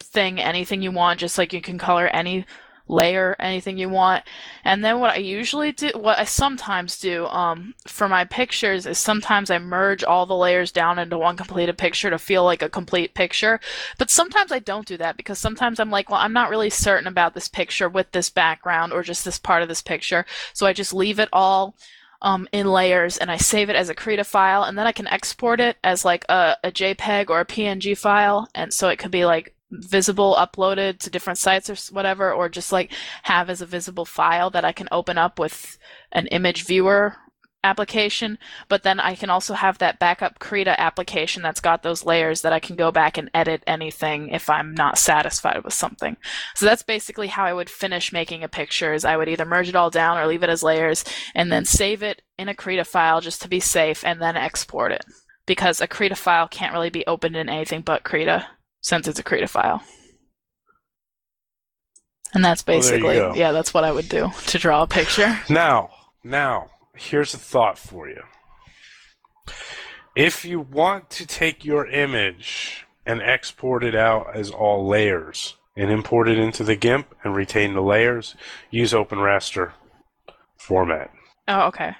thing 0.00 0.40
anything 0.40 0.82
you 0.82 0.92
want, 0.92 1.20
just 1.20 1.38
like 1.38 1.52
you 1.52 1.60
can 1.60 1.78
color 1.78 2.08
any 2.08 2.44
layer 2.90 3.36
anything 3.38 3.78
you 3.78 3.88
want. 3.88 4.24
And 4.64 4.84
then 4.84 4.98
what 4.98 5.12
I 5.12 5.18
usually 5.18 5.72
do, 5.72 5.90
what 5.94 6.18
I 6.18 6.24
sometimes 6.24 6.98
do 6.98 7.26
um, 7.26 7.74
for 7.86 8.08
my 8.08 8.24
pictures 8.24 8.86
is 8.86 8.98
sometimes 8.98 9.50
I 9.50 9.58
merge 9.58 10.04
all 10.04 10.26
the 10.26 10.36
layers 10.36 10.72
down 10.72 10.98
into 10.98 11.16
one 11.16 11.36
completed 11.36 11.78
picture 11.78 12.10
to 12.10 12.18
feel 12.18 12.44
like 12.44 12.62
a 12.62 12.68
complete 12.68 13.14
picture. 13.14 13.60
But 13.98 14.10
sometimes 14.10 14.52
I 14.52 14.58
don't 14.58 14.86
do 14.86 14.96
that 14.98 15.16
because 15.16 15.38
sometimes 15.38 15.78
I'm 15.78 15.90
like, 15.90 16.10
well, 16.10 16.20
I'm 16.20 16.32
not 16.32 16.50
really 16.50 16.70
certain 16.70 17.06
about 17.06 17.34
this 17.34 17.48
picture 17.48 17.88
with 17.88 18.10
this 18.12 18.28
background 18.28 18.92
or 18.92 19.02
just 19.02 19.24
this 19.24 19.38
part 19.38 19.62
of 19.62 19.68
this 19.68 19.82
picture. 19.82 20.26
So 20.52 20.66
I 20.66 20.72
just 20.72 20.92
leave 20.92 21.18
it 21.18 21.28
all. 21.32 21.76
Um, 22.22 22.48
in 22.52 22.66
layers 22.66 23.16
and 23.16 23.30
I 23.30 23.38
save 23.38 23.70
it 23.70 23.76
as 23.76 23.88
a 23.88 23.94
Krita 23.94 24.24
file 24.24 24.64
and 24.64 24.76
then 24.76 24.86
I 24.86 24.92
can 24.92 25.06
export 25.06 25.58
it 25.58 25.78
as 25.82 26.04
like 26.04 26.26
a, 26.28 26.56
a 26.62 26.70
JPEG 26.70 27.30
or 27.30 27.40
a 27.40 27.46
PNG 27.46 27.96
file 27.96 28.46
and 28.54 28.74
so 28.74 28.88
it 28.88 28.98
could 28.98 29.10
be 29.10 29.24
like 29.24 29.54
visible 29.70 30.36
uploaded 30.38 30.98
to 30.98 31.10
different 31.10 31.38
sites 31.38 31.70
or 31.70 31.94
whatever 31.94 32.32
or 32.32 32.48
just 32.48 32.72
like 32.72 32.92
have 33.22 33.48
as 33.48 33.62
a 33.62 33.66
visible 33.66 34.04
file 34.04 34.50
that 34.50 34.64
I 34.64 34.72
can 34.72 34.88
open 34.90 35.16
up 35.16 35.38
with 35.38 35.78
an 36.12 36.26
image 36.26 36.64
viewer 36.64 37.16
application 37.62 38.38
but 38.68 38.82
then 38.82 38.98
I 38.98 39.14
can 39.14 39.28
also 39.28 39.54
have 39.54 39.78
that 39.78 39.98
backup 39.98 40.38
Krita 40.38 40.80
application 40.80 41.42
that's 41.42 41.60
got 41.60 41.82
those 41.82 42.04
layers 42.04 42.40
that 42.40 42.52
I 42.52 42.58
can 42.58 42.74
go 42.74 42.90
back 42.90 43.18
and 43.18 43.30
edit 43.34 43.62
anything 43.66 44.30
if 44.30 44.48
I'm 44.48 44.74
not 44.74 44.96
satisfied 44.96 45.62
with 45.62 45.74
something 45.74 46.16
so 46.54 46.64
that's 46.64 46.82
basically 46.82 47.28
how 47.28 47.44
I 47.44 47.52
would 47.52 47.68
finish 47.68 48.12
making 48.12 48.42
a 48.42 48.48
picture 48.48 48.94
is 48.94 49.04
I 49.04 49.16
would 49.16 49.28
either 49.28 49.44
merge 49.44 49.68
it 49.68 49.76
all 49.76 49.90
down 49.90 50.16
or 50.16 50.26
leave 50.26 50.42
it 50.42 50.48
as 50.48 50.62
layers 50.62 51.04
and 51.34 51.52
then 51.52 51.64
save 51.64 52.02
it 52.02 52.22
in 52.38 52.48
a 52.48 52.54
Krita 52.54 52.84
file 52.84 53.20
just 53.20 53.42
to 53.42 53.48
be 53.48 53.60
safe 53.60 54.04
and 54.04 54.22
then 54.22 54.36
export 54.36 54.92
it 54.92 55.04
because 55.46 55.80
a 55.80 55.86
Krita 55.86 56.14
file 56.14 56.48
can't 56.48 56.72
really 56.72 56.90
be 56.90 57.06
opened 57.06 57.36
in 57.36 57.48
anything 57.48 57.82
but 57.82 58.04
Krita 58.04 58.46
since 58.80 59.06
it's 59.06 59.18
a 59.18 59.22
Krita 59.22 59.46
file. 59.46 59.82
And 62.32 62.44
that's 62.44 62.62
basically, 62.62 63.18
well, 63.18 63.36
yeah, 63.36 63.52
that's 63.52 63.74
what 63.74 63.84
I 63.84 63.90
would 63.90 64.08
do 64.08 64.30
to 64.46 64.58
draw 64.58 64.82
a 64.82 64.86
picture. 64.86 65.40
Now, 65.48 65.90
now, 66.22 66.70
here's 66.94 67.34
a 67.34 67.38
thought 67.38 67.78
for 67.78 68.08
you. 68.08 68.22
If 70.16 70.44
you 70.44 70.60
want 70.60 71.10
to 71.10 71.26
take 71.26 71.64
your 71.64 71.86
image 71.86 72.86
and 73.06 73.22
export 73.22 73.84
it 73.84 73.94
out 73.94 74.34
as 74.34 74.50
all 74.50 74.86
layers 74.86 75.56
and 75.76 75.90
import 75.90 76.28
it 76.28 76.38
into 76.38 76.64
the 76.64 76.76
GIMP 76.76 77.14
and 77.24 77.34
retain 77.34 77.74
the 77.74 77.80
layers, 77.80 78.34
use 78.70 78.92
OpenRaster 78.92 79.72
format. 80.56 81.10
Oh, 81.48 81.68
okay. 81.68 81.94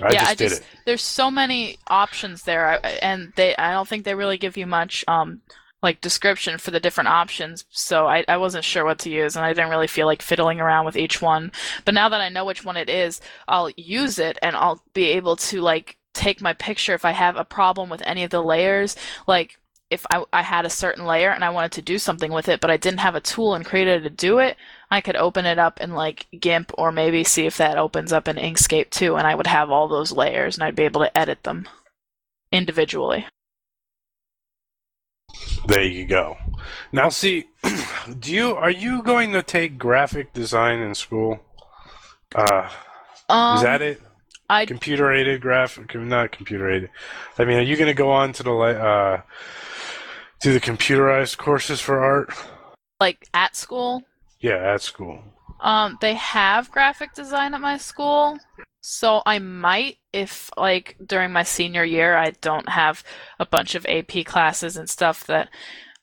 I 0.00 0.12
yeah, 0.12 0.20
just 0.20 0.30
I 0.30 0.34
did 0.34 0.48
just 0.48 0.60
it. 0.62 0.66
there's 0.86 1.02
so 1.02 1.30
many 1.30 1.78
options 1.86 2.42
there, 2.42 2.80
and 3.02 3.32
they 3.36 3.54
I 3.56 3.72
don't 3.72 3.88
think 3.88 4.04
they 4.04 4.14
really 4.14 4.38
give 4.38 4.56
you 4.56 4.66
much 4.66 5.04
um 5.06 5.40
like 5.84 6.00
description 6.00 6.58
for 6.58 6.72
the 6.72 6.80
different 6.80 7.08
options, 7.08 7.64
so 7.70 8.06
I, 8.06 8.24
I 8.26 8.38
wasn't 8.38 8.64
sure 8.64 8.84
what 8.84 8.98
to 9.00 9.10
use, 9.10 9.36
and 9.36 9.44
I 9.44 9.52
didn't 9.52 9.70
really 9.70 9.86
feel 9.86 10.06
like 10.06 10.22
fiddling 10.22 10.60
around 10.60 10.86
with 10.86 10.96
each 10.96 11.22
one. 11.22 11.52
But 11.84 11.94
now 11.94 12.08
that 12.08 12.20
I 12.20 12.30
know 12.30 12.44
which 12.44 12.64
one 12.64 12.76
it 12.76 12.88
is, 12.88 13.20
I'll 13.46 13.70
use 13.76 14.18
it, 14.18 14.38
and 14.42 14.56
I'll 14.56 14.82
be 14.94 15.10
able 15.10 15.36
to 15.36 15.60
like 15.60 15.98
take 16.14 16.40
my 16.40 16.54
picture 16.54 16.94
if 16.94 17.04
I 17.04 17.12
have 17.12 17.36
a 17.36 17.44
problem 17.44 17.90
with 17.90 18.02
any 18.06 18.24
of 18.24 18.30
the 18.30 18.42
layers, 18.42 18.96
like 19.26 19.58
if 19.90 20.06
I, 20.10 20.24
I 20.32 20.42
had 20.42 20.64
a 20.64 20.70
certain 20.70 21.04
layer 21.04 21.30
and 21.30 21.44
I 21.44 21.50
wanted 21.50 21.72
to 21.72 21.82
do 21.82 21.98
something 21.98 22.32
with 22.32 22.48
it, 22.48 22.60
but 22.60 22.70
I 22.70 22.76
didn't 22.76 23.00
have 23.00 23.14
a 23.14 23.20
tool 23.20 23.54
in 23.54 23.62
Krita 23.62 24.00
to 24.00 24.10
do 24.10 24.38
it, 24.38 24.56
I 24.90 25.00
could 25.00 25.16
open 25.16 25.44
it 25.44 25.58
up 25.58 25.80
in 25.80 25.92
like 25.92 26.26
GIMP 26.40 26.72
or 26.78 26.90
maybe 26.90 27.24
see 27.24 27.46
if 27.46 27.58
that 27.58 27.78
opens 27.78 28.12
up 28.12 28.26
in 28.26 28.36
Inkscape 28.36 28.90
too, 28.90 29.16
and 29.16 29.26
I 29.26 29.34
would 29.34 29.46
have 29.46 29.70
all 29.70 29.86
those 29.86 30.12
layers 30.12 30.56
and 30.56 30.64
I'd 30.64 30.76
be 30.76 30.84
able 30.84 31.02
to 31.02 31.16
edit 31.16 31.42
them 31.42 31.68
individually. 32.50 33.26
There 35.66 35.82
you 35.82 36.06
go. 36.06 36.36
Now, 36.92 37.08
see, 37.08 37.44
do 38.18 38.32
you 38.32 38.54
are 38.54 38.70
you 38.70 39.02
going 39.02 39.32
to 39.32 39.42
take 39.42 39.78
graphic 39.78 40.32
design 40.32 40.80
in 40.80 40.94
school? 40.94 41.40
Uh, 42.34 42.68
Um, 43.28 43.56
is 43.56 43.62
that 43.62 43.80
it? 43.82 44.00
I 44.50 44.66
Computer 44.66 45.10
aided 45.10 45.40
graphic, 45.40 45.94
not 45.94 46.32
computer 46.32 46.70
aided. 46.70 46.90
I 47.38 47.44
mean, 47.46 47.56
are 47.58 47.62
you 47.62 47.76
going 47.76 47.88
to 47.88 47.94
go 47.94 48.10
on 48.10 48.32
to 48.34 48.42
the 48.42 48.52
uh, 48.52 49.22
do 50.40 50.52
the 50.52 50.60
computerized 50.60 51.38
courses 51.38 51.80
for 51.80 52.00
art? 52.00 52.30
like 53.00 53.28
at 53.34 53.56
school. 53.56 54.02
Yeah, 54.40 54.74
at 54.74 54.82
school. 54.82 55.22
Um, 55.60 55.96
they 56.00 56.14
have 56.14 56.70
graphic 56.70 57.14
design 57.14 57.54
at 57.54 57.60
my 57.60 57.78
school, 57.78 58.38
so 58.86 59.22
I 59.24 59.38
might 59.38 59.96
if 60.12 60.50
like 60.58 60.96
during 61.04 61.32
my 61.32 61.42
senior 61.42 61.84
year 61.84 62.18
I 62.18 62.32
don't 62.42 62.68
have 62.68 63.02
a 63.38 63.46
bunch 63.46 63.74
of 63.74 63.86
AP 63.86 64.26
classes 64.26 64.76
and 64.76 64.90
stuff 64.90 65.26
that 65.26 65.48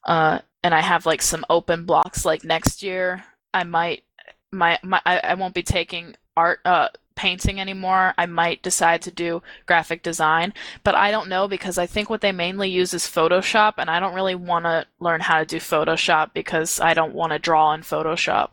uh 0.04 0.40
and 0.64 0.74
I 0.74 0.82
have 0.82 1.06
like 1.06 1.22
some 1.22 1.46
open 1.48 1.86
blocks 1.86 2.26
like 2.26 2.44
next 2.44 2.82
year 2.82 3.24
I 3.54 3.66
might 3.66 4.04
my, 4.52 4.80
my 4.82 5.00
I, 5.06 5.20
I 5.20 5.34
won't 5.36 5.54
be 5.54 5.62
taking 5.62 6.16
art 6.36 6.62
uh 6.66 6.88
painting 7.14 7.62
anymore. 7.62 8.16
I 8.18 8.26
might 8.26 8.64
decide 8.64 9.04
to 9.04 9.12
do 9.12 9.44
graphic 9.68 10.02
design, 10.02 10.52
but 10.84 10.96
I 10.96 11.12
don't 11.12 11.30
know 11.30 11.48
because 11.48 11.78
I 11.78 11.86
think 11.86 12.10
what 12.10 12.22
they 12.22 12.32
mainly 12.32 12.70
use 12.70 12.96
is 12.96 13.04
Photoshop 13.04 13.74
and 13.78 13.92
I 13.92 14.00
don't 14.00 14.16
really 14.16 14.34
want 14.34 14.66
to 14.66 14.88
learn 15.00 15.22
how 15.22 15.38
to 15.38 15.46
do 15.46 15.58
Photoshop 15.58 16.34
because 16.34 16.80
I 16.80 16.96
don't 16.96 17.14
want 17.14 17.32
to 17.34 17.38
draw 17.38 17.74
in 17.74 17.82
Photoshop. 17.82 18.52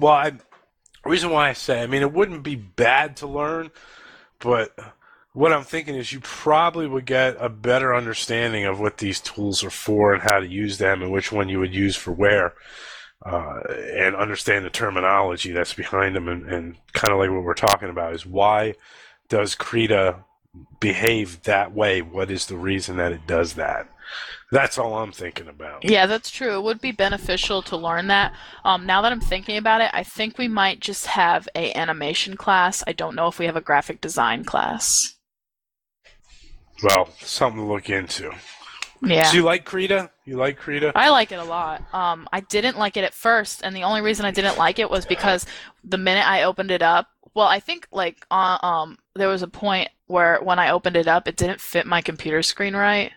Well, 0.00 0.14
I 0.14 0.32
reason 1.10 1.30
why 1.30 1.50
I 1.50 1.52
say, 1.52 1.82
I 1.82 1.86
mean, 1.86 2.02
it 2.02 2.12
wouldn't 2.12 2.42
be 2.42 2.56
bad 2.56 3.16
to 3.18 3.26
learn, 3.26 3.70
but 4.38 4.76
what 5.32 5.52
I'm 5.52 5.64
thinking 5.64 5.96
is 5.96 6.12
you 6.12 6.20
probably 6.20 6.86
would 6.86 7.06
get 7.06 7.36
a 7.40 7.48
better 7.48 7.94
understanding 7.94 8.64
of 8.64 8.78
what 8.78 8.98
these 8.98 9.20
tools 9.20 9.64
are 9.64 9.70
for 9.70 10.14
and 10.14 10.22
how 10.22 10.38
to 10.38 10.46
use 10.46 10.78
them 10.78 11.02
and 11.02 11.10
which 11.10 11.32
one 11.32 11.48
you 11.48 11.58
would 11.58 11.74
use 11.74 11.96
for 11.96 12.12
where. 12.12 12.54
Uh, 13.24 13.60
and 13.94 14.14
understand 14.14 14.64
the 14.64 14.70
terminology 14.70 15.50
that's 15.50 15.72
behind 15.72 16.14
them, 16.14 16.28
and, 16.28 16.46
and 16.46 16.76
kind 16.92 17.10
of 17.10 17.18
like 17.18 17.30
what 17.30 17.42
we're 17.42 17.54
talking 17.54 17.88
about 17.88 18.12
is 18.12 18.26
why 18.26 18.74
does 19.28 19.54
Krita 19.54 20.16
behave 20.78 21.42
that 21.44 21.72
way? 21.72 22.02
What 22.02 22.30
is 22.30 22.46
the 22.46 22.56
reason 22.56 22.98
that 22.98 23.12
it 23.12 23.26
does 23.26 23.54
that? 23.54 23.88
That's 24.54 24.78
all 24.78 24.94
I'm 24.94 25.10
thinking 25.10 25.48
about. 25.48 25.82
Yeah, 25.82 26.06
that's 26.06 26.30
true. 26.30 26.54
It 26.54 26.62
would 26.62 26.80
be 26.80 26.92
beneficial 26.92 27.60
to 27.62 27.76
learn 27.76 28.06
that. 28.06 28.32
Um, 28.64 28.86
now 28.86 29.02
that 29.02 29.10
I'm 29.10 29.20
thinking 29.20 29.56
about 29.56 29.80
it, 29.80 29.90
I 29.92 30.04
think 30.04 30.38
we 30.38 30.46
might 30.46 30.78
just 30.78 31.06
have 31.06 31.48
a 31.56 31.74
animation 31.74 32.36
class. 32.36 32.84
I 32.86 32.92
don't 32.92 33.16
know 33.16 33.26
if 33.26 33.40
we 33.40 33.46
have 33.46 33.56
a 33.56 33.60
graphic 33.60 34.00
design 34.00 34.44
class. 34.44 35.16
Well, 36.84 37.08
something 37.18 37.62
to 37.62 37.66
look 37.66 37.90
into. 37.90 38.30
Yeah. 39.02 39.28
Do 39.28 39.38
you 39.38 39.42
like 39.42 39.64
Krita? 39.64 40.12
You 40.24 40.36
like 40.36 40.56
Krita? 40.56 40.92
I 40.94 41.10
like 41.10 41.32
it 41.32 41.40
a 41.40 41.44
lot. 41.44 41.82
Um, 41.92 42.28
I 42.32 42.38
didn't 42.38 42.78
like 42.78 42.96
it 42.96 43.02
at 43.02 43.12
first, 43.12 43.62
and 43.64 43.74
the 43.74 43.82
only 43.82 44.02
reason 44.02 44.24
I 44.24 44.30
didn't 44.30 44.56
like 44.56 44.78
it 44.78 44.88
was 44.88 45.04
because 45.04 45.46
the 45.82 45.98
minute 45.98 46.28
I 46.28 46.44
opened 46.44 46.70
it 46.70 46.80
up, 46.80 47.08
well, 47.34 47.48
I 47.48 47.58
think 47.58 47.88
like 47.90 48.24
uh, 48.30 48.58
um, 48.62 48.98
there 49.16 49.28
was 49.28 49.42
a 49.42 49.48
point 49.48 49.88
where 50.06 50.38
when 50.40 50.60
I 50.60 50.70
opened 50.70 50.96
it 50.96 51.08
up, 51.08 51.26
it 51.26 51.36
didn't 51.36 51.60
fit 51.60 51.86
my 51.86 52.00
computer 52.00 52.40
screen 52.40 52.76
right, 52.76 53.10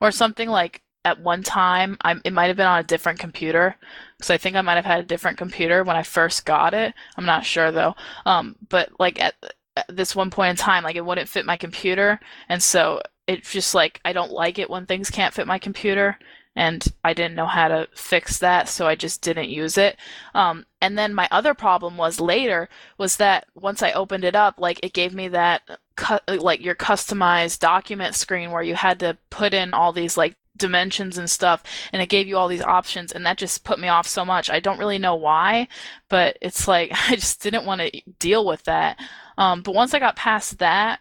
or 0.00 0.10
something 0.10 0.48
like 0.48 0.82
at 1.04 1.20
one 1.20 1.42
time. 1.42 1.96
I 2.02 2.16
it 2.24 2.32
might 2.32 2.46
have 2.46 2.56
been 2.56 2.66
on 2.66 2.80
a 2.80 2.84
different 2.84 3.18
computer, 3.18 3.76
because 4.16 4.30
I 4.30 4.38
think 4.38 4.56
I 4.56 4.60
might 4.60 4.74
have 4.76 4.84
had 4.84 5.00
a 5.00 5.04
different 5.04 5.38
computer 5.38 5.84
when 5.84 5.96
I 5.96 6.02
first 6.02 6.44
got 6.44 6.74
it. 6.74 6.94
I'm 7.16 7.26
not 7.26 7.44
sure 7.44 7.72
though. 7.72 7.94
Um, 8.26 8.56
but 8.68 8.90
like 8.98 9.20
at, 9.20 9.34
at 9.76 9.86
this 9.88 10.14
one 10.16 10.30
point 10.30 10.50
in 10.50 10.56
time, 10.56 10.84
like 10.84 10.96
it 10.96 11.04
wouldn't 11.04 11.28
fit 11.28 11.46
my 11.46 11.56
computer, 11.56 12.20
and 12.48 12.62
so 12.62 13.00
it's 13.26 13.52
just 13.52 13.74
like 13.74 14.00
I 14.04 14.12
don't 14.12 14.32
like 14.32 14.58
it 14.58 14.70
when 14.70 14.86
things 14.86 15.10
can't 15.10 15.34
fit 15.34 15.46
my 15.46 15.58
computer, 15.58 16.18
and 16.56 16.84
I 17.04 17.14
didn't 17.14 17.36
know 17.36 17.46
how 17.46 17.68
to 17.68 17.88
fix 17.94 18.38
that, 18.38 18.68
so 18.68 18.86
I 18.86 18.94
just 18.96 19.22
didn't 19.22 19.50
use 19.50 19.78
it. 19.78 19.96
Um, 20.34 20.66
and 20.80 20.98
then 20.98 21.14
my 21.14 21.28
other 21.30 21.54
problem 21.54 21.96
was 21.96 22.20
later 22.20 22.68
was 22.98 23.16
that 23.16 23.46
once 23.54 23.82
I 23.82 23.92
opened 23.92 24.24
it 24.24 24.34
up, 24.34 24.56
like 24.58 24.80
it 24.82 24.92
gave 24.92 25.14
me 25.14 25.28
that 25.28 25.62
cu- 25.96 26.18
like 26.28 26.60
your 26.60 26.74
customized 26.74 27.60
document 27.60 28.14
screen 28.14 28.50
where 28.50 28.62
you 28.62 28.74
had 28.74 28.98
to 29.00 29.16
put 29.30 29.54
in 29.54 29.72
all 29.72 29.92
these 29.92 30.16
like 30.16 30.36
dimensions 30.56 31.16
and 31.16 31.30
stuff 31.30 31.62
and 31.92 32.02
it 32.02 32.08
gave 32.08 32.28
you 32.28 32.36
all 32.36 32.48
these 32.48 32.62
options 32.62 33.12
and 33.12 33.24
that 33.24 33.38
just 33.38 33.64
put 33.64 33.78
me 33.78 33.88
off 33.88 34.06
so 34.06 34.24
much. 34.24 34.50
I 34.50 34.60
don't 34.60 34.78
really 34.78 34.98
know 34.98 35.14
why, 35.14 35.68
but 36.08 36.36
it's 36.42 36.66
like 36.66 36.90
I 37.10 37.14
just 37.14 37.42
didn't 37.42 37.64
want 37.64 37.80
to 37.80 38.02
deal 38.18 38.44
with 38.44 38.64
that. 38.64 38.98
Um, 39.38 39.62
but 39.62 39.74
once 39.74 39.94
I 39.94 39.98
got 39.98 40.16
past 40.16 40.58
that, 40.58 41.00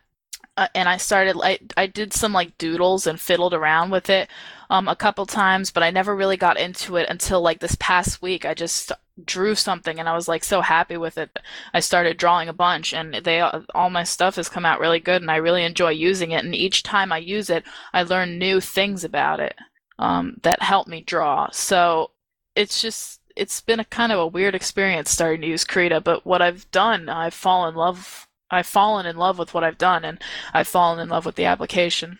uh, 0.57 0.67
and 0.75 0.89
I 0.89 0.97
started 0.97 1.37
I, 1.41 1.59
I 1.77 1.87
did 1.87 2.13
some 2.13 2.33
like 2.33 2.57
doodles 2.57 3.07
and 3.07 3.19
fiddled 3.19 3.53
around 3.53 3.91
with 3.91 4.09
it 4.09 4.29
um, 4.69 4.87
a 4.87 4.95
couple 4.95 5.25
times, 5.25 5.71
but 5.71 5.83
I 5.83 5.91
never 5.91 6.15
really 6.15 6.37
got 6.37 6.59
into 6.59 6.95
it 6.97 7.09
until 7.09 7.41
like 7.41 7.59
this 7.59 7.75
past 7.79 8.21
week. 8.21 8.45
I 8.45 8.53
just 8.53 8.91
drew 9.25 9.55
something 9.55 9.99
and 9.99 10.07
I 10.07 10.15
was 10.15 10.27
like 10.27 10.43
so 10.43 10.61
happy 10.61 10.97
with 10.97 11.17
it. 11.17 11.37
I 11.73 11.79
started 11.81 12.17
drawing 12.17 12.47
a 12.49 12.53
bunch 12.53 12.93
and 12.93 13.13
they 13.15 13.41
all 13.41 13.89
my 13.89 14.03
stuff 14.03 14.35
has 14.37 14.49
come 14.49 14.65
out 14.65 14.79
really 14.79 14.99
good 14.99 15.21
and 15.21 15.31
I 15.31 15.37
really 15.37 15.63
enjoy 15.63 15.89
using 15.91 16.31
it 16.31 16.43
and 16.45 16.55
each 16.55 16.83
time 16.83 17.11
I 17.11 17.17
use 17.17 17.49
it, 17.49 17.63
I 17.93 18.03
learn 18.03 18.37
new 18.39 18.61
things 18.61 19.03
about 19.03 19.39
it. 19.39 19.55
um, 19.97 20.37
that 20.43 20.61
help 20.61 20.87
me 20.87 21.01
draw. 21.01 21.49
So 21.51 22.11
it's 22.55 22.81
just 22.81 23.21
it's 23.35 23.61
been 23.61 23.79
a 23.79 23.85
kind 23.85 24.11
of 24.11 24.19
a 24.19 24.27
weird 24.27 24.55
experience 24.55 25.11
starting 25.11 25.41
to 25.41 25.47
use 25.47 25.63
Krita, 25.63 26.01
but 26.01 26.25
what 26.25 26.41
I've 26.41 26.69
done, 26.71 27.09
I've 27.09 27.33
fallen 27.33 27.69
in 27.73 27.75
love 27.75 28.27
I've 28.51 28.65
fallen 28.67 29.05
in 29.05 29.15
love 29.17 29.37
with 29.37 29.53
what 29.53 29.63
I've 29.63 29.77
done 29.77 30.03
and 30.05 30.19
I've 30.53 30.67
fallen 30.67 30.99
in 30.99 31.09
love 31.09 31.25
with 31.25 31.35
the 31.35 31.45
application. 31.45 32.19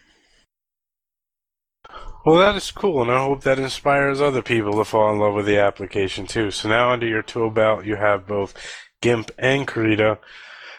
Well, 2.30 2.38
that 2.38 2.56
is 2.56 2.70
cool, 2.70 3.02
and 3.02 3.12
I 3.12 3.24
hope 3.24 3.42
that 3.42 3.58
inspires 3.58 4.22
other 4.22 4.44
people 4.44 4.74
to 4.74 4.86
fall 4.86 5.12
in 5.12 5.18
love 5.18 5.34
with 5.34 5.48
the 5.48 5.58
application 5.58 6.28
too. 6.28 6.52
So 6.52 6.70
now 6.70 6.92
under 6.92 7.08
your 7.08 7.24
tool 7.24 7.50
belt, 7.50 7.86
you 7.86 7.96
have 7.96 8.28
both 8.28 8.54
GIMP 9.02 9.32
and 9.40 9.68
Krita, 9.68 10.20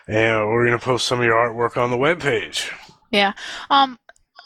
and 0.07 0.47
we're 0.47 0.65
going 0.65 0.79
to 0.79 0.85
post 0.85 1.09
some 1.09 1.19
of 1.19 1.25
your 1.25 1.35
artwork 1.35 1.77
on 1.77 1.91
the 1.91 1.97
webpage. 1.97 2.73
Yeah. 3.11 3.33
Um, 3.69 3.99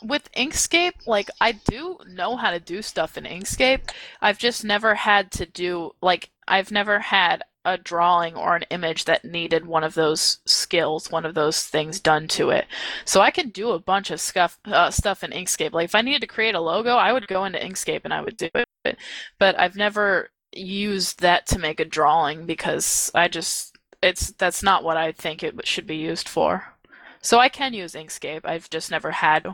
with 0.02 0.32
Inkscape, 0.32 1.06
like 1.06 1.28
I 1.42 1.52
do 1.52 1.98
know 2.08 2.36
how 2.36 2.50
to 2.50 2.58
do 2.58 2.80
stuff 2.80 3.18
in 3.18 3.24
Inkscape. 3.24 3.90
I've 4.22 4.38
just 4.38 4.64
never 4.64 4.94
had 4.94 5.30
to 5.32 5.44
do 5.44 5.90
like 6.00 6.30
I've 6.48 6.70
never 6.70 7.00
had 7.00 7.42
a 7.64 7.78
drawing 7.78 8.36
or 8.36 8.56
an 8.56 8.64
image 8.70 9.04
that 9.04 9.24
needed 9.24 9.66
one 9.66 9.84
of 9.84 9.94
those 9.94 10.38
skills, 10.44 11.10
one 11.10 11.24
of 11.24 11.34
those 11.34 11.62
things 11.64 12.00
done 12.00 12.28
to 12.28 12.50
it. 12.50 12.66
So 13.04 13.20
I 13.20 13.30
could 13.30 13.52
do 13.52 13.70
a 13.70 13.78
bunch 13.78 14.10
of 14.10 14.20
stuff 14.20 14.58
uh, 14.66 14.90
stuff 14.90 15.24
in 15.24 15.30
Inkscape. 15.30 15.72
Like 15.72 15.86
if 15.86 15.94
I 15.94 16.02
needed 16.02 16.20
to 16.22 16.26
create 16.26 16.54
a 16.54 16.60
logo, 16.60 16.96
I 16.96 17.12
would 17.12 17.26
go 17.26 17.44
into 17.44 17.58
Inkscape 17.58 18.02
and 18.04 18.12
I 18.12 18.20
would 18.20 18.36
do 18.36 18.48
it. 18.54 18.98
But 19.38 19.58
I've 19.58 19.76
never 19.76 20.30
used 20.54 21.20
that 21.20 21.46
to 21.48 21.58
make 21.58 21.80
a 21.80 21.84
drawing 21.84 22.46
because 22.46 23.10
I 23.14 23.28
just 23.28 23.76
it's 24.02 24.32
that's 24.32 24.62
not 24.62 24.84
what 24.84 24.96
I 24.96 25.12
think 25.12 25.42
it 25.42 25.66
should 25.66 25.86
be 25.86 25.96
used 25.96 26.28
for. 26.28 26.74
So 27.20 27.38
I 27.38 27.48
can 27.48 27.72
use 27.72 27.94
Inkscape. 27.94 28.42
I've 28.44 28.68
just 28.68 28.90
never 28.90 29.10
had 29.10 29.46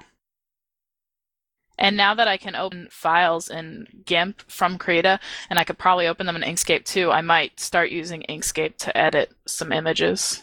and 1.80 1.96
now 1.96 2.14
that 2.14 2.28
I 2.28 2.36
can 2.36 2.54
open 2.54 2.88
files 2.90 3.48
in 3.48 3.86
GIMP 4.04 4.42
from 4.50 4.76
Krita, 4.76 5.18
and 5.48 5.58
I 5.58 5.64
could 5.64 5.78
probably 5.78 6.06
open 6.06 6.26
them 6.26 6.36
in 6.36 6.42
Inkscape 6.42 6.84
too, 6.84 7.10
I 7.10 7.22
might 7.22 7.58
start 7.58 7.90
using 7.90 8.22
Inkscape 8.28 8.76
to 8.78 8.96
edit 8.96 9.32
some 9.46 9.72
images. 9.72 10.42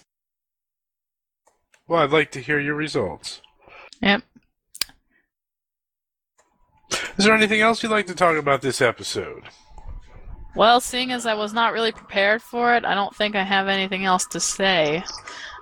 Well, 1.87 2.01
I'd 2.01 2.11
like 2.11 2.31
to 2.31 2.41
hear 2.41 2.59
your 2.59 2.75
results. 2.75 3.41
Yep. 4.01 4.23
Is 7.17 7.25
there 7.25 7.35
anything 7.35 7.61
else 7.61 7.83
you'd 7.83 7.91
like 7.91 8.07
to 8.07 8.15
talk 8.15 8.35
about 8.35 8.61
this 8.61 8.81
episode? 8.81 9.43
Well, 10.55 10.81
seeing 10.81 11.11
as 11.11 11.27
I 11.27 11.35
was 11.35 11.53
not 11.53 11.71
really 11.71 11.91
prepared 11.91 12.41
for 12.41 12.73
it, 12.73 12.83
I 12.83 12.95
don't 12.95 13.15
think 13.15 13.35
I 13.35 13.43
have 13.43 13.67
anything 13.67 14.05
else 14.05 14.25
to 14.27 14.39
say. 14.39 15.03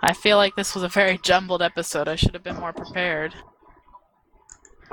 I 0.01 0.13
feel 0.13 0.37
like 0.37 0.55
this 0.55 0.73
was 0.73 0.83
a 0.83 0.87
very 0.87 1.19
jumbled 1.21 1.61
episode. 1.61 2.07
I 2.07 2.15
should 2.15 2.33
have 2.33 2.43
been 2.43 2.59
more 2.59 2.71
prepared. 2.71 3.35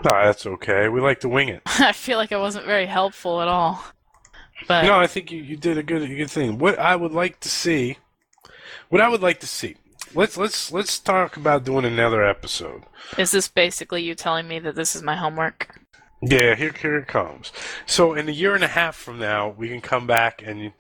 No, 0.05 0.25
that's 0.25 0.47
okay. 0.47 0.89
We 0.89 1.01
like 1.01 1.21
to 1.21 1.29
wing 1.29 1.49
it. 1.49 1.63
I 1.67 1.93
feel 1.93 2.19
like 2.19 2.33
I 2.33 2.39
wasn't 2.39 2.67
very 2.67 2.87
helpful 2.87 3.41
at 3.41 3.49
all. 3.49 3.83
But 4.67 4.85
No, 4.85 4.99
I 4.99 5.07
think 5.07 5.31
you, 5.31 5.43
you 5.43 5.57
did 5.57 5.79
a 5.79 5.83
good 5.83 6.03
a 6.03 6.09
good 6.09 6.31
thing. 6.31 6.59
What 6.59 6.79
I 6.79 6.97
would 6.97 7.13
like 7.13 7.41
to 7.41 7.49
see, 7.49 7.99
what 8.89 9.01
I 9.01 9.09
would 9.09 9.23
like 9.23 9.41
to 9.41 9.47
see. 9.47 9.77
Let's 10.15 10.37
let's 10.37 10.73
let's 10.73 10.99
talk 10.99 11.37
about 11.37 11.65
doing 11.65 11.85
another 11.85 12.25
episode. 12.25 12.83
is 13.17 13.31
this 13.31 13.49
basically 13.49 14.03
you 14.03 14.15
telling 14.15 14.47
me 14.47 14.59
that 14.59 14.75
this 14.75 14.95
is 14.95 15.03
my 15.03 15.17
homework? 15.17 15.81
Yeah, 16.21 16.55
here 16.55 16.73
here 16.73 16.99
it 16.99 17.09
comes. 17.09 17.53
So 17.87 18.15
in 18.15 18.29
a 18.29 18.33
year 18.33 18.55
and 18.55 18.63
a 18.63 18.69
half 18.69 18.95
from 18.95 19.19
now, 19.19 19.49
we 19.49 19.69
can 19.69 19.81
come 19.81 20.07
back 20.07 20.43
and 20.45 20.73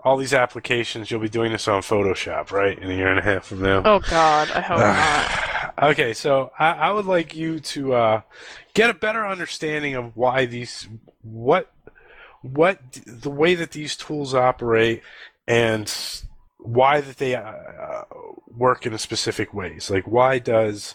all 0.00 0.16
these 0.16 0.34
applications. 0.34 1.10
You'll 1.10 1.20
be 1.20 1.28
doing 1.28 1.52
this 1.52 1.68
on 1.68 1.82
Photoshop, 1.82 2.50
right? 2.52 2.78
In 2.78 2.90
a 2.90 2.94
year 2.94 3.08
and 3.08 3.18
a 3.18 3.22
half 3.22 3.46
from 3.46 3.62
now. 3.62 3.82
Oh 3.84 3.98
God, 4.00 4.50
I 4.52 4.60
hope 4.60 4.78
not. 5.78 5.90
Okay, 5.90 6.12
so 6.14 6.50
I, 6.58 6.70
I 6.72 6.90
would 6.92 7.06
like 7.06 7.34
you 7.36 7.60
to 7.60 7.94
uh, 7.94 8.20
get 8.74 8.90
a 8.90 8.94
better 8.94 9.26
understanding 9.26 9.94
of 9.94 10.16
why 10.16 10.46
these, 10.46 10.88
what, 11.22 11.72
what 12.42 12.80
the 13.06 13.30
way 13.30 13.54
that 13.54 13.72
these 13.72 13.96
tools 13.96 14.34
operate, 14.34 15.02
and 15.46 15.92
why 16.58 17.00
that 17.00 17.16
they 17.18 17.34
uh, 17.34 18.02
work 18.48 18.86
in 18.86 18.96
specific 18.98 19.54
ways. 19.54 19.90
Like, 19.90 20.06
why 20.06 20.38
does 20.38 20.94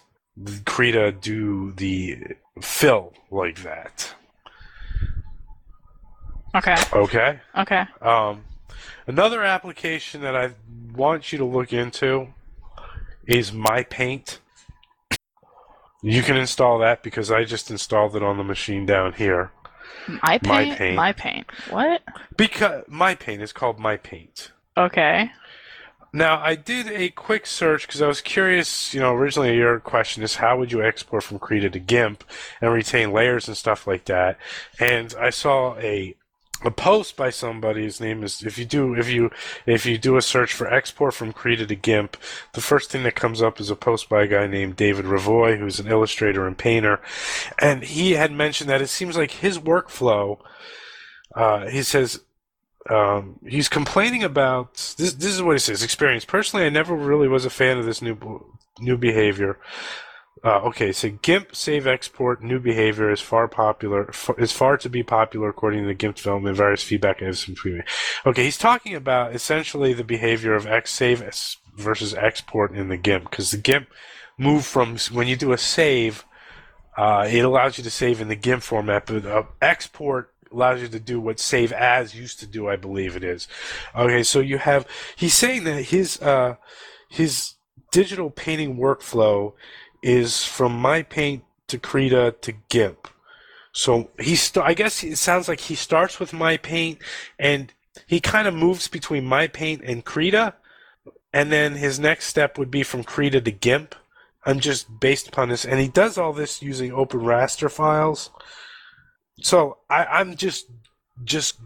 Krita 0.65 1.11
do 1.11 1.71
the 1.71 2.17
fill 2.61 3.13
like 3.31 3.63
that? 3.63 4.13
Okay, 6.55 6.75
Okay. 6.93 7.39
okay. 7.57 7.85
Um, 8.01 8.43
another 9.07 9.43
application 9.43 10.21
that 10.21 10.35
I 10.35 10.51
want 10.93 11.31
you 11.31 11.37
to 11.39 11.45
look 11.45 11.73
into 11.73 12.27
is 13.25 13.51
MyPaint. 13.51 14.39
You 16.01 16.21
can 16.21 16.35
install 16.35 16.79
that 16.79 17.01
because 17.01 17.31
I 17.31 17.45
just 17.45 17.71
installed 17.71 18.15
it 18.15 18.23
on 18.23 18.37
the 18.37 18.43
machine 18.43 18.85
down 18.85 19.13
here. 19.13 19.51
My 20.21 20.37
paint. 20.37 20.77
paint. 20.77 20.95
My 20.95 21.13
paint. 21.13 21.45
What? 21.69 22.01
Because 22.35 22.83
MyPaint 22.85 23.41
is 23.41 23.53
called 23.53 23.79
MyPaint. 23.79 24.49
Okay. 24.75 25.31
Now, 26.15 26.39
I 26.41 26.55
did 26.55 26.87
a 26.87 27.09
quick 27.09 27.47
search 27.47 27.87
because 27.87 28.01
I 28.01 28.07
was 28.07 28.21
curious. 28.21 28.93
You 28.93 28.99
know, 28.99 29.15
originally 29.15 29.55
your 29.55 29.79
question 29.79 30.21
is 30.23 30.35
how 30.35 30.57
would 30.59 30.71
you 30.71 30.83
export 30.83 31.23
from 31.23 31.39
Krita 31.39 31.69
to 31.71 31.79
GIMP 31.79 32.23
and 32.61 32.71
retain 32.71 33.11
layers 33.11 33.47
and 33.47 33.57
stuff 33.57 33.87
like 33.87 34.05
that. 34.05 34.37
And 34.79 35.15
I 35.19 35.31
saw 35.31 35.75
a 35.77 36.15
a 36.65 36.71
post 36.71 37.15
by 37.15 37.29
somebody. 37.29 37.83
His 37.83 37.99
name 37.99 38.23
is 38.23 38.43
if 38.43 38.57
you 38.57 38.65
do 38.65 38.93
if 38.95 39.09
you 39.09 39.31
if 39.65 39.85
you 39.85 39.97
do 39.97 40.17
a 40.17 40.21
search 40.21 40.53
for 40.53 40.71
export 40.71 41.13
from 41.13 41.33
Krita 41.33 41.65
to 41.65 41.75
GIMP, 41.75 42.17
the 42.53 42.61
first 42.61 42.91
thing 42.91 43.03
that 43.03 43.15
comes 43.15 43.41
up 43.41 43.59
is 43.59 43.69
a 43.69 43.75
post 43.75 44.09
by 44.09 44.23
a 44.23 44.27
guy 44.27 44.47
named 44.47 44.75
David 44.75 45.05
Revoy, 45.05 45.57
who's 45.57 45.79
an 45.79 45.87
illustrator 45.87 46.47
and 46.47 46.57
painter, 46.57 46.99
and 47.59 47.83
he 47.83 48.13
had 48.13 48.31
mentioned 48.31 48.69
that 48.69 48.81
it 48.81 48.87
seems 48.87 49.17
like 49.17 49.31
his 49.31 49.59
workflow. 49.59 50.39
Uh, 51.35 51.67
he 51.67 51.81
says 51.81 52.19
um, 52.89 53.39
he's 53.47 53.69
complaining 53.69 54.23
about 54.23 54.73
this. 54.97 55.13
This 55.13 55.33
is 55.33 55.41
what 55.41 55.53
he 55.53 55.59
says. 55.59 55.83
Experience. 55.83 56.25
Personally, 56.25 56.65
I 56.65 56.69
never 56.69 56.95
really 56.95 57.27
was 57.27 57.45
a 57.45 57.49
fan 57.49 57.77
of 57.77 57.85
this 57.85 58.01
new 58.01 58.17
new 58.79 58.97
behavior. 58.97 59.59
Uh, 60.43 60.59
okay, 60.61 60.91
so 60.91 61.09
GIMP 61.09 61.55
save 61.55 61.85
export 61.85 62.43
new 62.43 62.59
behavior 62.59 63.11
is 63.11 63.21
far 63.21 63.47
popular 63.47 64.11
is 64.37 64.51
far 64.51 64.77
to 64.77 64.89
be 64.89 65.03
popular 65.03 65.49
according 65.49 65.83
to 65.83 65.87
the 65.87 65.93
GIMP 65.93 66.15
development 66.15 66.57
various 66.57 66.83
feedback 66.83 67.19
have 67.19 67.37
some 67.37 67.55
previous. 67.55 67.85
Okay, 68.25 68.43
he's 68.43 68.57
talking 68.57 68.95
about 68.95 69.35
essentially 69.35 69.93
the 69.93 70.03
behavior 70.03 70.53
of 70.53 70.65
X 70.65 70.91
save 70.91 71.23
versus 71.75 72.13
export 72.15 72.73
in 72.73 72.89
the 72.89 72.97
GIMP 72.97 73.29
because 73.29 73.51
the 73.51 73.57
GIMP 73.57 73.87
move 74.37 74.65
from 74.65 74.97
when 75.11 75.27
you 75.27 75.35
do 75.35 75.53
a 75.53 75.57
save, 75.57 76.25
uh, 76.97 77.27
it 77.29 77.45
allows 77.45 77.77
you 77.77 77.83
to 77.83 77.91
save 77.91 78.19
in 78.19 78.27
the 78.27 78.35
GIMP 78.35 78.63
format, 78.63 79.05
but 79.05 79.25
uh, 79.25 79.43
export 79.61 80.33
allows 80.51 80.81
you 80.81 80.87
to 80.87 80.99
do 80.99 81.19
what 81.19 81.39
save 81.39 81.71
as 81.71 82.15
used 82.15 82.39
to 82.39 82.47
do, 82.47 82.67
I 82.67 82.75
believe 82.75 83.15
it 83.15 83.23
is. 83.23 83.47
Okay, 83.95 84.23
so 84.23 84.39
you 84.39 84.57
have 84.57 84.87
he's 85.15 85.33
saying 85.33 85.63
that 85.65 85.85
his 85.85 86.21
uh, 86.21 86.55
his 87.07 87.53
digital 87.91 88.29
painting 88.29 88.77
workflow 88.77 89.53
is 90.03 90.43
from 90.43 90.77
My 90.77 91.01
Paint 91.01 91.43
to 91.67 91.79
Krita 91.79 92.35
to 92.41 92.51
GIMP. 92.69 93.07
So 93.71 94.11
he 94.19 94.35
st- 94.35 94.65
I 94.65 94.73
guess 94.75 95.03
it 95.03 95.17
sounds 95.17 95.47
like 95.47 95.61
he 95.61 95.75
starts 95.75 96.19
with 96.19 96.33
My 96.33 96.57
Paint, 96.57 96.99
and 97.39 97.73
he 98.05 98.19
kind 98.19 98.47
of 98.47 98.53
moves 98.53 98.87
between 98.87 99.25
My 99.25 99.47
Paint 99.47 99.81
and 99.83 100.05
Krita, 100.05 100.53
and 101.33 101.51
then 101.51 101.73
his 101.73 101.99
next 101.99 102.27
step 102.27 102.57
would 102.57 102.69
be 102.69 102.83
from 102.83 103.03
Krita 103.03 103.41
to 103.41 103.51
GIMP. 103.51 103.95
I'm 104.45 104.59
just 104.59 104.99
based 104.99 105.27
upon 105.27 105.49
this, 105.49 105.65
and 105.65 105.79
he 105.79 105.87
does 105.87 106.17
all 106.17 106.33
this 106.33 106.61
using 106.61 106.91
open 106.91 107.21
raster 107.21 107.71
files. 107.71 108.29
So 109.41 109.77
I, 109.89 110.05
I'm 110.05 110.35
just 110.35 110.69
just 111.23 111.59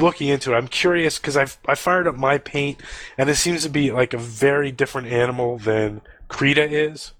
looking 0.00 0.28
into 0.28 0.52
it. 0.52 0.56
I'm 0.56 0.68
curious 0.68 1.18
because 1.18 1.36
I've 1.36 1.58
I 1.66 1.74
fired 1.74 2.08
up 2.08 2.16
my 2.16 2.38
paint, 2.38 2.80
and 3.18 3.28
it 3.28 3.36
seems 3.36 3.62
to 3.62 3.68
be 3.68 3.92
like 3.92 4.14
a 4.14 4.18
very 4.18 4.72
different 4.72 5.08
animal 5.08 5.58
than 5.58 6.00
Krita 6.28 6.68
is. 6.68 7.12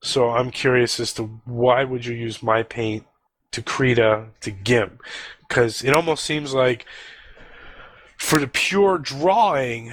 So 0.00 0.30
I'm 0.30 0.50
curious 0.50 1.00
as 1.00 1.12
to 1.14 1.24
why 1.44 1.84
would 1.84 2.04
you 2.06 2.14
use 2.14 2.42
my 2.42 2.62
paint 2.62 3.04
to 3.52 3.62
Krita 3.62 4.26
to 4.40 4.50
GIMP? 4.50 5.00
Because 5.48 5.82
it 5.82 5.92
almost 5.92 6.24
seems 6.24 6.54
like 6.54 6.86
for 8.16 8.38
the 8.38 8.46
pure 8.46 8.98
drawing, 8.98 9.92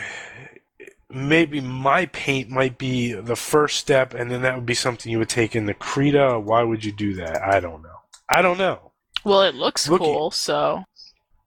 maybe 1.10 1.62
my 1.62 2.06
paint 2.08 2.49
might 2.49 2.78
be 2.78 3.14
the 3.14 3.36
first 3.36 3.78
step, 3.78 4.14
and 4.14 4.30
then 4.30 4.41
that 4.41 4.56
would 4.56 4.66
be 4.66 4.74
something 4.74 5.12
you 5.12 5.20
would 5.20 5.30
take 5.30 5.56
into 5.56 5.74
Krita. 5.74 6.39
Why 6.39 6.64
would 6.64 6.84
you 6.84 6.91
do 6.91 7.14
that? 7.16 7.41
I 7.41 7.60
don't 7.60 7.82
know. 7.82 8.01
I 8.30 8.41
don't 8.41 8.58
know. 8.58 8.91
Well, 9.24 9.41
it 9.43 9.56
looks 9.56 9.88
Looking- 9.88 10.06
cool, 10.06 10.32
so 10.32 10.84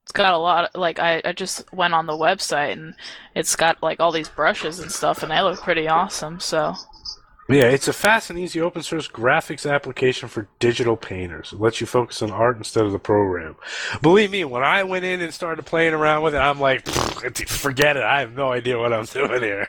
it's 0.03 0.11
got 0.11 0.33
a 0.33 0.37
lot 0.37 0.65
of, 0.65 0.79
like 0.79 0.99
I, 0.99 1.21
I 1.23 1.31
just 1.33 1.71
went 1.71 1.93
on 1.93 2.07
the 2.07 2.13
website 2.13 2.71
and 2.73 2.95
it's 3.35 3.55
got 3.55 3.81
like 3.83 3.99
all 3.99 4.11
these 4.11 4.27
brushes 4.27 4.79
and 4.79 4.91
stuff 4.91 5.21
and 5.23 5.31
they 5.31 5.39
look 5.41 5.61
pretty 5.61 5.87
awesome, 5.87 6.39
so 6.39 6.75
Yeah, 7.49 7.63
it's 7.63 7.87
a 7.87 7.93
fast 7.93 8.29
and 8.29 8.37
easy 8.37 8.61
open 8.61 8.83
source 8.83 9.07
graphics 9.07 9.67
application 9.69 10.29
for 10.29 10.47
digital 10.59 10.95
painters. 10.95 11.51
It 11.51 11.59
lets 11.59 11.81
you 11.81 11.87
focus 11.87 12.21
on 12.21 12.29
art 12.29 12.57
instead 12.57 12.85
of 12.85 12.91
the 12.91 12.99
program. 12.99 13.55
Believe 14.03 14.29
me, 14.29 14.45
when 14.45 14.61
I 14.63 14.83
went 14.83 15.03
in 15.03 15.19
and 15.19 15.33
started 15.33 15.65
playing 15.65 15.93
around 15.95 16.21
with 16.21 16.35
it, 16.35 16.37
I'm 16.37 16.59
like, 16.59 16.87
forget 17.47 17.97
it. 17.97 18.03
I 18.03 18.19
have 18.19 18.33
no 18.35 18.51
idea 18.51 18.77
what 18.77 18.93
I'm 18.93 19.05
doing 19.05 19.41
here. 19.41 19.67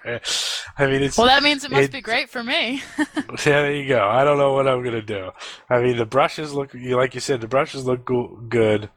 I 0.77 0.87
mean, 0.89 1.03
it's 1.03 1.17
Well, 1.17 1.27
that 1.29 1.43
means 1.43 1.65
it 1.65 1.71
must 1.71 1.85
it- 1.85 1.93
be 1.93 2.01
great 2.03 2.29
for 2.29 2.43
me. 2.45 2.83
yeah. 2.99 3.05
There 3.45 3.73
you 3.75 3.89
go. 3.89 4.07
I 4.07 4.25
don't 4.25 4.37
know 4.37 4.53
what 4.53 4.69
I'm 4.69 4.83
gonna 4.85 5.01
do. 5.01 5.31
I 5.71 5.81
mean, 5.81 5.97
the 5.97 6.05
brushes 6.07 6.53
look 6.53 6.75
like 6.75 7.15
you 7.15 7.21
said. 7.21 7.41
The 7.41 7.49
brushes 7.49 7.87
look 7.87 8.05
go- 8.05 8.41
good. 8.49 8.91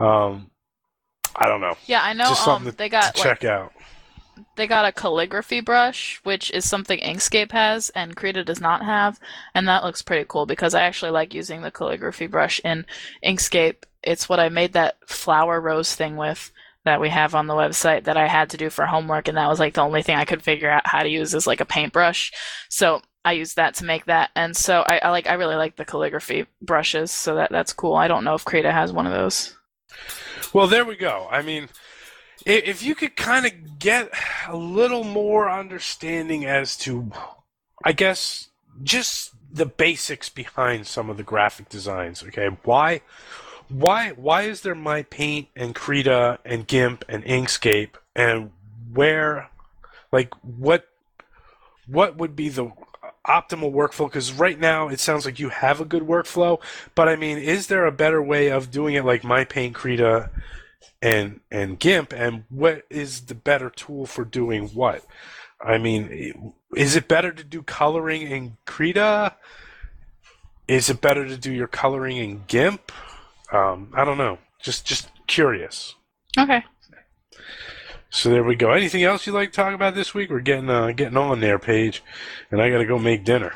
Um, 0.00 0.50
I 1.36 1.46
don't 1.46 1.60
know. 1.60 1.76
yeah, 1.86 2.02
I 2.02 2.14
know. 2.14 2.24
Just 2.24 2.44
something 2.44 2.66
Um, 2.66 2.72
to, 2.72 2.76
they 2.78 2.88
got 2.88 3.14
to 3.14 3.20
like 3.20 3.28
check 3.40 3.44
out. 3.44 3.72
They 4.56 4.66
got 4.66 4.84
a 4.84 4.92
calligraphy 4.92 5.60
brush, 5.60 6.20
which 6.24 6.50
is 6.50 6.68
something 6.68 6.98
Inkscape 7.00 7.52
has 7.52 7.90
and 7.90 8.16
Krita 8.16 8.44
does 8.44 8.60
not 8.60 8.84
have, 8.84 9.18
and 9.54 9.66
that 9.68 9.84
looks 9.84 10.02
pretty 10.02 10.24
cool 10.28 10.46
because 10.46 10.74
I 10.74 10.82
actually 10.82 11.10
like 11.10 11.34
using 11.34 11.62
the 11.62 11.70
calligraphy 11.70 12.26
brush 12.26 12.60
in 12.64 12.86
Inkscape. 13.24 13.84
It's 14.02 14.28
what 14.28 14.40
I 14.40 14.48
made 14.48 14.72
that 14.74 14.96
flower 15.06 15.60
rose 15.60 15.94
thing 15.94 16.16
with 16.16 16.52
that 16.84 17.00
we 17.00 17.08
have 17.10 17.34
on 17.34 17.46
the 17.46 17.54
website 17.54 18.04
that 18.04 18.16
I 18.16 18.26
had 18.26 18.50
to 18.50 18.56
do 18.56 18.70
for 18.70 18.86
homework, 18.86 19.28
and 19.28 19.36
that 19.36 19.48
was 19.48 19.60
like 19.60 19.74
the 19.74 19.82
only 19.82 20.02
thing 20.02 20.16
I 20.16 20.24
could 20.24 20.42
figure 20.42 20.70
out 20.70 20.86
how 20.86 21.02
to 21.02 21.08
use 21.08 21.34
is 21.34 21.46
like 21.46 21.60
a 21.60 21.66
paintbrush. 21.66 22.32
So 22.68 23.02
I 23.24 23.32
used 23.32 23.56
that 23.56 23.74
to 23.74 23.84
make 23.84 24.06
that, 24.06 24.30
and 24.34 24.56
so 24.56 24.80
I, 24.86 24.98
I 24.98 25.10
like 25.10 25.28
I 25.28 25.34
really 25.34 25.56
like 25.56 25.76
the 25.76 25.84
calligraphy 25.84 26.46
brushes, 26.62 27.10
so 27.10 27.34
that 27.34 27.50
that's 27.50 27.72
cool. 27.72 27.94
I 27.94 28.08
don't 28.08 28.24
know 28.24 28.34
if 28.34 28.44
Krita 28.44 28.72
has 28.72 28.92
one 28.92 29.06
of 29.06 29.12
those. 29.12 29.54
Well, 30.52 30.66
there 30.66 30.84
we 30.84 30.96
go. 30.96 31.28
I 31.30 31.42
mean, 31.42 31.68
if 32.46 32.82
you 32.82 32.94
could 32.94 33.16
kind 33.16 33.46
of 33.46 33.78
get 33.78 34.10
a 34.46 34.56
little 34.56 35.04
more 35.04 35.50
understanding 35.50 36.44
as 36.44 36.76
to, 36.78 37.10
I 37.84 37.92
guess, 37.92 38.48
just 38.82 39.32
the 39.50 39.66
basics 39.66 40.28
behind 40.28 40.86
some 40.86 41.10
of 41.10 41.16
the 41.16 41.22
graphic 41.22 41.68
designs. 41.68 42.22
Okay, 42.22 42.48
why, 42.64 43.00
why, 43.68 44.10
why 44.10 44.42
is 44.42 44.60
there 44.60 44.74
my 44.74 45.02
paint 45.02 45.48
and 45.56 45.74
Krita 45.74 46.38
and 46.44 46.66
GIMP 46.66 47.04
and 47.08 47.24
Inkscape 47.24 47.90
and 48.14 48.50
where, 48.92 49.50
like, 50.12 50.32
what, 50.42 50.86
what 51.86 52.16
would 52.16 52.36
be 52.36 52.48
the 52.48 52.72
optimal 53.26 53.72
workflow? 53.72 54.06
Because 54.06 54.32
right 54.32 54.58
now 54.58 54.88
it 54.88 55.00
sounds 55.00 55.24
like 55.24 55.38
you 55.38 55.48
have 55.48 55.80
a 55.80 55.84
good 55.84 56.02
workflow, 56.02 56.60
but 56.94 57.08
I 57.08 57.16
mean, 57.16 57.38
is 57.38 57.66
there 57.66 57.86
a 57.86 57.92
better 57.92 58.22
way 58.22 58.48
of 58.48 58.70
doing 58.70 58.94
it 58.94 59.04
like 59.04 59.24
my 59.24 59.44
paint 59.44 59.74
Krita 59.74 60.30
and 61.00 61.40
and 61.50 61.78
GIMP, 61.78 62.12
and 62.12 62.44
what 62.48 62.82
is 62.90 63.22
the 63.22 63.34
better 63.34 63.70
tool 63.70 64.06
for 64.06 64.24
doing 64.24 64.68
what? 64.68 65.04
I 65.60 65.78
mean, 65.78 66.52
is 66.76 66.96
it 66.96 67.08
better 67.08 67.32
to 67.32 67.44
do 67.44 67.62
coloring 67.62 68.22
in 68.22 68.56
Krita? 68.64 69.34
Is 70.66 70.90
it 70.90 71.00
better 71.00 71.26
to 71.26 71.36
do 71.36 71.52
your 71.52 71.66
coloring 71.66 72.16
in 72.16 72.44
GIMP? 72.46 72.92
Um, 73.52 73.92
I 73.94 74.04
don't 74.04 74.18
know. 74.18 74.38
Just 74.60 74.86
just 74.86 75.10
curious. 75.26 75.94
Okay. 76.38 76.62
So 78.10 78.30
there 78.30 78.44
we 78.44 78.56
go. 78.56 78.72
Anything 78.72 79.02
else 79.02 79.26
you'd 79.26 79.34
like 79.34 79.50
to 79.52 79.56
talk 79.56 79.74
about 79.74 79.94
this 79.94 80.14
week? 80.14 80.30
We're 80.30 80.40
getting 80.40 80.70
uh, 80.70 80.92
getting 80.92 81.16
on 81.16 81.40
there, 81.40 81.58
Paige, 81.58 82.02
and 82.50 82.60
I 82.60 82.70
got 82.70 82.78
to 82.78 82.86
go 82.86 82.98
make 82.98 83.24
dinner. 83.24 83.52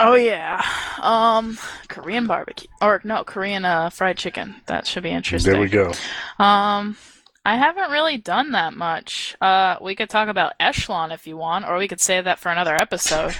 Oh 0.00 0.14
yeah. 0.14 0.64
Um 1.00 1.58
Korean 1.88 2.26
barbecue 2.26 2.68
or 2.80 3.00
no, 3.04 3.24
Korean 3.24 3.64
uh 3.64 3.90
fried 3.90 4.16
chicken. 4.18 4.56
That 4.66 4.86
should 4.86 5.02
be 5.02 5.10
interesting. 5.10 5.52
There 5.52 5.60
we 5.60 5.68
go. 5.68 5.92
Um 6.38 6.96
I 7.44 7.56
haven't 7.56 7.90
really 7.90 8.18
done 8.18 8.52
that 8.52 8.72
much. 8.74 9.36
Uh 9.40 9.76
we 9.80 9.94
could 9.94 10.08
talk 10.10 10.28
about 10.28 10.52
Echelon 10.60 11.10
if 11.12 11.26
you 11.26 11.36
want 11.36 11.66
or 11.66 11.76
we 11.78 11.88
could 11.88 12.00
save 12.00 12.24
that 12.24 12.38
for 12.38 12.50
another 12.50 12.76
episode. 12.76 13.34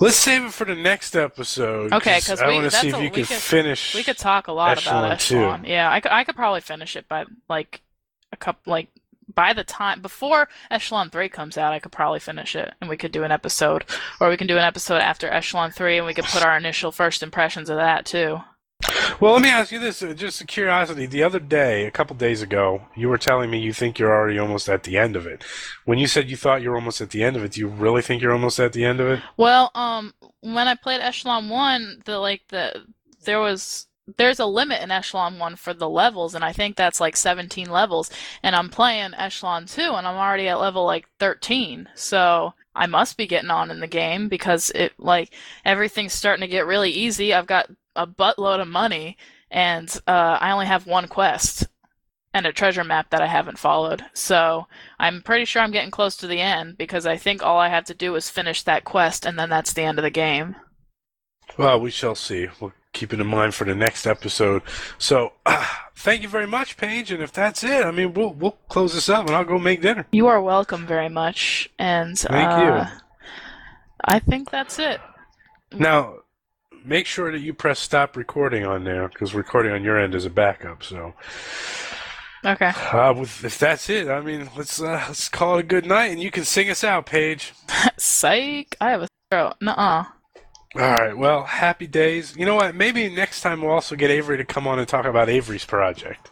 Let's 0.00 0.16
save 0.16 0.44
it 0.44 0.52
for 0.52 0.64
the 0.64 0.74
next 0.76 1.16
episode. 1.16 1.92
Okay, 1.92 2.20
'cause 2.20 2.40
I 2.40 2.48
we- 2.48 2.54
want 2.54 2.70
to 2.70 2.76
see 2.76 2.88
if 2.88 2.94
a- 2.94 3.02
you 3.02 3.10
can 3.10 3.24
could- 3.24 3.36
finish. 3.36 3.94
We 3.94 4.02
could 4.04 4.18
talk 4.18 4.46
a 4.48 4.52
lot 4.52 4.76
Echelon, 4.78 5.04
about 5.06 5.20
too. 5.20 5.38
Echelon. 5.38 5.64
Yeah, 5.64 5.90
I 5.90 6.00
could 6.00 6.12
I 6.12 6.24
could 6.24 6.36
probably 6.36 6.60
finish 6.60 6.96
it 6.96 7.08
by 7.08 7.24
like 7.48 7.80
a 8.32 8.36
couple 8.36 8.70
like 8.70 8.88
by 9.36 9.52
the 9.52 9.62
time 9.62 10.00
before 10.00 10.48
Echelon 10.70 11.10
3 11.10 11.28
comes 11.28 11.56
out, 11.56 11.72
I 11.72 11.78
could 11.78 11.92
probably 11.92 12.18
finish 12.18 12.56
it 12.56 12.74
and 12.80 12.90
we 12.90 12.96
could 12.96 13.12
do 13.12 13.22
an 13.22 13.30
episode 13.30 13.84
or 14.18 14.28
we 14.28 14.36
can 14.36 14.48
do 14.48 14.56
an 14.56 14.64
episode 14.64 14.98
after 14.98 15.28
Echelon 15.28 15.70
3 15.70 15.98
and 15.98 16.06
we 16.06 16.14
could 16.14 16.24
put 16.24 16.44
our 16.44 16.56
initial 16.56 16.90
first 16.90 17.22
impressions 17.22 17.70
of 17.70 17.76
that 17.76 18.04
too. 18.04 18.40
Well, 19.20 19.32
let 19.32 19.42
me 19.42 19.48
ask 19.48 19.72
you 19.72 19.78
this, 19.78 20.02
uh, 20.02 20.12
just 20.12 20.40
a 20.40 20.46
curiosity. 20.46 21.06
The 21.06 21.22
other 21.22 21.38
day, 21.38 21.86
a 21.86 21.90
couple 21.90 22.16
days 22.16 22.42
ago, 22.42 22.82
you 22.94 23.08
were 23.08 23.16
telling 23.16 23.50
me 23.50 23.58
you 23.58 23.72
think 23.72 23.98
you're 23.98 24.14
already 24.14 24.38
almost 24.38 24.68
at 24.68 24.82
the 24.82 24.98
end 24.98 25.16
of 25.16 25.26
it. 25.26 25.42
When 25.84 25.98
you 25.98 26.06
said 26.06 26.28
you 26.28 26.36
thought 26.36 26.60
you're 26.60 26.74
almost 26.74 27.00
at 27.00 27.10
the 27.10 27.22
end 27.22 27.36
of 27.36 27.44
it, 27.44 27.52
do 27.52 27.60
you 27.60 27.68
really 27.68 28.02
think 28.02 28.20
you're 28.20 28.32
almost 28.32 28.60
at 28.60 28.74
the 28.74 28.84
end 28.84 29.00
of 29.00 29.08
it? 29.08 29.20
Well, 29.38 29.70
um, 29.74 30.12
when 30.40 30.68
I 30.68 30.74
played 30.74 31.00
Echelon 31.00 31.48
One, 31.48 32.02
the 32.04 32.18
like 32.18 32.42
the 32.48 32.84
there 33.24 33.40
was 33.40 33.86
there's 34.16 34.38
a 34.38 34.46
limit 34.46 34.82
in 34.82 34.90
Echelon 34.90 35.38
One 35.38 35.56
for 35.56 35.74
the 35.74 35.88
levels, 35.88 36.34
and 36.34 36.44
I 36.44 36.52
think 36.52 36.76
that's 36.76 37.00
like 37.00 37.16
17 37.16 37.68
levels. 37.68 38.10
And 38.42 38.54
I'm 38.54 38.68
playing 38.68 39.14
Echelon 39.14 39.66
Two, 39.66 39.94
and 39.94 40.06
I'm 40.06 40.16
already 40.16 40.48
at 40.48 40.60
level 40.60 40.84
like 40.84 41.08
13. 41.18 41.88
So 41.94 42.54
I 42.74 42.86
must 42.86 43.16
be 43.16 43.26
getting 43.26 43.50
on 43.50 43.70
in 43.70 43.80
the 43.80 43.86
game 43.86 44.28
because 44.28 44.70
it 44.70 44.92
like 44.98 45.32
everything's 45.64 46.12
starting 46.12 46.42
to 46.42 46.48
get 46.48 46.66
really 46.66 46.90
easy. 46.90 47.34
I've 47.34 47.46
got 47.46 47.70
a 47.96 48.06
buttload 48.06 48.60
of 48.60 48.68
money, 48.68 49.16
and 49.50 49.88
uh, 50.06 50.38
I 50.40 50.52
only 50.52 50.66
have 50.66 50.86
one 50.86 51.08
quest 51.08 51.66
and 52.36 52.46
a 52.46 52.52
treasure 52.52 52.84
map 52.84 53.08
that 53.10 53.22
I 53.22 53.26
haven't 53.26 53.58
followed. 53.58 54.04
So 54.12 54.66
I'm 54.98 55.22
pretty 55.22 55.46
sure 55.46 55.62
I'm 55.62 55.70
getting 55.70 55.90
close 55.90 56.16
to 56.18 56.26
the 56.26 56.40
end 56.40 56.76
because 56.76 57.06
I 57.06 57.16
think 57.16 57.42
all 57.42 57.58
I 57.58 57.68
have 57.68 57.84
to 57.86 57.94
do 57.94 58.14
is 58.14 58.28
finish 58.28 58.62
that 58.64 58.84
quest 58.84 59.24
and 59.24 59.38
then 59.38 59.48
that's 59.48 59.72
the 59.72 59.82
end 59.82 59.98
of 59.98 60.02
the 60.02 60.10
game. 60.10 60.54
Well, 61.58 61.80
we 61.80 61.90
shall 61.90 62.14
see. 62.14 62.48
We'll 62.60 62.72
keep 62.92 63.12
it 63.12 63.20
in 63.20 63.26
mind 63.26 63.54
for 63.54 63.64
the 63.64 63.74
next 63.74 64.06
episode. 64.06 64.62
So, 64.98 65.32
thank 65.96 66.22
you 66.22 66.28
very 66.28 66.46
much, 66.46 66.76
Paige. 66.76 67.12
And 67.12 67.22
if 67.22 67.32
that's 67.32 67.62
it, 67.64 67.84
I 67.84 67.90
mean, 67.90 68.14
we'll 68.14 68.32
we'll 68.32 68.58
close 68.68 68.94
this 68.94 69.08
up, 69.08 69.26
and 69.26 69.34
I'll 69.36 69.44
go 69.44 69.58
make 69.58 69.82
dinner. 69.82 70.06
You 70.12 70.26
are 70.26 70.40
welcome 70.40 70.86
very 70.86 71.08
much. 71.08 71.70
And 71.78 72.18
Thank 72.18 72.50
uh, 72.50 72.62
you. 72.90 73.26
I 74.04 74.18
think 74.18 74.50
that's 74.50 74.78
it. 74.78 75.00
Now, 75.72 76.16
make 76.84 77.06
sure 77.06 77.32
that 77.32 77.40
you 77.40 77.52
press 77.54 77.78
stop 77.80 78.16
recording 78.16 78.64
on 78.64 78.84
there 78.84 79.08
because 79.08 79.34
recording 79.34 79.72
on 79.72 79.82
your 79.82 79.98
end 79.98 80.14
is 80.14 80.24
a 80.24 80.30
backup. 80.30 80.82
So, 80.82 81.14
Okay. 82.44 82.68
uh, 82.92 83.12
with, 83.12 83.44
if 83.44 83.58
that's 83.58 83.90
it, 83.90 84.08
I 84.08 84.20
mean, 84.20 84.48
let's 84.56 84.80
uh, 84.80 85.04
let's 85.08 85.28
call 85.28 85.56
it 85.56 85.60
a 85.60 85.64
good 85.64 85.86
night, 85.86 86.12
and 86.12 86.20
you 86.20 86.30
can 86.30 86.44
sing 86.44 86.70
us 86.70 86.84
out, 86.84 87.06
Paige. 87.06 87.52
Psych. 87.96 88.76
I 88.80 88.90
have 88.90 89.02
a 89.02 89.08
throat. 89.30 89.54
Nuh-uh. 89.60 90.04
All 90.78 90.90
right. 90.92 91.16
Well, 91.16 91.44
happy 91.44 91.86
days. 91.86 92.36
You 92.36 92.44
know 92.46 92.54
what? 92.56 92.74
Maybe 92.74 93.08
next 93.08 93.40
time 93.40 93.62
we'll 93.62 93.70
also 93.72 93.96
get 93.96 94.10
Avery 94.10 94.36
to 94.38 94.44
come 94.44 94.66
on 94.66 94.78
and 94.78 94.86
talk 94.86 95.06
about 95.06 95.28
Avery's 95.28 95.64
project, 95.64 96.30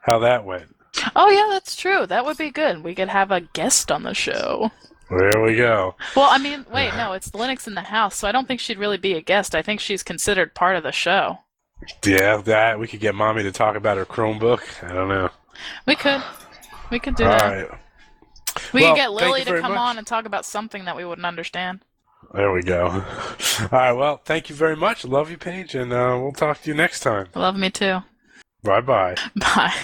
how 0.00 0.18
that 0.20 0.44
went. 0.44 0.74
Oh 1.16 1.30
yeah, 1.30 1.48
that's 1.50 1.74
true. 1.76 2.06
That 2.06 2.24
would 2.24 2.36
be 2.36 2.50
good. 2.50 2.84
We 2.84 2.94
could 2.94 3.08
have 3.08 3.30
a 3.30 3.40
guest 3.40 3.90
on 3.90 4.02
the 4.02 4.14
show. 4.14 4.70
There 5.10 5.42
we 5.42 5.56
go. 5.56 5.94
Well, 6.16 6.28
I 6.30 6.38
mean, 6.38 6.64
wait, 6.72 6.94
no, 6.94 7.12
it's 7.12 7.30
Linux 7.30 7.66
in 7.66 7.74
the 7.74 7.82
house, 7.82 8.16
so 8.16 8.26
I 8.28 8.32
don't 8.32 8.48
think 8.48 8.60
she'd 8.60 8.78
really 8.78 8.96
be 8.96 9.12
a 9.14 9.20
guest. 9.20 9.54
I 9.54 9.60
think 9.62 9.80
she's 9.80 10.02
considered 10.02 10.54
part 10.54 10.76
of 10.76 10.82
the 10.82 10.92
show. 10.92 11.38
Yeah, 12.04 12.38
that 12.38 12.78
we 12.78 12.86
could 12.86 13.00
get 13.00 13.14
mommy 13.14 13.42
to 13.42 13.52
talk 13.52 13.74
about 13.76 13.98
her 13.98 14.06
Chromebook. 14.06 14.62
I 14.88 14.92
don't 14.94 15.08
know. 15.08 15.28
We 15.86 15.96
could. 15.96 16.22
We 16.90 16.98
could 16.98 17.16
do 17.16 17.24
All 17.24 17.30
that. 17.30 17.70
right. 17.70 17.78
We 18.72 18.82
Well, 18.82 18.94
could 18.94 19.00
get 19.00 19.12
Lily 19.12 19.44
to 19.44 19.60
come 19.60 19.72
much. 19.72 19.78
on 19.80 19.98
and 19.98 20.06
talk 20.06 20.24
about 20.24 20.44
something 20.46 20.84
that 20.84 20.96
we 20.96 21.04
wouldn't 21.04 21.26
understand. 21.26 21.80
There 22.34 22.50
we 22.52 22.62
go. 22.62 22.86
All 23.60 23.68
right. 23.70 23.92
Well, 23.92 24.16
thank 24.24 24.48
you 24.48 24.54
very 24.54 24.76
much. 24.76 25.04
Love 25.04 25.30
you, 25.30 25.36
Paige, 25.36 25.74
and 25.74 25.92
uh, 25.92 26.18
we'll 26.20 26.32
talk 26.32 26.62
to 26.62 26.70
you 26.70 26.74
next 26.74 27.00
time. 27.00 27.28
Love 27.34 27.56
me 27.56 27.70
too. 27.70 27.98
Bye 28.62 28.80
bye. 28.80 29.16
Bye. 29.36 29.74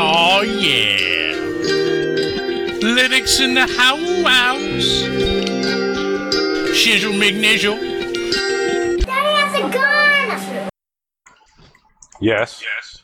Oh 0.00 0.42
yeah. 0.42 1.34
Linux 2.80 3.40
in 3.40 3.54
the 3.54 3.66
house. 3.66 3.98
Shizzle 6.78 7.18
McNizzle. 7.18 7.80
Daddy 9.04 9.34
has 9.34 9.54
a 9.54 9.60
gun! 9.74 10.68
Yes. 12.20 12.62
Yes. 12.62 13.02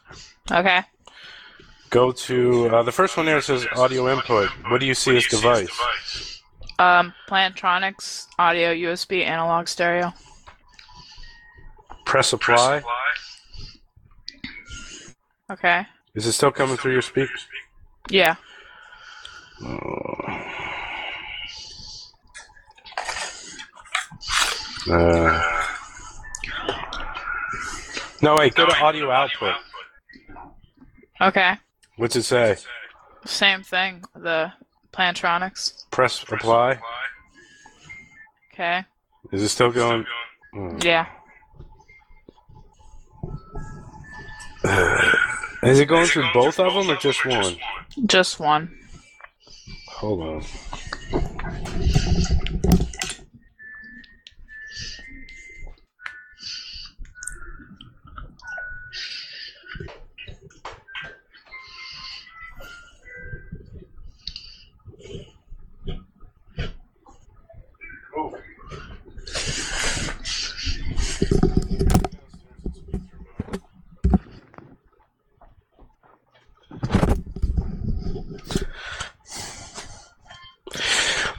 Okay. 0.51 0.83
Go 1.91 2.13
to 2.13 2.69
uh, 2.69 2.83
the 2.85 2.93
first 2.93 3.17
one 3.17 3.27
there 3.27 3.41
says 3.41 3.67
audio 3.75 4.13
input. 4.13 4.49
What 4.69 4.79
do 4.81 4.87
you 4.87 4.95
see 4.95 5.17
as 5.17 5.27
device? 5.27 5.71
Um, 6.79 7.15
Plantronics, 7.29 8.27
audio, 8.39 8.73
USB, 8.75 9.25
analog, 9.25 9.69
stereo. 9.69 10.13
Press 12.05 12.33
apply. 12.33 12.83
Okay. 15.51 15.87
Is 16.15 16.27
it 16.27 16.33
still 16.33 16.51
coming 16.51 16.77
through 16.77 16.93
your 16.93 17.03
speakers? 17.03 17.47
Yeah. 18.11 18.37
Uh, 24.91 25.43
no, 28.21 28.37
wait. 28.37 28.55
Go 28.55 28.67
to 28.67 28.77
audio 28.77 29.11
output. 29.11 29.55
Okay. 31.21 31.55
What's 31.97 32.17
it 32.17 32.25
say? 32.25 32.57
Same 33.25 33.63
thing. 33.63 34.05
The 34.15 34.53
Plantronics. 34.95 35.91
Press 35.91 36.23
apply. 36.23 36.79
Okay. 38.53 38.85
Is 39.33 39.43
it 39.43 39.49
still 39.49 39.73
going? 39.73 40.07
Hmm. 40.53 40.79
Yeah. 40.83 41.07
Is 45.65 45.81
it 45.81 45.87
going 45.87 46.07
through 46.07 46.27
both 46.33 46.61
of 46.61 46.75
them 46.75 46.91
or 46.91 46.97
just 46.97 47.27
one? 47.27 47.57
Just 48.07 48.39
one. 48.39 48.71
hold 49.89 50.21
on. 50.21 50.45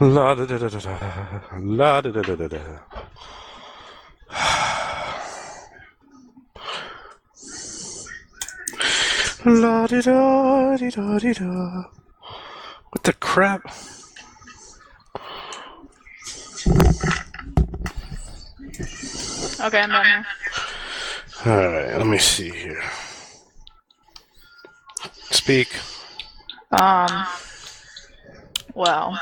La 0.06 0.36
da 0.36 0.46
da 0.46 0.60
da 0.60 0.70
da 0.70 0.80
da. 0.80 1.00
La 1.58 2.00
da 2.02 2.12
da 2.12 2.22
da 2.22 2.36
da 2.36 2.48
da. 2.48 2.60
La 9.46 9.88
di 9.88 10.02
da 10.02 10.78
di 10.78 10.90
da 10.92 11.18
di 11.18 11.34
da. 11.34 11.90
What 12.92 13.02
the 13.02 13.14
crap? 13.14 13.66
Okay, 19.60 19.82
I'm 19.82 19.90
done 19.90 20.06
here. 20.06 20.26
Alright, 21.48 21.98
let 21.98 22.06
me 22.06 22.20
see 22.20 22.52
here. 22.52 22.84
Speak. 25.32 25.70
Um. 26.72 27.26
Well. 28.76 29.18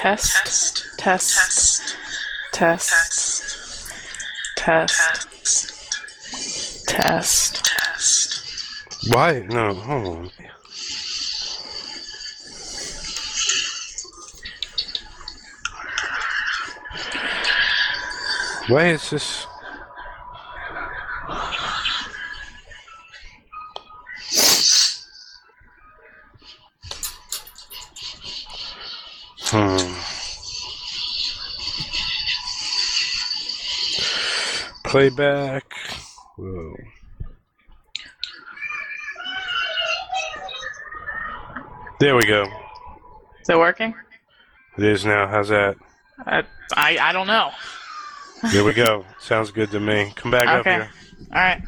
Test. 0.00 0.96
Test. 0.96 1.94
Test. 2.52 3.92
Test. 4.56 6.86
Test. 6.88 7.62
Why? 9.12 9.40
No, 9.40 9.74
hold 9.74 10.06
on. 10.06 10.30
Why 18.68 18.86
is 18.86 19.10
this? 19.10 19.49
Hmm. 29.52 29.94
Playback. 34.84 35.64
Whoa. 36.36 36.74
There 41.98 42.16
we 42.16 42.26
go. 42.26 42.44
Is 43.42 43.48
it 43.50 43.58
working? 43.58 43.94
It 44.78 44.84
is 44.84 45.04
now. 45.04 45.26
How's 45.26 45.48
that? 45.48 45.76
I, 46.24 46.44
I, 46.74 46.98
I 46.98 47.12
don't 47.12 47.26
know. 47.26 47.50
There 48.52 48.64
we 48.64 48.72
go. 48.72 49.04
Sounds 49.18 49.50
good 49.50 49.70
to 49.72 49.80
me. 49.80 50.12
Come 50.16 50.30
back 50.30 50.48
up 50.48 50.60
Okay. 50.60 50.74
here. 50.74 50.90
All 51.32 51.40
right. 51.42 51.62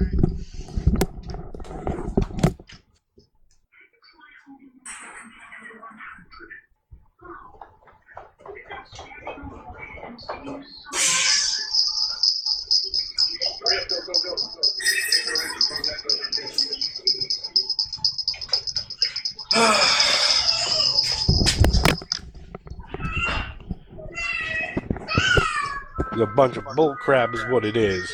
Bunch 26.43 26.56
of 26.56 26.64
bull 26.74 26.97
crap 26.97 27.32
is 27.35 27.44
what 27.47 27.64
it 27.64 27.77
is. 27.77 28.12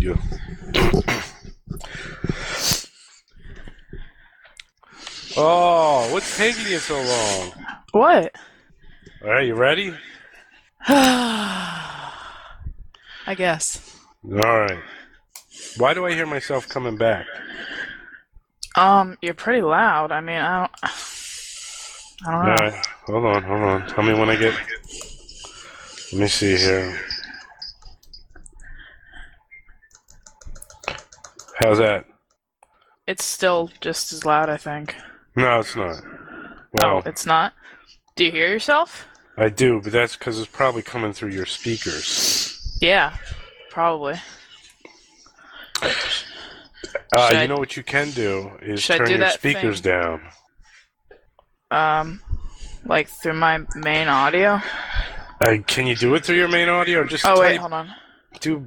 Yeah. 0.00 0.16
oh, 5.36 6.08
what's 6.10 6.36
taking 6.36 6.66
you 6.66 6.78
so 6.78 7.00
long? 7.00 7.52
What? 7.92 8.34
Are 9.24 9.42
you 9.42 9.54
ready? 9.54 9.94
I 10.88 12.10
guess. 13.36 13.96
All 14.24 14.38
right. 14.38 14.82
Why 15.76 15.94
do 15.94 16.04
I 16.04 16.12
hear 16.14 16.26
myself 16.26 16.68
coming 16.68 16.96
back? 16.96 17.26
Um, 18.74 19.16
you're 19.22 19.34
pretty 19.34 19.62
loud. 19.62 20.10
I 20.12 20.20
mean, 20.20 20.36
I 20.36 20.60
don't. 20.60 20.70
I 22.26 22.30
don't 22.30 22.46
know. 22.46 22.54
right, 22.64 22.86
hold 23.06 23.24
on, 23.26 23.42
hold 23.42 23.62
on. 23.62 23.88
Tell 23.88 24.04
me 24.04 24.14
when 24.14 24.30
I 24.30 24.36
get. 24.36 24.54
Let 26.12 26.20
me 26.20 26.26
see 26.28 26.56
here. 26.56 26.98
How's 31.58 31.78
that? 31.78 32.06
It's 33.06 33.24
still 33.24 33.70
just 33.80 34.12
as 34.12 34.24
loud, 34.24 34.48
I 34.48 34.56
think. 34.56 34.96
No, 35.36 35.60
it's 35.60 35.76
not. 35.76 36.02
Oh, 36.04 36.56
Well, 36.72 37.02
it's 37.04 37.26
not. 37.26 37.52
Do 38.16 38.24
you 38.24 38.32
hear 38.32 38.48
yourself? 38.48 39.06
I 39.36 39.48
do, 39.48 39.80
but 39.82 39.92
that's 39.92 40.16
because 40.16 40.38
it's 40.38 40.48
probably 40.50 40.82
coming 40.82 41.12
through 41.12 41.30
your 41.30 41.46
speakers. 41.46 42.76
Yeah, 42.80 43.16
probably. 43.70 44.14
Uh, 47.14 47.28
Should 47.28 47.36
you 47.36 47.42
I- 47.42 47.46
know 47.46 47.56
what 47.56 47.76
you 47.76 47.82
can 47.82 48.10
do 48.10 48.50
is 48.60 48.82
should 48.82 48.94
I 48.94 48.98
turn 48.98 49.06
do 49.06 49.12
your 49.12 49.20
that 49.20 49.34
speakers 49.34 49.80
thing? 49.80 49.92
down. 49.92 50.20
Um, 51.70 52.20
like 52.84 53.08
through 53.08 53.34
my 53.34 53.60
main 53.76 54.08
audio. 54.08 54.60
Uh, 55.40 55.56
can 55.66 55.86
you 55.86 55.94
do 55.96 56.14
it 56.14 56.24
through 56.24 56.36
your 56.36 56.48
main 56.48 56.68
audio, 56.68 57.00
or 57.00 57.04
just 57.04 57.24
Oh 57.26 57.40
wait, 57.40 57.52
type, 57.52 57.60
hold 57.60 57.72
on. 57.72 57.90
do 58.40 58.66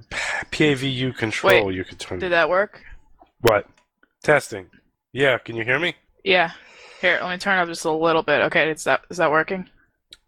PAVU 0.52 1.16
control? 1.18 1.66
Wait, 1.68 1.76
you 1.76 1.84
could 1.84 2.00
turn. 2.00 2.20
Did 2.20 2.32
that 2.32 2.50
work? 2.50 2.82
What? 3.42 3.68
Testing. 4.24 4.70
Yeah, 5.14 5.38
can 5.38 5.56
you 5.56 5.64
hear 5.64 5.80
me? 5.80 5.96
Yeah. 6.24 6.52
Here, 7.02 7.20
let 7.22 7.32
me 7.32 7.38
turn 7.38 7.58
up 7.60 7.68
just 7.68 7.86
a 7.86 7.92
little 7.92 8.24
bit. 8.24 8.42
Okay, 8.46 8.70
is 8.72 8.84
that 8.86 9.02
is 9.10 9.18
that 9.18 9.32
working? 9.32 9.70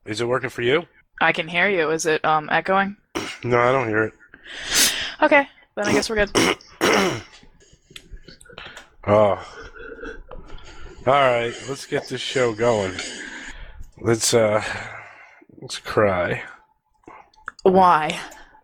Is 0.05 0.21
it 0.21 0.25
working 0.27 0.49
for 0.49 0.61
you? 0.61 0.85
I 1.21 1.31
can 1.33 1.47
hear 1.47 1.67
you. 1.69 1.89
Is 1.91 2.05
it 2.05 2.23
um 2.23 2.47
echoing? 2.51 2.95
No, 3.43 3.59
I 3.59 3.71
don't 3.71 3.87
hear 3.87 4.03
it. 4.03 4.13
Okay, 5.21 5.47
then 5.75 5.87
I 5.87 5.93
guess 5.93 6.09
we're 6.09 6.25
good. 6.25 6.31
Oh. 9.07 9.45
All 11.07 11.13
right, 11.13 11.53
let's 11.67 11.85
get 11.85 12.09
this 12.09 12.21
show 12.21 12.53
going. 12.53 12.93
Let's 13.99 14.33
uh 14.33 14.63
let's 15.61 15.79
cry. 15.79 16.43
Why? 17.63 18.19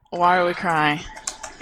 Why 0.10 0.38
are 0.38 0.45
we 0.45 0.53
crying? 0.53 0.99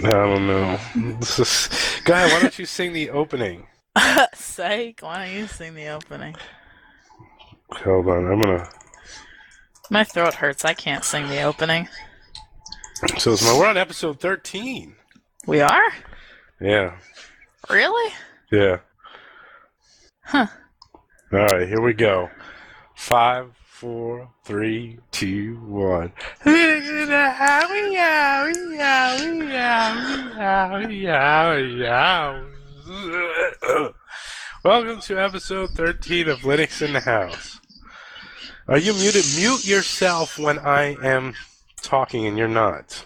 I 0.00 0.10
don't 0.10 0.46
know. 0.46 0.78
This 1.18 1.38
is... 1.38 1.68
Guy, 2.04 2.26
why 2.26 2.40
don't 2.40 2.58
you 2.58 2.66
sing 2.66 2.92
the 2.92 3.10
opening? 3.10 3.66
Sake, 4.34 4.98
why 5.00 5.24
don't 5.24 5.36
you 5.36 5.46
sing 5.46 5.74
the 5.74 5.88
opening? 5.88 6.34
Hold 7.70 8.08
on, 8.08 8.30
I'm 8.30 8.40
gonna 8.40 8.68
My 9.90 10.04
throat 10.04 10.34
hurts. 10.34 10.64
I 10.64 10.74
can't 10.74 11.04
sing 11.04 11.28
the 11.28 11.42
opening. 11.42 11.88
So 13.18 13.32
it's 13.32 13.44
my 13.44 13.56
we're 13.58 13.66
on 13.66 13.76
episode 13.76 14.20
thirteen. 14.20 14.96
We 15.46 15.60
are? 15.60 15.92
Yeah. 16.60 16.96
Really? 17.68 18.12
Yeah. 18.54 18.78
Huh. 20.22 20.46
All 21.32 21.38
right, 21.40 21.66
here 21.66 21.80
we 21.80 21.92
go. 21.92 22.30
Five, 22.94 23.50
four, 23.64 24.30
three, 24.44 25.00
two, 25.10 25.56
one. 25.66 26.12
Welcome 34.62 35.00
to 35.00 35.18
episode 35.18 35.70
13 35.70 36.28
of 36.28 36.38
Linux 36.42 36.80
in 36.80 36.92
the 36.92 37.00
House. 37.00 37.58
Are 38.68 38.78
you 38.78 38.94
muted? 38.94 39.24
Mute 39.36 39.66
yourself 39.66 40.38
when 40.38 40.60
I 40.60 40.96
am 41.02 41.34
talking 41.82 42.24
and 42.26 42.38
you're 42.38 42.46
not. 42.46 43.04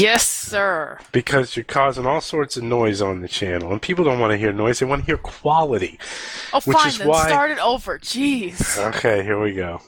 Yes, 0.00 0.26
sir. 0.26 0.98
Because 1.12 1.56
you're 1.56 1.64
causing 1.64 2.06
all 2.06 2.20
sorts 2.20 2.56
of 2.56 2.62
noise 2.64 3.02
on 3.02 3.20
the 3.20 3.28
channel. 3.28 3.72
And 3.72 3.80
people 3.82 4.04
don't 4.04 4.18
want 4.18 4.30
to 4.32 4.38
hear 4.38 4.52
noise, 4.52 4.78
they 4.78 4.86
want 4.86 5.02
to 5.02 5.06
hear 5.06 5.18
quality. 5.18 5.98
Oh, 6.52 6.60
Which 6.64 6.76
fine. 6.76 6.88
is 6.88 6.98
then 6.98 7.08
why- 7.08 7.28
start 7.28 7.50
it 7.50 7.58
over. 7.58 7.98
Jeez. 7.98 8.78
Okay, 8.94 9.22
here 9.22 9.40
we 9.40 9.52
go. 9.52 9.80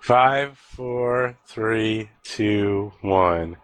Five, 0.00 0.56
four, 0.58 1.36
three, 1.46 2.10
two, 2.22 2.92
one. 3.00 3.56